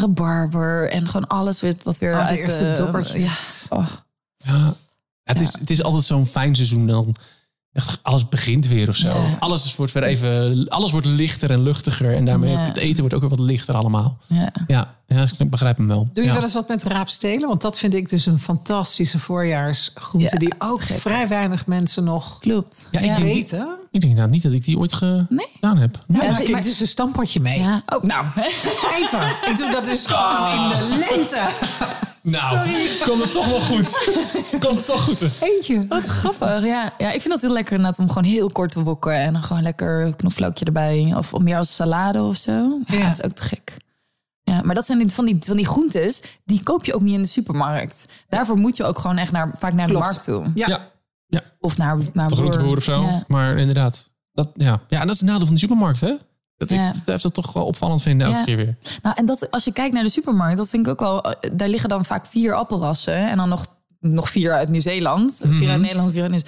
rabarber 0.00 0.90
en 0.90 1.06
gewoon 1.06 1.26
alles 1.26 1.60
wat, 1.62 1.82
wat 1.82 1.98
weer 1.98 2.12
Oh, 2.12 2.18
de 2.18 2.24
uit 2.24 2.38
eerste 2.38 2.72
doppertjes. 2.72 3.66
Ja, 3.70 3.76
oh. 3.76 3.86
Ja, 4.36 4.74
het, 5.24 5.40
Is, 5.40 5.58
het 5.58 5.70
is 5.70 5.82
altijd 5.82 6.04
zo'n 6.04 6.26
fijn 6.26 6.54
seizoen 6.56 6.86
dan. 6.86 7.14
echt 7.72 7.98
Alles 8.02 8.28
begint 8.28 8.66
weer 8.66 8.88
of 8.88 8.96
zo. 8.96 9.08
Ja. 9.08 9.36
Alles, 9.40 9.64
is- 9.64 9.76
wordt 9.76 9.92
weer 9.92 10.02
even, 10.02 10.68
alles 10.68 10.90
wordt 10.90 11.06
lichter 11.06 11.50
en 11.50 11.62
luchtiger. 11.62 12.14
En 12.14 12.24
daarmee 12.24 12.56
het 12.56 12.76
eten 12.76 12.98
wordt 13.00 13.14
ook 13.14 13.20
weer 13.20 13.30
wat 13.30 13.38
lichter 13.40 13.74
allemaal. 13.74 14.18
ja. 14.26 14.52
Ja, 14.66 14.94
ja 15.06 15.26
ik 15.38 15.50
begrijp 15.50 15.76
hem 15.76 15.88
wel. 15.88 16.08
Doe 16.12 16.22
je 16.24 16.28
ja. 16.28 16.34
wel 16.34 16.42
eens 16.42 16.52
wat 16.54 16.68
met 16.68 16.82
raapstelen? 16.82 17.48
Want 17.48 17.60
dat 17.62 17.78
vind 17.78 17.94
ik 17.94 18.08
dus 18.10 18.26
een 18.26 18.38
fantastische 18.38 19.18
voorjaarsgroente... 19.18 20.28
Ja, 20.32 20.38
die 20.38 20.52
ook 20.58 20.82
gek. 20.82 20.98
vrij 21.00 21.28
weinig 21.28 21.66
mensen 21.66 22.04
nog 22.04 22.38
Klopt. 22.38 22.88
Ja, 22.90 23.00
ik 23.00 23.22
weten. 23.22 23.68
Ik 23.90 24.00
denk 24.00 24.16
nou 24.16 24.30
niet 24.30 24.42
dat 24.42 24.52
ik 24.52 24.64
die 24.64 24.78
ooit 24.78 25.00
Nee. 25.00 25.46
gedaan 25.54 25.78
heb. 25.78 26.04
Ja, 26.08 26.16
maak 26.30 26.38
ik- 26.38 26.50
maar- 26.50 26.62
dus 26.62 26.80
een 26.80 26.86
stampotje 26.88 27.40
mee. 27.40 27.58
Ja. 27.58 27.82
Oh, 27.86 28.02
Nou, 28.02 28.26
even. 29.02 29.28
Ik 29.50 29.56
doe 29.56 29.70
dat 29.72 29.84
dus 29.84 30.06
gewoon 30.06 30.62
in 30.62 30.68
de 30.68 31.06
lente. 31.10 31.40
Nou, 32.32 32.56
Sorry. 32.68 32.98
komt 33.04 33.22
het 33.22 33.32
toch 33.32 33.46
wel 33.46 33.60
goed. 33.60 34.10
komt 34.60 34.76
het 34.76 34.86
toch 34.86 35.00
goed. 35.04 35.38
Eentje. 35.40 35.86
Wat 35.88 36.04
grappig, 36.04 36.64
ja. 36.64 36.92
ja. 36.98 37.06
Ik 37.12 37.20
vind 37.20 37.28
dat 37.28 37.40
heel 37.40 37.52
lekker 37.52 37.72
inderdaad 37.76 37.98
om 37.98 38.08
gewoon 38.08 38.24
heel 38.24 38.50
kort 38.50 38.72
te 38.72 38.82
wokken. 38.82 39.14
En 39.18 39.32
dan 39.32 39.42
gewoon 39.42 39.62
lekker 39.62 40.14
knoflookje 40.16 40.64
erbij. 40.64 41.14
Of 41.16 41.38
meer 41.38 41.56
als 41.56 41.74
salade 41.76 42.22
of 42.22 42.36
zo. 42.36 42.52
Ja, 42.86 42.96
Ja. 42.98 43.04
dat 43.04 43.12
is 43.18 43.22
ook 43.24 43.32
te 43.32 43.42
gek. 43.42 43.76
Ja, 44.42 44.60
maar 44.62 44.74
dat 44.74 44.86
zijn 44.86 45.10
van, 45.10 45.24
die, 45.24 45.36
van 45.40 45.56
die 45.56 45.66
groentes, 45.66 46.22
die 46.44 46.62
koop 46.62 46.84
je 46.84 46.94
ook 46.94 47.00
niet 47.02 47.14
in 47.14 47.22
de 47.22 47.28
supermarkt. 47.28 48.08
Daarvoor 48.28 48.56
moet 48.56 48.76
je 48.76 48.84
ook 48.84 48.98
gewoon 48.98 49.16
echt 49.18 49.32
naar, 49.32 49.54
vaak 49.58 49.72
naar 49.72 49.86
de 49.86 49.92
markt 49.92 50.24
toe. 50.24 50.50
Ja. 50.54 50.88
Ja, 51.26 51.40
Of 51.60 51.76
naar, 51.76 51.96
naar 52.12 52.28
de 52.28 52.36
groenteboer 52.36 52.76
of 52.76 52.82
zo. 52.84 53.00
Ja. 53.02 53.24
Maar 53.28 53.56
inderdaad. 53.58 54.12
Dat, 54.32 54.50
ja. 54.54 54.80
ja, 54.88 55.00
en 55.00 55.06
dat 55.06 55.14
is 55.14 55.20
het 55.20 55.30
nadeel 55.30 55.46
van 55.46 55.54
de 55.54 55.60
supermarkt, 55.60 56.00
hè? 56.00 56.12
Dat 56.56 56.70
ik 56.70 56.76
Ja. 56.76 56.94
blijf 57.04 57.20
dat 57.22 57.34
toch 57.34 57.52
wel 57.52 57.64
opvallend 57.64 58.02
vinden 58.02 58.26
elke 58.26 58.38
Ja. 58.38 58.44
keer 58.44 58.56
weer. 58.56 58.76
Nou, 59.02 59.16
en 59.18 59.26
dat, 59.26 59.50
als 59.50 59.64
je 59.64 59.72
kijkt 59.72 59.94
naar 59.94 60.02
de 60.02 60.08
supermarkt, 60.08 60.56
dat 60.56 60.70
vind 60.70 60.86
ik 60.86 60.92
ook 60.92 61.00
wel. 61.00 61.22
eh, 61.22 61.50
Daar 61.52 61.68
liggen 61.68 61.88
dan 61.88 62.04
vaak 62.04 62.26
vier 62.26 62.54
appelrassen 62.54 63.30
en 63.30 63.36
dan 63.36 63.48
nog, 63.48 63.66
nog 64.00 64.30
vier 64.30 64.52
uit 64.52 64.68
Nieuw-Zeeland, 64.68 65.40
Mhm. 65.44 65.54
vier 65.54 65.70
uit 65.70 65.80
Nederland, 65.80 66.12
vier 66.12 66.22
uit 66.22 66.30
Nieuw 66.30 66.40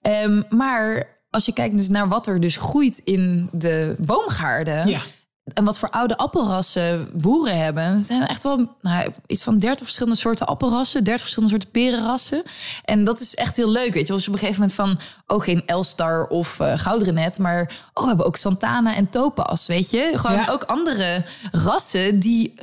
Ehm, 0.00 0.42
Maar 0.48 1.06
als 1.30 1.44
je 1.46 1.52
kijkt 1.52 1.76
dus 1.76 1.88
naar 1.88 2.08
wat 2.08 2.26
er 2.26 2.40
dus 2.40 2.56
groeit 2.56 2.98
in 2.98 3.48
de 3.52 3.94
boomgaarden. 3.98 4.86
Ja. 4.86 5.00
En 5.54 5.64
wat 5.64 5.78
voor 5.78 5.90
oude 5.90 6.16
appelrassen 6.16 7.08
boeren 7.14 7.58
hebben. 7.58 7.82
Er 7.82 8.00
zijn 8.00 8.26
echt 8.26 8.42
wel 8.42 8.76
nou, 8.82 9.10
iets 9.26 9.42
van 9.42 9.58
30 9.58 9.84
verschillende 9.84 10.18
soorten 10.18 10.46
appelrassen. 10.46 11.04
30 11.04 11.20
verschillende 11.22 11.54
soorten 11.54 11.70
perenrassen. 11.70 12.42
En 12.84 13.04
dat 13.04 13.20
is 13.20 13.34
echt 13.34 13.56
heel 13.56 13.70
leuk. 13.70 13.92
Weet 13.94 14.06
je, 14.06 14.12
als 14.12 14.22
je 14.22 14.28
op 14.28 14.34
een 14.34 14.40
gegeven 14.40 14.60
moment 14.60 14.78
van... 14.78 14.98
oh, 15.36 15.42
geen 15.42 15.62
Elstar 15.66 16.26
of 16.26 16.60
eh 16.60 16.78
Goudrenet... 16.78 17.38
maar 17.38 17.70
oh, 17.94 18.02
we 18.02 18.08
hebben 18.08 18.26
ook 18.26 18.36
Santana 18.36 18.94
en 18.94 19.08
Topaz, 19.10 19.66
weet 19.66 19.90
je? 19.90 20.10
Gewoon 20.14 20.36
Ja. 20.36 20.50
ook 20.50 20.62
andere 20.62 21.24
rassen 21.52 22.18
die 22.18 22.54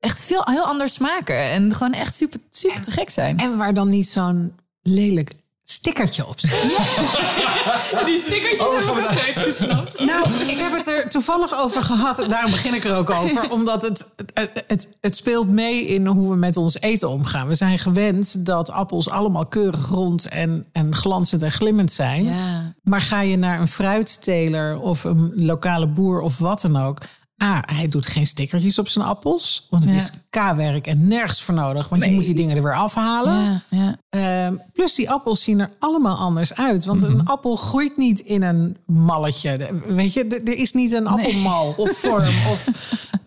echt 0.00 0.22
veel 0.24 0.42
heel 0.44 0.64
anders 0.64 0.94
smaken. 0.94 1.36
En 1.36 1.74
gewoon 1.74 1.92
echt 1.92 2.14
super, 2.14 2.40
super 2.50 2.82
te 2.82 2.90
gek 2.90 3.10
zijn. 3.10 3.38
En 3.38 3.56
waar 3.56 3.74
dan 3.74 3.88
niet 3.88 4.06
zo'n 4.06 4.56
lelijk 4.82 5.32
stickertje 5.64 6.26
op. 6.26 6.40
Die 8.06 8.18
stickertjes 8.18 8.60
Oh, 8.60 8.74
hebben 8.74 8.94
we 8.94 9.00
nooit 9.00 9.38
gesnapt. 9.38 10.04
Nou, 10.04 10.32
ik 10.32 10.56
heb 10.56 10.72
het 10.72 10.86
er 10.86 11.08
toevallig 11.08 11.60
over 11.60 11.82
gehad. 11.82 12.18
En 12.20 12.30
daarom 12.30 12.50
begin 12.50 12.74
ik 12.74 12.84
er 12.84 12.96
ook 12.96 13.10
over. 13.10 13.50
Omdat 13.58 13.82
het, 13.82 14.10
het, 14.34 14.64
het, 14.66 14.96
het 15.00 15.16
speelt 15.16 15.48
mee 15.48 15.86
in 15.86 16.06
hoe 16.06 16.30
we 16.30 16.36
met 16.36 16.56
ons 16.56 16.80
eten 16.80 17.08
omgaan. 17.08 17.46
We 17.46 17.54
zijn 17.54 17.78
gewend 17.78 18.46
dat 18.46 18.70
appels 18.70 19.08
allemaal 19.08 19.46
keurig 19.46 19.88
rond 19.88 20.28
en, 20.28 20.66
en 20.72 20.94
glanzend 20.94 21.42
en 21.42 21.52
glimmend 21.52 21.92
zijn. 21.92 22.24
Ja. 22.24 22.72
Maar 22.82 23.00
ga 23.00 23.20
je 23.20 23.36
naar 23.36 23.60
een 23.60 23.68
fruitteler 23.68 24.78
of 24.78 25.04
een 25.04 25.32
lokale 25.34 25.88
boer 25.88 26.20
of 26.20 26.38
wat 26.38 26.60
dan 26.60 26.76
ook. 26.76 26.98
A, 27.42 27.62
hij 27.66 27.88
doet 27.88 28.06
geen 28.06 28.26
stickertjes 28.26 28.78
op 28.78 28.88
zijn 28.88 29.04
appels. 29.04 29.66
Want 29.70 29.82
het 29.84 29.92
Ja. 29.92 29.98
is 29.98 30.12
K-werk 30.30 30.86
en 30.86 31.08
nergens 31.08 31.42
voor 31.42 31.54
nodig. 31.54 31.88
Want 31.88 32.04
je 32.04 32.10
moet 32.10 32.24
die 32.24 32.34
dingen 32.34 32.56
er 32.56 32.62
weer 32.62 32.76
afhalen. 32.76 33.34
Ja, 33.44 33.62
ja. 33.70 33.98
Ehm, 34.46 34.56
plus 34.72 34.94
die 34.94 35.10
appels 35.10 35.42
zien 35.42 35.60
er 35.60 35.70
allemaal 35.78 36.16
anders 36.16 36.54
uit. 36.54 36.84
Want 36.84 37.02
een 37.02 37.24
appel 37.26 37.56
groeit 37.56 37.96
niet 37.96 38.20
in 38.20 38.42
een 38.42 38.76
malletje. 38.86 39.80
Weet 39.86 40.12
je, 40.12 40.24
er 40.44 40.56
is 40.56 40.72
niet 40.72 40.92
een 40.92 41.06
appelmal 41.06 41.74
of 41.76 41.98
vorm. 42.06 42.24
Of, 42.26 42.68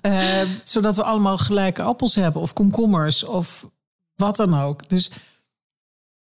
eh, 0.02 0.41
zodat 0.63 0.96
we 0.96 1.04
allemaal 1.04 1.38
gelijke 1.38 1.82
appels 1.82 2.15
hebben. 2.15 2.41
Of 2.41 2.54
komkommers 2.54 3.24
of 3.24 3.67
wat 4.15 4.36
dan 4.36 4.60
ook. 4.62 4.89
Dus 4.89 5.12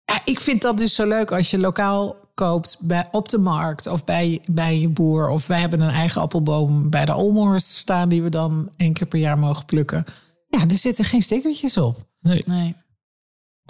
ja, 0.04 0.22
ik 0.26 0.40
vind 0.40 0.62
dat 0.62 0.78
dus 0.78 0.96
zo 0.96 1.08
leuk 1.08 1.32
als 1.32 1.52
je 1.52 1.58
lokaal 1.60 2.16
koopt 2.40 2.80
bij, 2.82 3.08
op 3.12 3.30
de 3.30 3.38
markt 3.38 3.88
of 3.88 4.04
bij, 4.04 4.40
bij 4.52 4.80
je 4.80 4.90
boer. 4.90 5.30
Of 5.30 5.48
wij 5.48 5.60
hebben 5.60 5.82
een 5.82 5.90
eigen 5.90 6.22
appelboom 6.22 6.90
bij 6.90 7.06
de 7.06 7.16
Olmhorst 7.16 7.68
staan... 7.68 8.10
die 8.10 8.22
we 8.22 8.30
dan 8.30 8.70
één 8.78 8.94
keer 8.94 9.08
per 9.08 9.20
jaar 9.20 9.40
mogen 9.40 9.66
plukken. 9.66 10.04
Ja, 10.48 10.60
er 10.62 10.78
zitten 10.78 11.06
geen 11.06 11.22
stickertjes 11.22 11.78
op. 11.78 11.98
Nee. 12.22 12.44
Nee. 12.46 12.76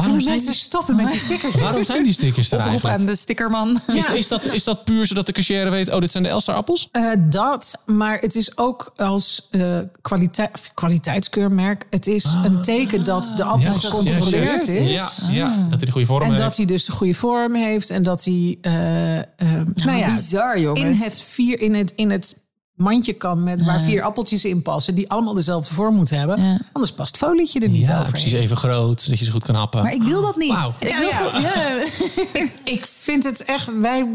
Waarom 0.02 0.22
zijn, 0.22 0.34
mensen 0.36 0.52
die, 0.52 0.62
stoppen 0.62 0.96
met 0.96 1.10
die 1.10 1.20
stickertjes? 1.20 1.62
waarom 1.62 1.84
zijn 1.84 2.04
die 2.04 2.14
stickers 2.14 2.52
er 2.52 2.58
Oproep 2.58 2.72
eigenlijk? 2.72 3.00
aan 3.00 3.06
de 3.06 3.16
stickerman. 3.16 3.82
Is, 3.88 4.06
is, 4.06 4.28
dat, 4.28 4.46
is 4.46 4.64
dat 4.64 4.84
puur 4.84 5.06
zodat 5.08 5.26
de 5.26 5.32
cashier 5.32 5.72
weet... 5.72 5.90
oh, 5.90 6.00
dit 6.00 6.12
zijn 6.12 6.24
de 6.24 6.30
Elstar 6.30 6.56
appels? 6.56 6.88
Eh, 6.92 7.12
dat, 7.18 7.84
maar 7.86 8.20
het 8.20 8.36
is 8.36 8.58
ook 8.58 8.92
als 8.96 9.48
eh, 9.52 9.78
kwalite- 10.02 10.50
of 10.54 10.72
kwaliteitskeurmerk. 10.74 11.86
Het 11.90 12.08
is 12.08 12.24
een 12.44 12.62
teken 12.62 13.04
dat 13.04 13.34
de 13.36 13.44
appel 13.44 13.74
gecontroleerd 13.74 14.68
is. 14.68 15.18
Ja, 15.32 15.34
ja, 15.34 15.68
dat 15.70 15.78
hij 15.78 15.86
de 15.86 15.92
goede 15.92 16.08
vorm 16.08 16.22
En 16.22 16.30
heeft. 16.30 16.42
dat 16.42 16.58
hij 16.58 16.66
dus 16.66 16.86
de 16.86 16.92
goede 16.92 17.14
vorm 17.14 17.56
heeft. 17.56 17.90
En 17.90 18.04
dat 18.04 18.24
hij, 18.24 18.58
eh, 18.62 19.18
eh, 19.18 19.26
nou 19.74 19.98
ja, 19.98 20.14
bizar, 20.16 20.60
jongens. 20.60 20.82
in 20.82 20.94
het, 20.94 21.24
vier, 21.28 21.60
in, 21.60 21.76
het, 21.76 21.94
in 21.96 22.12
het 22.12 22.48
mandje 22.80 23.14
kan 23.14 23.44
met 23.44 23.64
waar 23.66 23.80
vier 23.82 24.02
appeltjes 24.04 24.46
in 24.46 24.62
passen. 24.62 24.96
Die 24.96 25.10
allemaal 25.10 25.34
dezelfde 25.34 25.74
vorm 25.74 25.96
moeten 25.96 26.18
hebben. 26.18 26.42
Ja. 26.42 26.60
Anders 26.72 26.94
past 26.94 27.16
het 27.16 27.26
folietje 27.30 27.60
er 27.60 27.70
niet 27.70 27.88
ja, 27.88 28.00
over. 28.00 28.12
precies 28.12 28.32
even 28.34 28.58
groot, 28.58 29.02
zodat 29.02 29.20
je 29.20 29.26
ze 29.26 29.32
goed 29.32 29.44
kan 29.44 29.56
happen. 29.56 29.84
Maar 29.84 29.94
ik 29.94 30.04
wil 30.04 30.22
dat 30.22 30.38
niet. 30.38 30.78
Ik 30.80 30.90
Ja, 30.90 31.00
wil 31.00 31.08
ja. 31.08 31.16
gewoon- 31.16 31.42
ja. 31.42 32.48
Ik 32.76 32.86
vind 33.02 33.24
het 33.24 33.44
echt, 33.44 33.80
wij 33.80 34.08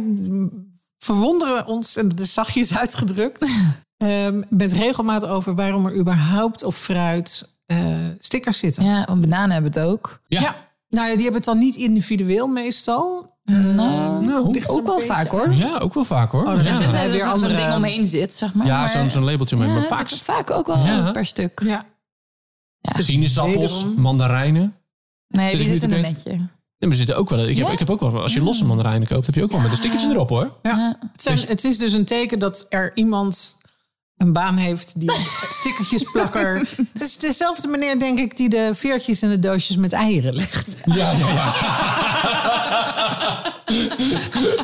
verwonderen 0.99 1.67
ons, 1.67 1.97
en 1.97 2.09
dat 2.09 2.21
is 2.21 2.33
zachtjes 2.35 2.77
uitgedrukt, 2.85 3.47
ehm, 3.97 4.43
met 4.49 4.73
regelmaat 4.73 5.27
over 5.27 5.55
waarom 5.55 5.87
er 5.87 5.97
überhaupt 5.97 6.63
op 6.65 6.75
fruit 6.75 7.53
eh, 7.67 7.77
stickers 8.19 8.59
zitten. 8.59 8.85
Ja, 8.85 9.05
want 9.05 9.21
bananen 9.21 9.51
hebben 9.51 9.71
het 9.73 9.81
ook. 9.81 10.21
Ja. 10.27 10.41
Ja. 10.41 10.55
nou 10.89 11.09
ja, 11.09 11.13
die 11.15 11.23
hebben 11.23 11.41
het 11.41 11.45
dan 11.51 11.59
niet 11.59 11.77
individueel 11.77 12.47
meestal. 12.47 13.33
Nou, 13.45 14.25
Nou, 14.27 14.51
ligt 14.51 14.67
er 14.69 14.73
ook 14.73 14.79
een 14.79 14.85
wel 14.85 14.95
beetje 14.95 15.09
vaak 15.13 15.29
hoor. 15.31 15.55
Ja, 15.55 15.79
ook 15.79 15.95
wel 15.95 16.05
vaak 16.05 16.31
hoor. 16.31 16.45
dan 16.45 16.63
ja, 16.65 16.79
Tenzij 16.79 17.11
weer 17.11 17.23
er 17.27 17.39
zo'n 17.39 17.49
ding 17.49 17.75
omheen 17.75 18.05
zit, 18.05 18.35
zeg 18.35 18.55
maar. 18.55 18.67
ja 18.67 18.89
zo'n 18.89 19.11
zo'n 19.11 19.25
labeltje 19.25 19.57
met 19.57 19.67
ja, 19.69 19.75
maar 19.75 19.83
vaak 19.85 20.09
vaak 20.11 20.51
ook 20.51 20.67
wel 20.67 20.85
Ja. 20.85 21.11
per 21.11 21.27
stuk. 21.27 21.61
Ja. 21.65 21.85
sinaasappels, 22.97 23.73
Wederom. 23.83 24.01
mandarijnen. 24.01 24.77
Nee, 25.29 25.51
Zit 25.51 25.59
die 25.59 25.67
ik 25.67 25.73
nu 25.75 25.81
zit 25.81 25.91
in 25.91 25.97
een 25.97 26.03
netje. 26.03 26.31
Ja, 26.79 26.89
maar 26.89 26.97
zitten 26.97 27.17
ook 27.17 27.29
wel. 27.29 27.39
Ik 27.49 27.57
heb, 27.57 27.67
Ja? 27.67 27.73
ik 27.73 27.79
heb 27.79 27.91
ook 27.91 28.01
wel. 28.01 28.23
Als 28.23 28.35
je 28.35 28.43
losse 28.43 28.65
mandarijnen 28.65 29.09
koopt, 29.09 29.27
heb 29.27 29.35
je 29.35 29.43
ook 29.43 29.51
wel 29.51 29.61
met 29.61 29.71
een 29.71 29.77
stickertje 29.77 30.11
erop 30.11 30.29
hoor. 30.29 30.57
Ja. 30.63 30.97
Het, 31.13 31.23
zijn, 31.23 31.39
het 31.47 31.65
is 31.65 31.79
dus 31.79 31.93
een 31.93 32.05
teken 32.05 32.39
dat 32.39 32.67
er 32.69 32.91
iemand 32.97 33.59
een 34.17 34.33
baan 34.33 34.57
heeft 34.57 35.01
die 35.01 35.13
stickertjesplakker. 35.61 36.55
Het 36.93 37.03
is 37.03 37.17
dezelfde 37.19 37.69
meneer, 37.69 37.99
denk 37.99 38.19
ik, 38.19 38.37
die 38.37 38.49
de 38.49 38.71
veertjes 38.75 39.23
in 39.23 39.29
de 39.29 39.39
doosjes 39.39 39.77
met 39.77 39.93
eieren 39.93 40.35
legt. 40.35 40.83
Ja, 40.85 41.11
ja, 41.11 41.29
ja. 41.29 41.53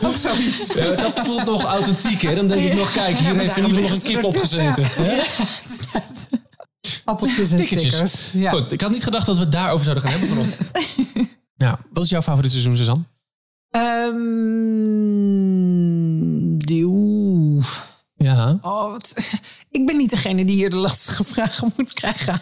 Ook 0.03 0.15
zoiets. 0.15 0.75
dat 0.75 1.13
voelt 1.15 1.45
nog 1.45 1.65
authentiek 1.65 2.23
hè. 2.23 2.35
Dan 2.35 2.49
denk 2.49 2.65
ik 2.65 2.75
nog, 2.75 2.93
kijk, 2.93 3.17
hier 3.17 3.35
heeft 3.35 3.57
in 3.57 3.67
ieder 3.67 3.83
geval 3.83 3.97
nog 3.97 4.05
een 4.05 4.13
kip 4.13 4.25
ertussen. 4.25 4.67
opgezeten. 4.67 5.05
hè? 5.05 5.21
Appeltjes 7.05 7.51
en 7.53 7.63
stickers. 7.63 8.33
Ja. 8.33 8.51
Goed, 8.51 8.73
ik 8.73 8.81
had 8.81 8.91
niet 8.91 9.05
gedacht 9.05 9.27
dat 9.27 9.37
we 9.37 9.43
het 9.43 9.53
daarover 9.53 9.85
zouden 9.85 10.03
gaan 10.03 10.13
hebben 10.13 10.29
vanochtend. 10.37 10.71
ja, 11.65 11.79
wat 11.93 12.05
is 12.05 12.11
jouw 12.11 12.23
favoriete 12.23 12.57
seizoen, 12.57 12.77
Suzanne? 12.77 13.05
Ehm. 13.71 14.11
Ja. 15.93 16.00
Oh, 18.63 18.91
wat, 18.91 19.15
ik 19.71 19.87
ben 19.87 19.97
niet 19.97 20.11
degene 20.11 20.45
die 20.45 20.57
hier 20.57 20.71
de 20.71 20.77
lastige 20.77 21.25
vragen 21.25 21.73
moet 21.77 21.93
krijgen. 21.93 22.41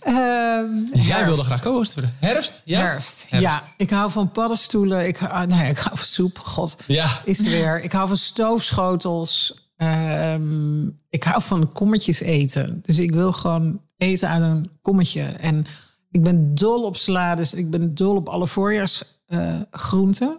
Ehm, 0.00 0.68
Jij 0.92 1.24
wilde 1.24 1.42
graag 1.42 1.62
co-host 1.62 1.94
worden. 1.94 2.14
Herfst? 2.20 2.62
Ja? 2.64 2.80
Herfst. 2.80 3.26
Ja, 3.30 3.62
ik 3.76 3.90
hou 3.90 4.10
van 4.10 4.30
paddenstoelen. 4.30 5.06
Ik, 5.06 5.16
hou- 5.16 5.46
nou 5.46 5.62
ja, 5.62 5.68
ik 5.68 5.78
hou 5.78 5.96
van 5.96 6.06
soep. 6.06 6.38
God, 6.38 6.76
Ja. 6.86 7.20
is 7.24 7.38
er 7.38 7.50
weer. 7.50 7.82
Ik 7.82 7.92
hou 7.92 8.08
van 8.08 8.16
stoofschotels. 8.16 9.64
Ehm, 9.76 10.86
ik 11.10 11.22
hou 11.24 11.42
van 11.42 11.72
kommetjes 11.72 12.20
eten. 12.20 12.82
Dus 12.82 12.98
ik 12.98 13.10
wil 13.14 13.32
gewoon 13.32 13.80
eten 13.96 14.28
uit 14.28 14.42
een 14.42 14.70
kommetje. 14.82 15.22
En 15.22 15.66
ik 16.10 16.22
ben 16.22 16.54
dol 16.54 16.82
op 16.84 16.96
salades. 16.96 17.54
Ik 17.54 17.70
ben 17.70 17.94
dol 17.94 18.16
op 18.16 18.28
alle 18.28 18.46
voorjaarsgroenten. 18.46 20.38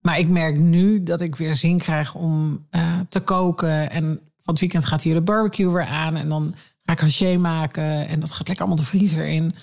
Maar 0.00 0.18
ik 0.18 0.28
merk 0.28 0.58
nu 0.58 1.02
dat 1.02 1.20
ik 1.20 1.36
weer 1.36 1.54
zin 1.54 1.78
krijg 1.78 2.14
om 2.14 2.66
eh, 2.70 2.98
te 3.08 3.20
koken. 3.20 3.90
En 3.90 4.04
van 4.40 4.54
het 4.54 4.60
weekend 4.60 4.84
gaat 4.84 5.02
hier 5.02 5.14
de 5.14 5.20
barbecue 5.20 5.70
weer 5.70 5.86
aan. 5.86 6.16
En 6.16 6.28
dan 6.28 6.54
ga 6.84 6.92
ik 6.92 7.00
haché 7.00 7.36
maken. 7.36 8.08
En 8.08 8.20
dat 8.20 8.32
gaat 8.32 8.46
lekker 8.48 8.66
allemaal 8.66 8.84
de 8.84 8.90
vriezer 8.90 9.26
in. 9.26 9.54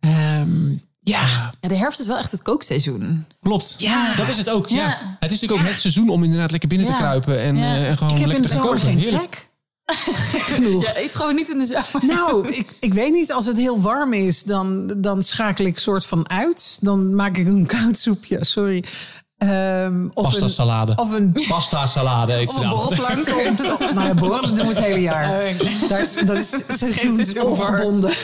Ehm, 0.00 0.68
ja, 1.00 1.26
Ja, 1.60 1.68
de 1.68 1.76
herfst 1.76 2.00
is 2.00 2.06
wel 2.06 2.18
echt 2.18 2.30
het 2.30 2.42
kookseizoen. 2.42 3.24
Klopt. 3.40 3.74
Ja. 3.78 4.14
Dat 4.14 4.28
is 4.28 4.36
het 4.38 4.50
ook. 4.50 4.68
Ja. 4.68 4.76
Ja. 4.76 5.16
Het 5.20 5.30
is 5.32 5.40
natuurlijk 5.40 5.60
ook 5.60 5.72
het 5.72 5.80
seizoen 5.80 6.08
om 6.08 6.24
inderdaad 6.24 6.50
lekker 6.50 6.68
binnen 6.68 6.86
te 6.86 6.92
kruipen 6.92 7.40
en, 7.40 7.56
Ja. 7.56 7.62
eh, 7.76 7.88
en 7.88 7.96
gewoon 7.96 8.12
ik 8.14 8.18
heb 8.20 8.28
in 8.28 8.32
lekker 8.34 8.50
de 8.50 8.56
te 8.56 8.62
koken. 8.62 8.80
geen 8.80 9.00
trek. 9.00 9.46
Gek 9.88 10.40
genoeg. 10.42 10.84
Ja, 10.84 10.96
eet 10.96 11.14
gewoon 11.14 11.34
niet 11.34 11.48
in 11.48 11.58
de 11.58 11.64
zomer. 11.64 12.06
Nou, 12.16 12.48
ik, 12.58 12.76
ik 12.80 12.94
weet 12.94 13.12
niet. 13.12 13.32
Als 13.32 13.46
het 13.46 13.56
heel 13.56 13.80
warm 13.80 14.12
is, 14.12 14.42
dan, 14.42 14.94
dan 15.00 15.22
schakel 15.22 15.64
ik 15.64 15.78
soort 15.78 16.06
van 16.06 16.28
uit. 16.30 16.78
Dan 16.80 17.14
maak 17.14 17.36
ik 17.36 17.46
een 17.46 17.66
koud 17.66 17.98
soepje, 17.98 18.44
sorry. 18.44 18.84
Ehm, 19.38 20.08
of 20.14 20.24
Pasta 20.24 20.42
een, 20.42 20.50
salade. 20.50 20.92
Of 20.96 21.18
een, 21.18 21.44
Pasta 21.48 21.86
salade 21.86 22.40
of 22.40 22.62
een 22.62 22.68
borrelplank. 22.70 23.94
Nou 23.94 24.06
ja, 24.06 24.14
borrelen 24.14 24.54
doen 24.54 24.66
we 24.66 24.74
het 24.74 24.84
hele 24.84 25.00
jaar. 25.00 25.24
Oh, 25.24 25.88
Daar 25.88 26.00
is, 26.00 26.14
dat 26.26 26.36
is 26.36 26.48
seizoen 26.78 27.14
voor. 27.14 27.24
seizoensongebonden. 27.24 28.12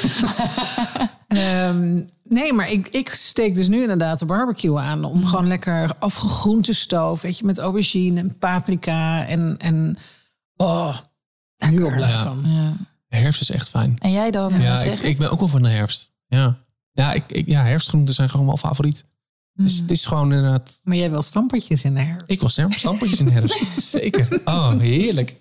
Ehm, 1.28 2.00
nee, 2.22 2.52
maar 2.52 2.70
ik, 2.70 2.88
ik 2.88 3.14
steek 3.14 3.54
dus 3.54 3.68
nu 3.68 3.80
inderdaad 3.80 4.18
de 4.18 4.24
barbecue 4.24 4.78
aan. 4.78 5.04
Om 5.04 5.24
gewoon 5.24 5.46
lekker 5.46 5.94
afgegroente 5.98 6.72
stoof. 6.72 7.20
Weet 7.22 7.38
je, 7.38 7.44
met 7.44 7.58
aubergine 7.58 8.20
en 8.20 8.38
paprika. 8.38 9.26
En, 9.26 9.56
en 9.58 9.96
oh, 10.56 10.96
nu 11.70 11.82
op 11.82 11.92
blij 11.92 12.08
Ja. 12.10 12.22
van. 12.22 12.42
Ja. 12.46 12.76
Herfst 13.08 13.40
is 13.40 13.50
echt 13.50 13.68
fijn. 13.68 13.96
En 13.98 14.12
jij 14.12 14.30
dan? 14.30 14.60
Ja, 14.60 14.78
ik, 14.78 14.98
ik 15.00 15.18
ben 15.18 15.30
ook 15.30 15.38
wel 15.38 15.48
van 15.48 15.62
de 15.62 15.68
herfst. 15.68 16.12
Ja, 16.26 16.56
ja, 16.92 17.12
ik, 17.12 17.24
ik, 17.26 17.46
ja 17.48 17.62
herfstgroenten 17.62 18.14
zijn 18.14 18.28
gewoon 18.30 18.46
wel 18.46 18.56
favoriet. 18.56 19.04
Is, 19.56 19.78
het 19.78 19.90
is 19.90 20.04
gewoon 20.06 20.32
inderdaad... 20.32 20.80
Maar 20.84 20.96
jij 20.96 21.10
wil 21.10 21.22
stampertjes 21.22 21.84
in 21.84 21.94
de 21.94 22.00
herfst. 22.00 22.24
Ik 22.26 22.40
wil 22.40 22.48
stamp- 22.48 22.72
stampotjes 22.72 23.20
in 23.20 23.26
de 23.26 23.32
herfst. 23.32 23.62
Zeker. 23.90 24.40
Oh, 24.44 24.78
heerlijk. 24.78 25.36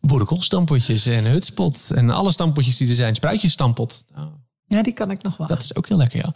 Boerenkoolstampotjes 0.00 1.06
en 1.06 1.24
hutspot. 1.24 1.90
En 1.94 2.10
alle 2.10 2.32
stampotjes 2.32 2.76
die 2.76 2.88
er 2.88 2.94
zijn. 2.94 3.14
Spruitjesstampot. 3.14 4.04
Oh, 4.16 4.22
Ja, 4.66 4.82
die 4.82 4.92
kan 4.92 5.10
ik 5.10 5.22
nog 5.22 5.36
wel. 5.36 5.46
dat 5.46 5.62
is 5.62 5.74
ook 5.76 5.88
heel 5.88 5.96
lekker, 5.96 6.18
ja. 6.24 6.32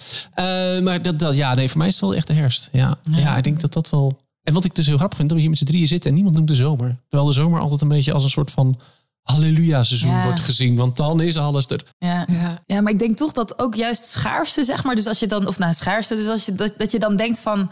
Eh, 0.76 0.82
maar 0.84 1.02
dat, 1.02 1.18
dat, 1.18 1.34
ja, 1.36 1.54
nee, 1.54 1.68
voor 1.68 1.78
mij 1.78 1.86
is 1.88 1.92
het 1.94 2.02
wel 2.02 2.14
echt 2.14 2.26
de 2.26 2.32
herfst. 2.32 2.68
Ja. 2.72 2.98
Ja. 3.10 3.36
ik 3.36 3.44
denk 3.44 3.60
dat 3.60 3.72
dat 3.72 3.90
wel... 3.90 4.22
En 4.42 4.54
wat 4.54 4.64
ik 4.64 4.74
dus 4.74 4.86
heel 4.86 4.96
grappig 4.96 5.16
vind, 5.16 5.28
dat 5.28 5.36
we 5.38 5.42
hier 5.42 5.52
met 5.52 5.60
z'n 5.62 5.72
drieën 5.72 5.88
zitten 5.88 6.08
en 6.08 6.14
niemand 6.14 6.36
noemt 6.36 6.48
de 6.48 6.54
zomer. 6.54 6.96
Terwijl 7.08 7.28
de 7.28 7.34
zomer 7.34 7.60
altijd 7.60 7.80
een 7.82 7.88
beetje 7.88 8.12
als 8.12 8.24
een 8.24 8.30
soort 8.30 8.50
van 8.50 8.80
halleluja-seizoen 9.24 10.10
Ja. 10.10 10.22
wordt 10.24 10.40
gezien. 10.40 10.76
Want 10.76 10.96
dan 10.96 11.20
is 11.20 11.36
alles 11.36 11.66
er. 11.70 11.84
Ja. 11.98 12.26
Ja. 12.30 12.62
ja, 12.66 12.80
maar 12.80 12.92
ik 12.92 12.98
denk 12.98 13.16
toch 13.16 13.32
dat 13.32 13.58
ook 13.58 13.74
juist 13.74 14.04
schaarste, 14.04 14.64
zeg 14.64 14.84
maar. 14.84 14.94
Dus 14.94 15.06
als 15.06 15.18
je 15.18 15.26
dan, 15.26 15.46
of 15.46 15.58
nou, 15.58 15.74
schaarste, 15.74 16.14
dus 16.14 16.26
als 16.28 16.44
je 16.46 16.54
dat, 16.54 16.74
dat 16.76 16.90
je 16.92 16.98
dan 16.98 17.16
denkt 17.16 17.38
van. 17.40 17.70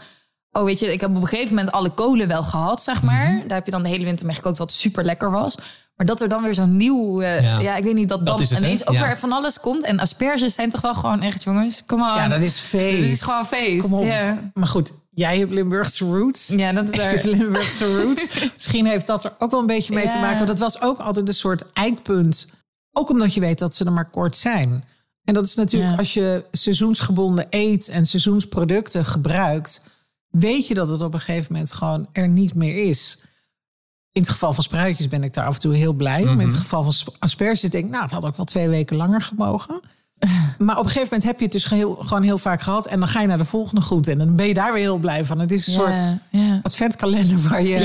Oh, 0.51 0.63
weet 0.63 0.79
je, 0.79 0.93
ik 0.93 1.01
heb 1.01 1.09
op 1.09 1.21
een 1.21 1.27
gegeven 1.27 1.55
moment 1.55 1.73
alle 1.73 1.89
kolen 1.89 2.27
wel 2.27 2.43
gehad, 2.43 2.81
zeg 2.83 3.01
maar. 3.01 3.29
Mhm. 3.31 3.47
Daar 3.47 3.57
heb 3.57 3.65
je 3.65 3.71
dan 3.71 3.83
de 3.83 3.89
hele 3.89 4.05
winter 4.05 4.25
mee 4.25 4.35
gekookt, 4.35 4.57
wat 4.57 4.71
super 4.71 5.03
lekker 5.05 5.31
was. 5.31 5.55
Maar 5.95 6.05
dat 6.05 6.21
er 6.21 6.29
dan 6.29 6.43
weer 6.43 6.53
zo'n 6.53 6.77
nieuw, 6.77 7.21
eh, 7.21 7.41
Ja. 7.43 7.59
ja. 7.59 7.75
ik 7.75 7.83
weet 7.83 7.93
niet, 7.93 8.09
dat 8.09 8.25
dan 8.25 8.39
het, 8.39 8.49
hè? 8.49 8.57
ineens 8.57 8.87
ook 8.87 8.93
Ja. 8.93 9.07
weer 9.07 9.17
van 9.19 9.31
alles 9.31 9.59
komt. 9.59 9.83
En 9.83 9.99
asperges 9.99 10.53
zijn 10.53 10.69
toch 10.69 10.81
wel 10.81 10.93
gewoon 10.93 11.21
echt, 11.21 11.43
jongens, 11.43 11.85
kom 11.85 12.01
on. 12.01 12.07
Ja, 12.07 12.27
dat 12.27 12.41
is 12.41 12.57
feest. 12.57 13.01
Dit 13.01 13.11
is 13.11 13.21
gewoon 13.21 13.45
feest, 13.45 13.81
Kom 13.89 13.93
op. 13.99 14.05
ja. 14.05 14.51
Maar 14.53 14.67
goed, 14.67 14.91
jij 15.09 15.37
hebt 15.39 15.51
Limburgse 15.51 16.05
roots. 16.05 16.47
Ja, 16.47 16.71
dat 16.71 16.89
is 16.89 16.97
er. 17.07 17.21
Limburgse 17.27 18.01
roots. 18.01 18.27
Misschien 18.53 18.85
heeft 18.85 19.07
dat 19.07 19.23
er 19.23 19.33
ook 19.39 19.51
wel 19.51 19.59
een 19.59 19.65
beetje 19.65 19.93
mee 19.93 20.07
te 20.07 20.17
maken. 20.17 20.37
Want 20.37 20.49
het 20.49 20.59
was 20.59 20.81
ook 20.81 20.99
altijd 20.99 21.27
een 21.27 21.33
soort 21.33 21.63
eikpunt. 21.73 22.51
Ook 22.91 23.09
omdat 23.09 23.33
je 23.33 23.39
weet 23.39 23.59
dat 23.59 23.75
ze 23.75 23.85
er 23.85 23.91
maar 23.91 24.09
kort 24.09 24.35
zijn. 24.35 24.83
En 25.23 25.33
dat 25.33 25.45
is 25.45 25.55
natuurlijk 25.55 25.91
Ja. 25.91 25.97
als 25.97 26.13
je 26.13 26.45
seizoensgebonden 26.51 27.45
eet 27.49 27.87
en 27.89 28.05
seizoensproducten 28.05 29.05
gebruikt. 29.05 29.83
weet 30.29 30.67
je 30.67 30.73
dat 30.73 30.89
het 30.89 31.01
op 31.01 31.13
een 31.13 31.19
gegeven 31.19 31.53
moment 31.53 31.73
gewoon 31.73 32.07
er 32.11 32.27
niet 32.27 32.55
meer 32.55 32.87
is. 32.89 33.17
In 34.13 34.21
het 34.21 34.29
geval 34.31 34.53
van 34.53 34.63
spruitjes 34.63 35.07
ben 35.07 35.23
ik 35.23 35.33
daar 35.33 35.45
af 35.45 35.53
en 35.53 35.59
toe 35.59 35.75
heel 35.75 35.93
blij. 35.93 36.21
om. 36.21 36.39
In 36.39 36.47
het 36.47 36.55
geval 36.55 36.83
van 36.83 36.93
sp- 36.93 37.15
asperges 37.19 37.61
denk 37.61 37.85
ik, 37.85 37.89
nou, 37.91 38.03
het 38.03 38.11
had 38.11 38.25
ook 38.25 38.35
wel 38.35 38.45
twee 38.45 38.69
weken 38.69 38.95
langer 38.95 39.21
gemogen. 39.21 39.81
Maar 40.57 40.77
op 40.77 40.83
een 40.83 40.89
gegeven 40.89 41.07
moment 41.11 41.23
heb 41.23 41.37
je 41.37 41.43
het 41.43 41.53
dus 41.53 41.69
heel, 41.69 41.95
gewoon 41.95 42.23
heel 42.23 42.37
vaak 42.37 42.61
gehad. 42.61 42.85
En 42.87 42.99
dan 42.99 43.07
ga 43.07 43.21
je 43.21 43.27
naar 43.27 43.37
de 43.37 43.45
volgende 43.45 43.81
groente. 43.81 44.11
En 44.11 44.17
dan 44.17 44.35
ben 44.35 44.47
je 44.47 44.53
daar 44.53 44.73
weer 44.73 44.81
heel 44.81 44.97
blij 44.97 45.25
van. 45.25 45.39
Het 45.39 45.51
is 45.51 45.67
een 45.67 45.73
soort 45.73 45.95
Ja, 45.95 46.19
ja. 46.29 46.59
adventkalender 46.63 47.49
waar 47.49 47.63
je 47.63 47.77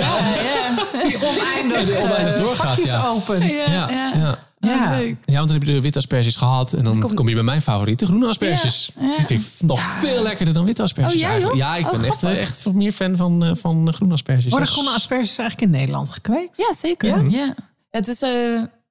die 1.08 1.16
oneindig, 1.16 1.84
Die 1.86 1.98
oneindig 1.98 2.34
eh, 2.34 2.40
doorgaat, 2.40 2.84
ja. 2.84 3.06
opent. 3.08 3.42
Ja, 3.44 3.64
Ja, 3.72 3.90
ja. 3.90 4.10
ja. 4.14 4.38
Ja. 4.60 4.90
leuk. 4.98 5.16
Ja, 5.24 5.34
want 5.34 5.48
dan 5.48 5.58
heb 5.58 5.66
je 5.68 5.72
de 5.74 5.80
witte 5.80 5.98
asperges 5.98 6.36
gehad. 6.36 6.72
En 6.72 6.84
dan 6.84 7.00
Kom- 7.00 7.14
kom 7.14 7.28
je 7.28 7.34
bij 7.34 7.42
mijn 7.44 7.62
favoriet, 7.62 7.98
de 7.98 8.06
groene 8.06 8.26
asperges. 8.26 8.92
Ja, 9.00 9.06
ja. 9.06 9.16
Die 9.16 9.26
vind 9.26 9.42
ik 9.42 9.48
nog 9.68 9.80
veel 9.80 10.22
lekkerder 10.22 10.54
dan 10.54 10.64
witte 10.64 10.82
asperges 10.82 11.22
Oh? 11.22 11.54
Ja, 11.54 11.76
ik 11.76 11.84
Oh, 11.86 11.90
ben 11.92 12.04
echt, 12.04 12.16
grappig. 12.16 12.38
eh, 12.38 12.42
echt 12.42 12.72
meer 12.72 12.92
fan 12.92 13.16
van, 13.16 13.44
eh, 13.44 13.50
van 13.54 13.92
groene 13.94 14.12
asperges. 14.14 14.44
Worden 14.50 14.68
Ja. 14.68 14.74
groene 14.74 14.90
asperges 14.94 15.38
eigenlijk 15.38 15.60
in 15.72 15.78
Nederland 15.78 16.10
gekweekt? 16.10 16.58
Ja, 16.58 16.74
zeker. 16.74 17.08
Ja? 17.30 17.38
Ja? 17.38 17.54
Het, 17.90 18.08
is, 18.08 18.22
eh, 18.22 18.30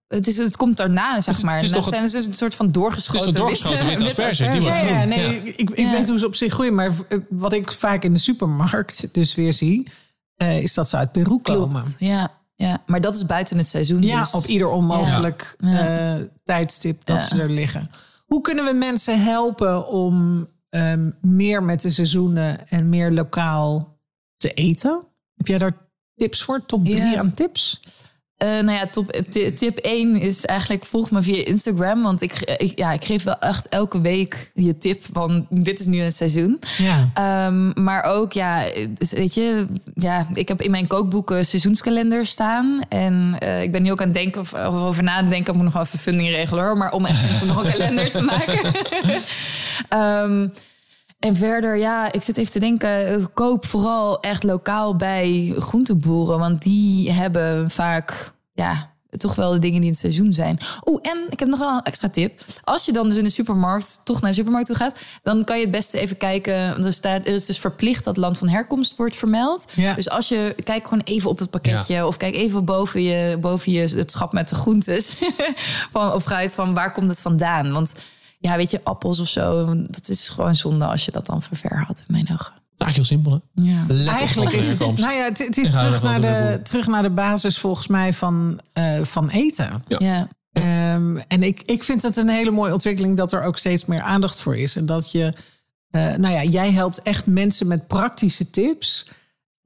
het, 0.07 0.27
is, 0.27 0.37
het 0.37 0.55
komt 0.55 0.77
daarna, 0.77 1.21
zeg 1.21 1.41
maar. 1.41 1.55
het 1.55 1.63
is 1.63 1.71
toch 1.71 1.87
zijn 1.87 2.09
ze 2.09 2.17
een 2.17 2.33
soort 2.33 2.55
van 2.55 2.71
doorgeschoten, 2.71 3.19
Het 3.19 3.27
is 3.27 3.33
een 3.35 3.41
doorgeschoten 3.41 3.85
witte 3.87 4.03
asperge, 4.25 4.49
die 4.49 4.61
Ja, 4.61 4.77
ja, 4.77 5.03
nee, 5.05 5.19
ja. 5.19 5.29
ik, 5.43 5.59
ik 5.69 5.77
Ja. 5.77 5.91
weet 5.91 6.07
hoe 6.09 6.19
ze 6.19 6.25
op 6.25 6.35
zich 6.35 6.53
groeien. 6.53 6.75
Maar 6.75 6.91
wat 7.29 7.53
ik 7.53 7.71
vaak 7.71 8.03
in 8.03 8.13
de 8.13 8.19
supermarkt 8.19 9.13
dus 9.13 9.35
weer 9.35 9.53
zie... 9.53 9.87
eh, 10.35 10.61
is 10.61 10.73
dat 10.73 10.89
ze 10.89 10.97
uit 10.97 11.11
Peru 11.11 11.39
komen. 11.41 11.81
Klopt, 11.81 11.95
ja, 11.99 12.31
ja. 12.55 12.83
Maar 12.85 13.01
dat 13.01 13.15
is 13.15 13.25
buiten 13.25 13.57
het 13.57 13.67
seizoen. 13.67 14.01
Ja, 14.01 14.19
dus. 14.19 14.33
op 14.33 14.45
ieder 14.45 14.67
onmogelijk 14.69 15.55
Ja. 15.59 15.87
eh, 16.15 16.21
tijdstip 16.43 17.05
dat 17.05 17.21
Ja. 17.21 17.27
ze 17.27 17.41
er 17.41 17.49
liggen. 17.49 17.89
Hoe 18.25 18.41
kunnen 18.41 18.65
we 18.65 18.73
mensen 18.73 19.23
helpen 19.23 19.87
om 19.87 20.47
ehm, 20.69 21.11
meer 21.21 21.63
met 21.63 21.81
de 21.81 21.89
seizoenen 21.89 22.69
en 22.69 22.89
meer 22.89 23.11
lokaal 23.11 23.97
te 24.37 24.53
eten? 24.53 25.03
Heb 25.35 25.47
jij 25.47 25.57
daar 25.57 25.77
tips 26.15 26.41
voor? 26.43 26.65
Top 26.65 26.85
drie 26.85 26.95
Ja. 27.03 27.17
aan 27.19 27.33
tips? 27.33 27.81
Eh, 28.37 28.47
nou 28.47 28.71
ja, 28.71 28.87
top, 28.87 29.11
tip 29.55 29.77
1 29.77 30.15
is 30.15 30.45
eigenlijk 30.45 30.85
volg 30.85 31.11
me 31.11 31.21
via 31.21 31.45
Instagram. 31.45 32.03
Want 32.03 32.21
ik, 32.21 32.39
ik, 32.57 32.77
ja, 32.77 32.91
ik 32.91 33.03
geef 33.03 33.23
wel 33.23 33.39
echt 33.39 33.69
elke 33.69 34.01
week 34.01 34.51
je 34.53 34.77
tip 34.77 35.01
van 35.11 35.47
dit 35.49 35.79
is 35.79 35.85
nu 35.85 35.99
het 35.99 36.15
seizoen. 36.15 36.59
Ja. 36.77 37.09
Ehm, 37.13 37.83
maar 37.83 38.03
ook, 38.03 38.33
ja, 38.33 38.63
dus 38.89 39.11
weet 39.11 39.33
je, 39.33 39.65
ja, 39.95 40.27
ik 40.33 40.47
heb 40.47 40.61
in 40.61 40.71
mijn 40.71 40.87
kookboeken 40.87 41.45
seizoenskalender 41.45 42.25
staan. 42.25 42.81
En 42.89 43.35
eh, 43.39 43.61
ik 43.61 43.71
ben 43.71 43.83
nu 43.83 43.91
ook 43.91 44.01
aan 44.01 44.07
het 44.07 44.15
denken 44.17 44.41
of, 44.41 44.53
of 44.53 44.75
over 44.75 45.03
na 45.03 45.19
te 45.19 45.27
denken. 45.27 45.47
Ik 45.47 45.55
moet 45.55 45.63
nog 45.63 45.73
wel 45.73 45.83
even 45.83 45.99
funding 45.99 46.29
regelen 46.29 46.63
hoor. 46.63 46.77
Maar 46.77 46.91
om 46.91 47.05
echt 47.05 47.45
nog 47.45 47.63
een 47.63 47.71
kalender 47.77 48.11
te 48.11 48.21
maken. 48.21 48.73
Ehm, 49.89 50.47
en 51.19 51.35
verder, 51.35 51.77
ja, 51.77 52.11
ik 52.11 52.21
zit 52.21 52.37
even 52.37 52.51
te 52.51 52.59
denken. 52.59 53.07
eh, 53.07 53.25
Koop 53.33 53.65
vooral 53.65 54.19
echt 54.19 54.43
lokaal 54.43 54.95
bij 54.95 55.53
groenteboeren. 55.57 56.39
Want 56.39 56.61
die 56.61 57.11
hebben 57.11 57.69
vaak, 57.71 58.33
ja, 58.53 58.95
toch 59.17 59.35
wel 59.35 59.51
de 59.51 59.59
dingen 59.59 59.75
die 59.75 59.85
in 59.85 59.91
het 59.91 59.99
seizoen 60.01 60.33
zijn. 60.33 60.59
Oeh, 60.85 60.99
en 61.01 61.25
ik 61.29 61.39
heb 61.39 61.49
nog 61.49 61.59
wel 61.59 61.75
een 61.75 61.81
extra 61.83 62.09
tip. 62.09 62.41
Als 62.63 62.85
je 62.85 62.91
dan 62.91 63.07
dus 63.07 63.17
in 63.17 63.23
de 63.23 63.29
supermarkt, 63.29 64.01
toch 64.03 64.21
naar 64.21 64.29
de 64.29 64.35
supermarkt 64.35 64.67
toe 64.67 64.75
gaat... 64.75 64.99
dan 65.23 65.43
kan 65.43 65.55
je 65.55 65.61
het 65.61 65.71
beste 65.71 65.99
even 65.99 66.17
kijken. 66.17 66.69
Want 66.69 66.85
er, 66.85 66.93
staat, 66.93 67.25
er 67.27 67.33
is 67.33 67.45
dus 67.45 67.59
verplicht 67.59 68.03
dat 68.03 68.17
land 68.17 68.37
van 68.37 68.47
herkomst 68.49 68.95
wordt 68.95 69.15
vermeld. 69.15 69.71
Ja. 69.75 69.93
Dus 69.93 70.09
als 70.09 70.27
je, 70.29 70.55
kijk 70.63 70.87
gewoon 70.87 71.03
even 71.03 71.29
op 71.29 71.39
het 71.39 71.49
pakketje... 71.49 72.05
of 72.05 72.17
kijk 72.17 72.35
even 72.35 72.65
boven 72.65 73.03
je, 73.03 73.37
boven 73.37 73.71
je 73.71 73.79
het 73.79 74.11
schap 74.11 74.33
met 74.33 74.49
de 74.49 74.55
groentes. 74.55 75.17
van, 75.91 76.13
of 76.13 76.23
fruit, 76.23 76.53
van 76.53 76.73
waar 76.73 76.91
komt 76.91 77.09
het 77.09 77.21
vandaan? 77.21 77.71
Want 77.71 77.93
ja, 78.37 78.55
weet 78.55 78.71
je, 78.71 78.83
appels 78.83 79.19
of 79.19 79.27
zo... 79.27 79.65
dat 79.87 80.09
is 80.09 80.29
gewoon 80.29 80.55
zonde 80.55 80.85
als 80.85 81.05
je 81.05 81.11
dat 81.11 81.25
dan 81.25 81.41
verver 81.41 81.83
had, 81.85 82.03
in 82.07 82.13
mijn 82.13 82.29
ogen. 82.31 82.53
Eigenlijk 82.77 82.95
heel 82.95 83.03
simpel, 83.03 83.31
hè? 83.31 83.69
Ja. 83.71 83.83
Let 83.87 84.07
op 84.07 84.13
Eigenlijk 84.13 84.51
is 84.51 84.67
het, 84.67 84.79
nou 84.79 85.13
ja, 85.13 85.23
het, 85.23 85.37
het 85.37 85.57
is 85.57 85.71
terug 85.71 85.97
er 85.97 86.03
naar, 86.03 86.21
de, 86.21 86.59
terug 86.63 86.87
naar 86.87 87.03
de 87.03 87.09
basis 87.09 87.59
volgens 87.59 87.87
mij 87.87 88.13
van, 88.13 88.59
eh, 88.73 89.01
van 89.01 89.29
eten. 89.29 89.83
Ja. 89.87 89.97
ja. 89.99 90.27
Ehm, 90.51 91.17
en 91.27 91.43
ik, 91.43 91.61
ik 91.65 91.83
vind 91.83 92.01
het 92.01 92.17
een 92.17 92.29
hele 92.29 92.51
mooie 92.51 92.73
ontwikkeling 92.73 93.17
dat 93.17 93.31
er 93.31 93.43
ook 93.43 93.57
steeds 93.57 93.85
meer 93.85 94.01
aandacht 94.01 94.41
voor 94.41 94.57
is. 94.57 94.75
En 94.75 94.85
dat 94.85 95.11
je, 95.11 95.33
eh, 95.89 96.15
nou 96.15 96.33
ja, 96.33 96.43
jij 96.43 96.71
helpt 96.71 97.01
echt 97.01 97.25
mensen 97.25 97.67
met 97.67 97.87
praktische 97.87 98.49
tips. 98.49 99.09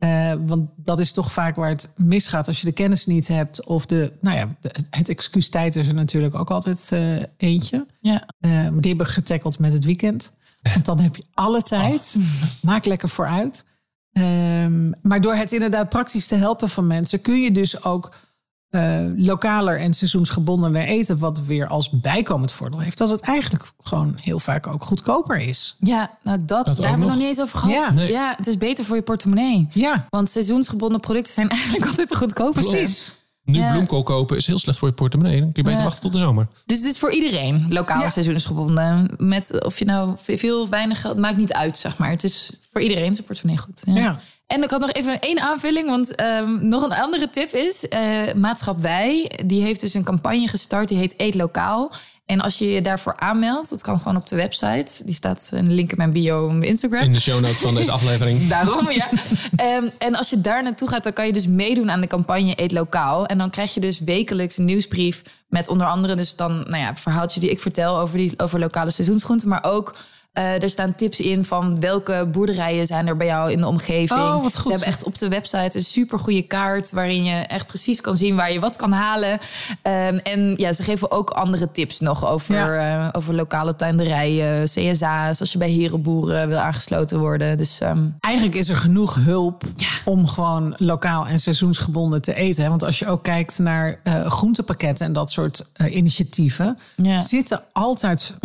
Eh, 0.01 0.33
want 0.45 0.69
dat 0.75 0.99
is 0.99 1.11
toch 1.11 1.31
vaak 1.31 1.55
waar 1.55 1.69
het 1.69 1.93
misgaat 1.97 2.47
als 2.47 2.59
je 2.59 2.65
de 2.65 2.71
kennis 2.71 3.05
niet 3.05 3.27
hebt. 3.27 3.65
Of 3.65 3.85
de, 3.85 4.11
nou 4.21 4.37
ja, 4.37 4.47
het 4.89 5.09
excuus 5.09 5.49
tijd 5.49 5.75
is 5.75 5.87
er 5.87 5.93
natuurlijk 5.93 6.35
ook 6.35 6.51
altijd 6.51 6.89
eh, 6.91 7.15
eentje. 7.37 7.85
ja. 7.99 8.25
Eh, 8.39 8.51
die 8.51 8.89
hebben 8.89 9.05
we 9.05 9.11
getackeld 9.11 9.59
met 9.59 9.73
het 9.73 9.85
weekend. 9.85 10.35
Want 10.73 10.85
dan 10.85 10.99
heb 10.99 11.15
je 11.15 11.23
alle 11.33 11.61
tijd. 11.61 12.17
Maak 12.61 12.85
lekker 12.85 13.09
vooruit. 13.09 13.65
Ehm, 14.11 14.91
maar 15.01 15.21
door 15.21 15.35
het 15.35 15.51
inderdaad 15.51 15.89
praktisch 15.89 16.27
te 16.27 16.35
helpen 16.35 16.69
van 16.69 16.87
mensen... 16.87 17.21
kun 17.21 17.41
je 17.41 17.51
dus 17.51 17.83
ook 17.83 18.15
eh, 18.71 18.99
lokaler 19.15 19.79
en 19.79 19.93
seizoensgebondener 19.93 20.81
eten... 20.83 21.17
wat 21.17 21.41
weer 21.45 21.67
als 21.67 21.89
bijkomend 21.89 22.51
voordeel 22.51 22.79
heeft... 22.79 22.97
dat 22.97 23.09
het 23.09 23.21
eigenlijk 23.21 23.71
gewoon 23.83 24.15
heel 24.19 24.39
vaak 24.39 24.67
ook 24.67 24.83
goedkoper 24.83 25.37
is. 25.39 25.75
Ja, 25.79 26.17
nou 26.23 26.37
dat, 26.45 26.65
daar 26.65 26.75
hebben 26.75 26.91
we 26.91 26.97
nog. 26.97 27.07
nog 27.07 27.17
niet 27.17 27.27
eens 27.27 27.41
over 27.41 27.59
gehad. 27.59 27.73
Ja. 27.75 27.91
Nee. 27.93 28.11
ja, 28.11 28.33
het 28.37 28.47
is 28.47 28.57
beter 28.57 28.85
voor 28.85 28.95
je 28.95 29.01
portemonnee. 29.01 29.67
Ja, 29.73 30.05
Want 30.09 30.29
seizoensgebonden 30.29 30.99
producten 30.99 31.33
zijn 31.33 31.49
eigenlijk 31.59 31.85
altijd 31.85 32.09
de 32.09 32.15
goedkoopste. 32.15 32.69
precies. 32.69 33.19
Nu 33.43 33.57
Ja. 33.59 33.71
bloemkool 33.71 34.03
kopen 34.03 34.37
is 34.37 34.47
heel 34.47 34.59
slecht 34.59 34.77
voor 34.79 34.87
je 34.87 34.93
portemonnee. 34.93 35.39
Dan 35.39 35.51
kun 35.51 35.63
je 35.63 35.69
beter 35.69 35.77
Ja. 35.77 35.83
wachten 35.85 36.01
tot 36.03 36.11
de 36.11 36.17
zomer. 36.17 36.47
Dus 36.65 36.81
dit 36.81 36.91
is 36.91 36.99
voor 36.99 37.11
iedereen, 37.11 37.65
lokaal 37.69 38.01
Ja. 38.01 38.09
seizoensgebonden. 38.09 39.13
Met 39.17 39.63
of 39.65 39.79
je 39.79 39.85
nou 39.85 40.15
veel 40.25 40.61
of 40.61 40.69
weinig 40.69 41.01
geld, 41.01 41.17
maakt 41.17 41.37
niet 41.37 41.53
uit, 41.53 41.77
zeg 41.77 41.97
maar. 41.97 42.09
Het 42.09 42.23
is 42.23 42.51
voor 42.71 42.81
iedereen 42.81 43.13
zijn 43.13 43.27
portemonnee 43.27 43.61
goed. 43.63 43.81
Ja. 43.85 44.19
En 44.51 44.63
ik 44.63 44.71
had 44.71 44.79
nog 44.79 44.91
even 44.91 45.19
één 45.19 45.39
aanvulling, 45.39 45.87
want 45.87 46.15
ehm, 46.15 46.67
nog 46.67 46.83
een 46.83 46.93
andere 46.93 47.29
tip 47.29 47.53
is... 47.53 47.87
eh, 47.87 48.33
Maatschap 48.35 48.81
Wij, 48.81 49.31
die 49.45 49.61
heeft 49.61 49.79
dus 49.79 49.93
een 49.93 50.03
campagne 50.03 50.47
gestart, 50.47 50.87
die 50.87 50.97
heet 50.97 51.13
Eet 51.17 51.35
Lokaal. 51.35 51.91
En 52.25 52.41
als 52.41 52.57
je 52.57 52.71
je 52.71 52.81
daarvoor 52.81 53.15
aanmeldt, 53.17 53.69
dat 53.69 53.81
kan 53.81 53.97
gewoon 53.97 54.17
op 54.17 54.27
de 54.27 54.35
website. 54.35 55.03
Die 55.05 55.13
staat 55.13 55.49
een 55.53 55.73
link 55.73 55.91
in 55.91 55.97
mijn 55.97 56.11
bio 56.11 56.45
op 56.45 56.63
Instagram. 56.63 57.01
In 57.01 57.13
de 57.13 57.19
show 57.19 57.39
notes 57.39 57.57
van 57.57 57.75
deze 57.75 57.91
aflevering. 57.91 58.47
Daarom, 58.47 58.91
ja. 58.91 59.09
Ehm, 59.55 59.87
en 59.97 60.15
als 60.15 60.29
je 60.29 60.41
daar 60.41 60.63
naartoe 60.63 60.87
gaat, 60.87 61.03
dan 61.03 61.13
kan 61.13 61.25
je 61.25 61.33
dus 61.33 61.47
meedoen 61.47 61.91
aan 61.91 62.01
de 62.01 62.07
campagne 62.07 62.53
Eet 62.55 62.71
Lokaal. 62.71 63.25
En 63.25 63.37
dan 63.37 63.49
krijg 63.49 63.73
je 63.73 63.79
dus 63.79 63.99
wekelijks 63.99 64.57
een 64.57 64.65
nieuwsbrief 64.65 65.21
met 65.47 65.67
onder 65.67 65.87
andere 65.87 66.15
dus 66.15 66.35
dan, 66.35 66.51
nou 66.53 66.77
ja, 66.77 66.95
verhaaltjes 66.95 67.41
die 67.41 67.51
ik 67.51 67.59
vertel 67.59 67.99
over, 67.99 68.17
die, 68.17 68.33
over 68.37 68.59
lokale 68.59 68.91
seizoensgroenten. 68.91 69.47
Maar 69.49 69.63
ook, 69.63 69.95
eh, 70.31 70.63
er 70.63 70.69
staan 70.69 70.95
tips 70.95 71.19
in 71.19 71.45
van 71.45 71.79
welke 71.79 72.27
boerderijen 72.31 72.85
zijn 72.87 73.07
er 73.07 73.17
bij 73.17 73.27
jou 73.27 73.51
in 73.51 73.57
de 73.57 73.67
omgeving. 73.67 74.19
Oh, 74.19 74.41
wat 74.43 74.55
goed. 74.57 74.63
Ze 74.63 74.69
hebben 74.69 74.87
echt 74.87 75.03
op 75.03 75.17
de 75.17 75.27
website 75.27 75.77
een 75.77 75.83
super 75.83 76.19
goede 76.19 76.41
kaart 76.41 76.91
waarin 76.91 77.23
je 77.23 77.35
echt 77.35 77.67
precies 77.67 78.01
kan 78.01 78.17
zien 78.17 78.35
waar 78.35 78.51
je 78.53 78.59
wat 78.59 78.75
kan 78.75 78.91
halen. 78.91 79.39
Ehm, 79.81 80.17
en 80.23 80.53
ja, 80.57 80.73
ze 80.73 80.83
geven 80.83 81.11
ook 81.11 81.29
andere 81.29 81.71
tips 81.71 81.99
nog 81.99 82.25
over, 82.27 82.55
Ja. 82.55 83.03
eh, 83.03 83.09
over 83.11 83.33
lokale 83.35 83.75
tuinderijen, 83.75 84.63
CSA's, 84.63 85.39
als 85.39 85.51
je 85.51 85.57
bij 85.57 85.69
herenboeren 85.69 86.47
wil 86.47 86.57
aangesloten 86.57 87.19
worden. 87.19 87.57
Dus 87.57 87.79
ehm, 87.79 88.05
Eigenlijk 88.19 88.55
is 88.55 88.69
er 88.69 88.75
genoeg 88.77 89.15
hulp 89.15 89.63
Ja. 89.75 89.87
om 90.05 90.27
gewoon 90.27 90.75
lokaal 90.77 91.27
en 91.27 91.39
seizoensgebonden 91.39 92.21
te 92.21 92.33
eten. 92.33 92.63
hè. 92.63 92.69
Want 92.69 92.83
als 92.83 92.99
je 92.99 93.07
ook 93.07 93.23
kijkt 93.23 93.59
naar 93.59 93.99
eh, 94.03 94.25
groentepakketten 94.25 95.05
en 95.05 95.13
dat 95.13 95.31
soort 95.31 95.65
initiatieven, 95.89 96.77
Ja. 96.95 97.19
zitten 97.19 97.61
altijd 97.71 98.37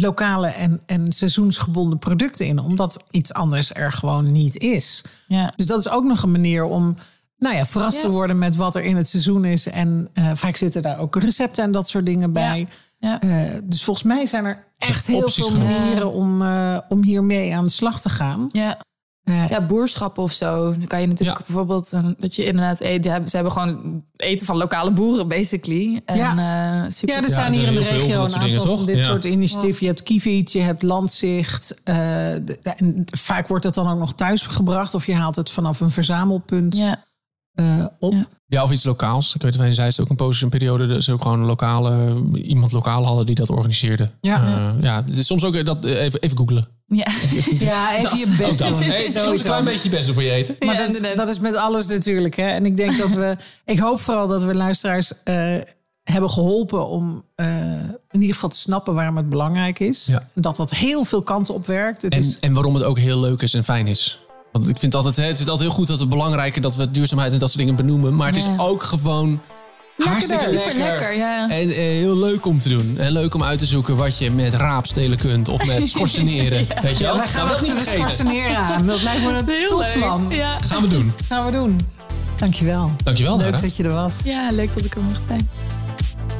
lokale 0.00 0.46
en, 0.48 0.80
en 0.86 1.12
seizoensgebonden 1.12 1.98
producten 1.98 2.46
in, 2.46 2.58
omdat 2.58 3.04
iets 3.10 3.32
anders 3.32 3.74
er 3.74 3.92
gewoon 3.92 4.32
niet 4.32 4.56
is. 4.58 5.04
Ja. 5.26 5.52
Dus 5.56 5.66
dat 5.66 5.78
is 5.78 5.88
ook 5.88 6.04
nog 6.04 6.22
een 6.22 6.30
manier 6.30 6.64
om 6.64 6.96
nou 7.38 7.56
ja, 7.56 7.66
verrast 7.66 7.96
Ja. 7.96 8.02
te 8.02 8.10
worden 8.10 8.38
met 8.38 8.56
wat 8.56 8.76
er 8.76 8.82
in 8.82 8.96
het 8.96 9.08
seizoen 9.08 9.44
is. 9.44 9.66
En 9.66 10.08
eh, 10.12 10.30
vaak 10.34 10.56
zitten 10.56 10.82
daar 10.82 10.98
ook 10.98 11.16
recepten 11.16 11.64
en 11.64 11.72
dat 11.72 11.88
soort 11.88 12.06
dingen 12.06 12.32
bij. 12.32 12.68
Ja. 12.98 13.20
Eh, 13.20 13.58
dus 13.64 13.84
volgens 13.84 14.06
mij 14.06 14.26
zijn 14.26 14.44
er 14.44 14.64
echt 14.78 15.06
heel 15.06 15.28
veel 15.28 15.50
manieren 15.58 16.12
om, 16.12 16.42
eh, 16.42 16.78
om 16.88 17.02
hiermee 17.04 17.56
aan 17.56 17.64
de 17.64 17.70
slag 17.70 18.00
te 18.00 18.08
gaan. 18.10 18.48
Ja. 18.52 18.78
Ja, 19.24 19.66
boerschappen 19.66 20.22
of 20.22 20.32
zo. 20.32 20.70
Dan 20.70 20.86
kan 20.86 21.00
je 21.00 21.06
natuurlijk 21.06 21.38
Ja. 21.38 21.44
bijvoorbeeld 21.46 21.90
dat 22.20 22.34
je 22.34 22.44
inderdaad 22.44 22.80
eet. 22.80 23.04
Ja, 23.04 23.26
ze 23.26 23.34
hebben 23.36 23.52
gewoon 23.52 24.04
eten 24.16 24.46
van 24.46 24.56
lokale 24.56 24.90
boeren, 24.92 25.28
basically. 25.28 26.00
En, 26.04 26.16
Ja. 26.16 26.30
eh, 26.84 26.90
super. 26.90 27.14
Ja, 27.14 27.22
er 27.22 27.28
Ja, 27.28 27.34
zijn 27.34 27.52
er 27.52 27.58
hier 27.58 27.68
in 27.68 27.74
de 27.74 27.78
regio 27.80 27.98
van 27.98 28.08
een 28.10 28.16
dat 28.16 28.24
aantal 28.24 28.40
dingen, 28.40 28.60
van 28.62 28.76
toch? 28.76 28.84
dit 28.84 28.96
Ja. 28.96 29.04
soort 29.04 29.24
initiatieven. 29.24 29.80
Je 29.80 29.86
hebt 29.86 30.02
Kievit, 30.02 30.52
je 30.52 30.60
hebt 30.60 30.82
Landzicht. 30.82 31.80
eh, 31.84 31.94
de- 32.44 32.58
en 32.76 33.04
vaak 33.18 33.48
wordt 33.48 33.64
het 33.64 33.74
dan 33.74 33.88
ook 33.90 33.98
nog 33.98 34.14
thuis 34.14 34.42
gebracht 34.42 34.94
of 34.94 35.06
je 35.06 35.14
haalt 35.14 35.36
het 35.36 35.50
vanaf 35.50 35.80
een 35.80 35.90
verzamelpunt 35.90 36.76
Ja. 36.76 37.04
eh, 37.52 37.86
op. 37.98 38.12
Ja. 38.12 38.26
Ja, 38.46 38.62
of 38.62 38.70
iets 38.70 38.84
lokaals. 38.84 39.34
Ik 39.34 39.42
weet 39.42 39.52
dat 39.52 39.60
wij 39.60 39.72
zei 39.72 39.88
het 39.88 40.00
ook 40.00 40.08
een 40.08 40.16
poos, 40.16 40.42
een 40.42 40.48
periode, 40.48 40.86
dat 40.86 41.02
ze 41.02 41.12
ook 41.12 41.22
gewoon 41.22 41.44
lokale, 41.44 42.22
iemand 42.34 42.72
lokaal 42.72 43.04
hadden 43.04 43.26
die 43.26 43.34
dat 43.34 43.50
organiseerde. 43.50 44.10
Ja. 44.20 44.42
Eh, 44.46 44.82
ja, 44.82 45.04
het 45.04 45.16
is 45.16 45.26
soms 45.26 45.44
ook 45.44 45.64
dat, 45.64 45.84
even, 45.84 46.20
even 46.20 46.36
googlen. 46.38 46.66
Ja. 46.94 47.06
Ja, 47.58 47.96
even 47.96 48.18
je 48.18 48.34
best 48.38 48.58
doen. 48.58 48.82
Hey, 48.82 49.06
een 49.14 49.38
klein 49.38 49.64
beetje 49.64 49.82
je 49.82 49.88
best 49.88 50.04
doen 50.04 50.14
voor 50.14 50.22
je 50.22 50.30
eten. 50.30 50.56
Maar 50.58 50.74
Ja, 50.74 50.86
dat, 50.86 50.94
is, 50.94 51.14
dat 51.14 51.28
is 51.28 51.38
met 51.40 51.56
alles 51.56 51.86
natuurlijk. 51.86 52.36
Hè? 52.36 52.48
En 52.48 52.66
ik 52.66 52.76
denk 52.76 52.98
dat 52.98 53.08
we. 53.08 53.36
Ik 53.64 53.78
hoop 53.78 54.00
vooral 54.00 54.26
dat 54.26 54.44
we 54.44 54.54
luisteraars 54.54 55.12
eh, 55.24 55.56
hebben 56.02 56.30
geholpen 56.30 56.86
om 56.88 57.24
eh, 57.34 57.46
in 58.10 58.20
ieder 58.20 58.34
geval 58.34 58.48
te 58.48 58.56
snappen 58.56 58.94
waarom 58.94 59.16
het 59.16 59.28
belangrijk 59.28 59.78
is. 59.78 60.06
Ja. 60.06 60.28
Dat 60.34 60.56
dat 60.56 60.70
heel 60.70 61.04
veel 61.04 61.22
kanten 61.22 61.54
op 61.54 61.66
werkt. 61.66 62.02
Het 62.02 62.12
En, 62.12 62.18
is, 62.18 62.38
en 62.38 62.52
waarom 62.52 62.74
het 62.74 62.84
ook 62.84 62.98
heel 62.98 63.20
leuk 63.20 63.42
is 63.42 63.54
en 63.54 63.64
fijn 63.64 63.86
is. 63.86 64.20
Want 64.52 64.68
ik 64.68 64.78
vind 64.78 64.94
altijd, 64.94 65.16
hè, 65.16 65.24
het 65.24 65.38
is 65.38 65.48
altijd 65.48 65.68
heel 65.68 65.78
goed 65.78 65.86
dat 65.86 65.98
we 65.98 66.06
belangrijker 66.06 66.60
dat 66.60 66.76
we 66.76 66.90
duurzaamheid 66.90 67.32
en 67.32 67.38
dat 67.38 67.48
soort 67.48 67.60
dingen 67.60 67.76
benoemen. 67.76 68.16
Maar 68.16 68.26
het 68.26 68.36
is 68.36 68.46
ook 68.56 68.82
gewoon 68.82 69.40
hartstikke 69.96 70.44
Super 70.44 70.58
lekker. 70.58 70.74
lekker, 70.84 71.16
ja. 71.16 71.48
En 71.50 71.70
eh, 71.70 71.76
heel 71.76 72.16
leuk 72.18 72.46
om 72.46 72.58
te 72.58 72.68
doen. 72.68 72.94
En 72.98 73.12
leuk 73.12 73.34
om 73.34 73.42
uit 73.42 73.58
te 73.58 73.66
zoeken 73.66 73.96
wat 73.96 74.18
je 74.18 74.30
met 74.30 74.54
raapstelen 74.54 75.18
kunt. 75.18 75.48
Of 75.48 75.66
met 75.66 75.88
schorseneren. 75.92 76.66
Weet 76.82 76.98
je 76.98 77.04
wel? 77.04 77.16
wij 77.16 77.26
gaan 77.26 77.44
Nou, 77.46 77.56
achter 77.56 77.74
de 77.74 77.84
schorseneren 77.84 78.56
aan. 78.56 78.86
Dat 78.86 79.02
lijkt 79.02 79.22
me 79.22 79.28
een 79.28 79.48
Heel 79.66 79.78
leuk. 79.78 79.92
topplan. 79.92 80.26
Ja. 80.30 80.58
Gaan 80.66 80.82
we 80.82 80.88
doen. 80.88 81.12
Gaan 81.28 81.44
we 81.46 81.50
doen. 81.52 81.80
Dankjewel. 82.36 82.90
Dankjewel, 83.04 83.36
Leuk 83.36 83.50
Lara. 83.50 83.60
dat 83.62 83.76
je 83.76 83.82
er 83.82 83.92
was. 83.92 84.20
ja, 84.24 84.48
leuk 84.52 84.74
dat 84.74 84.84
ik 84.84 84.94
er 84.94 85.02
mocht 85.02 85.24
zijn. 85.24 85.48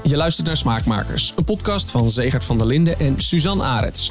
Je 0.04 0.16
luistert 0.16 0.46
naar 0.46 0.56
Smaakmakers, 0.56 1.32
een 1.36 1.44
podcast 1.44 1.90
van 1.90 2.10
Zegert 2.10 2.44
van 2.44 2.56
der 2.56 2.66
Linden 2.66 2.98
en 3.00 3.14
Suzanne 3.20 3.62
Arets. 3.64 4.10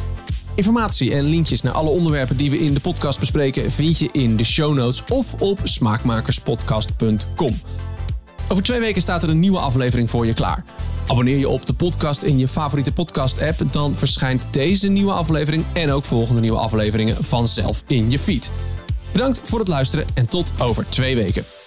Informatie 0.56 1.14
en 1.16 1.24
linkjes 1.24 1.62
naar 1.62 1.74
alle 1.74 1.90
onderwerpen 1.90 2.38
die 2.38 2.50
we 2.50 2.60
in 2.60 2.74
de 2.74 2.80
podcast 2.80 3.20
bespreken 3.20 3.72
vind 3.72 4.00
je 4.00 4.10
in 4.12 4.38
de 4.38 4.44
show 4.44 4.74
notes 4.76 5.04
of 5.10 5.34
op 5.42 5.60
smaakmakerspodcast.com. 5.64 7.60
Over 8.52 8.64
twee 8.64 8.80
weken 8.80 9.02
staat 9.02 9.24
er 9.24 9.30
een 9.30 9.40
nieuwe 9.40 9.60
aflevering 9.60 10.10
voor 10.10 10.26
je 10.26 10.34
klaar. 10.34 10.64
Abonneer 11.08 11.38
je 11.38 11.50
op 11.50 11.66
de 11.66 11.74
podcast 11.74 12.22
in 12.22 12.38
je 12.38 12.48
favoriete 12.48 12.94
podcast-app, 12.94 13.62
dan 13.72 13.96
verschijnt 13.96 14.48
deze 14.52 14.90
nieuwe 14.90 15.12
aflevering 15.12 15.64
en 15.74 15.92
ook 15.92 16.04
volgende 16.04 16.42
nieuwe 16.42 16.58
afleveringen 16.60 17.24
vanzelf 17.24 17.84
in 17.88 18.12
je 18.12 18.20
feed. 18.20 18.52
Bedankt 19.12 19.42
voor 19.44 19.60
het 19.60 19.68
luisteren 19.68 20.06
en 20.14 20.26
tot 20.26 20.54
over 20.60 20.86
twee 20.90 21.16
weken. 21.16 21.61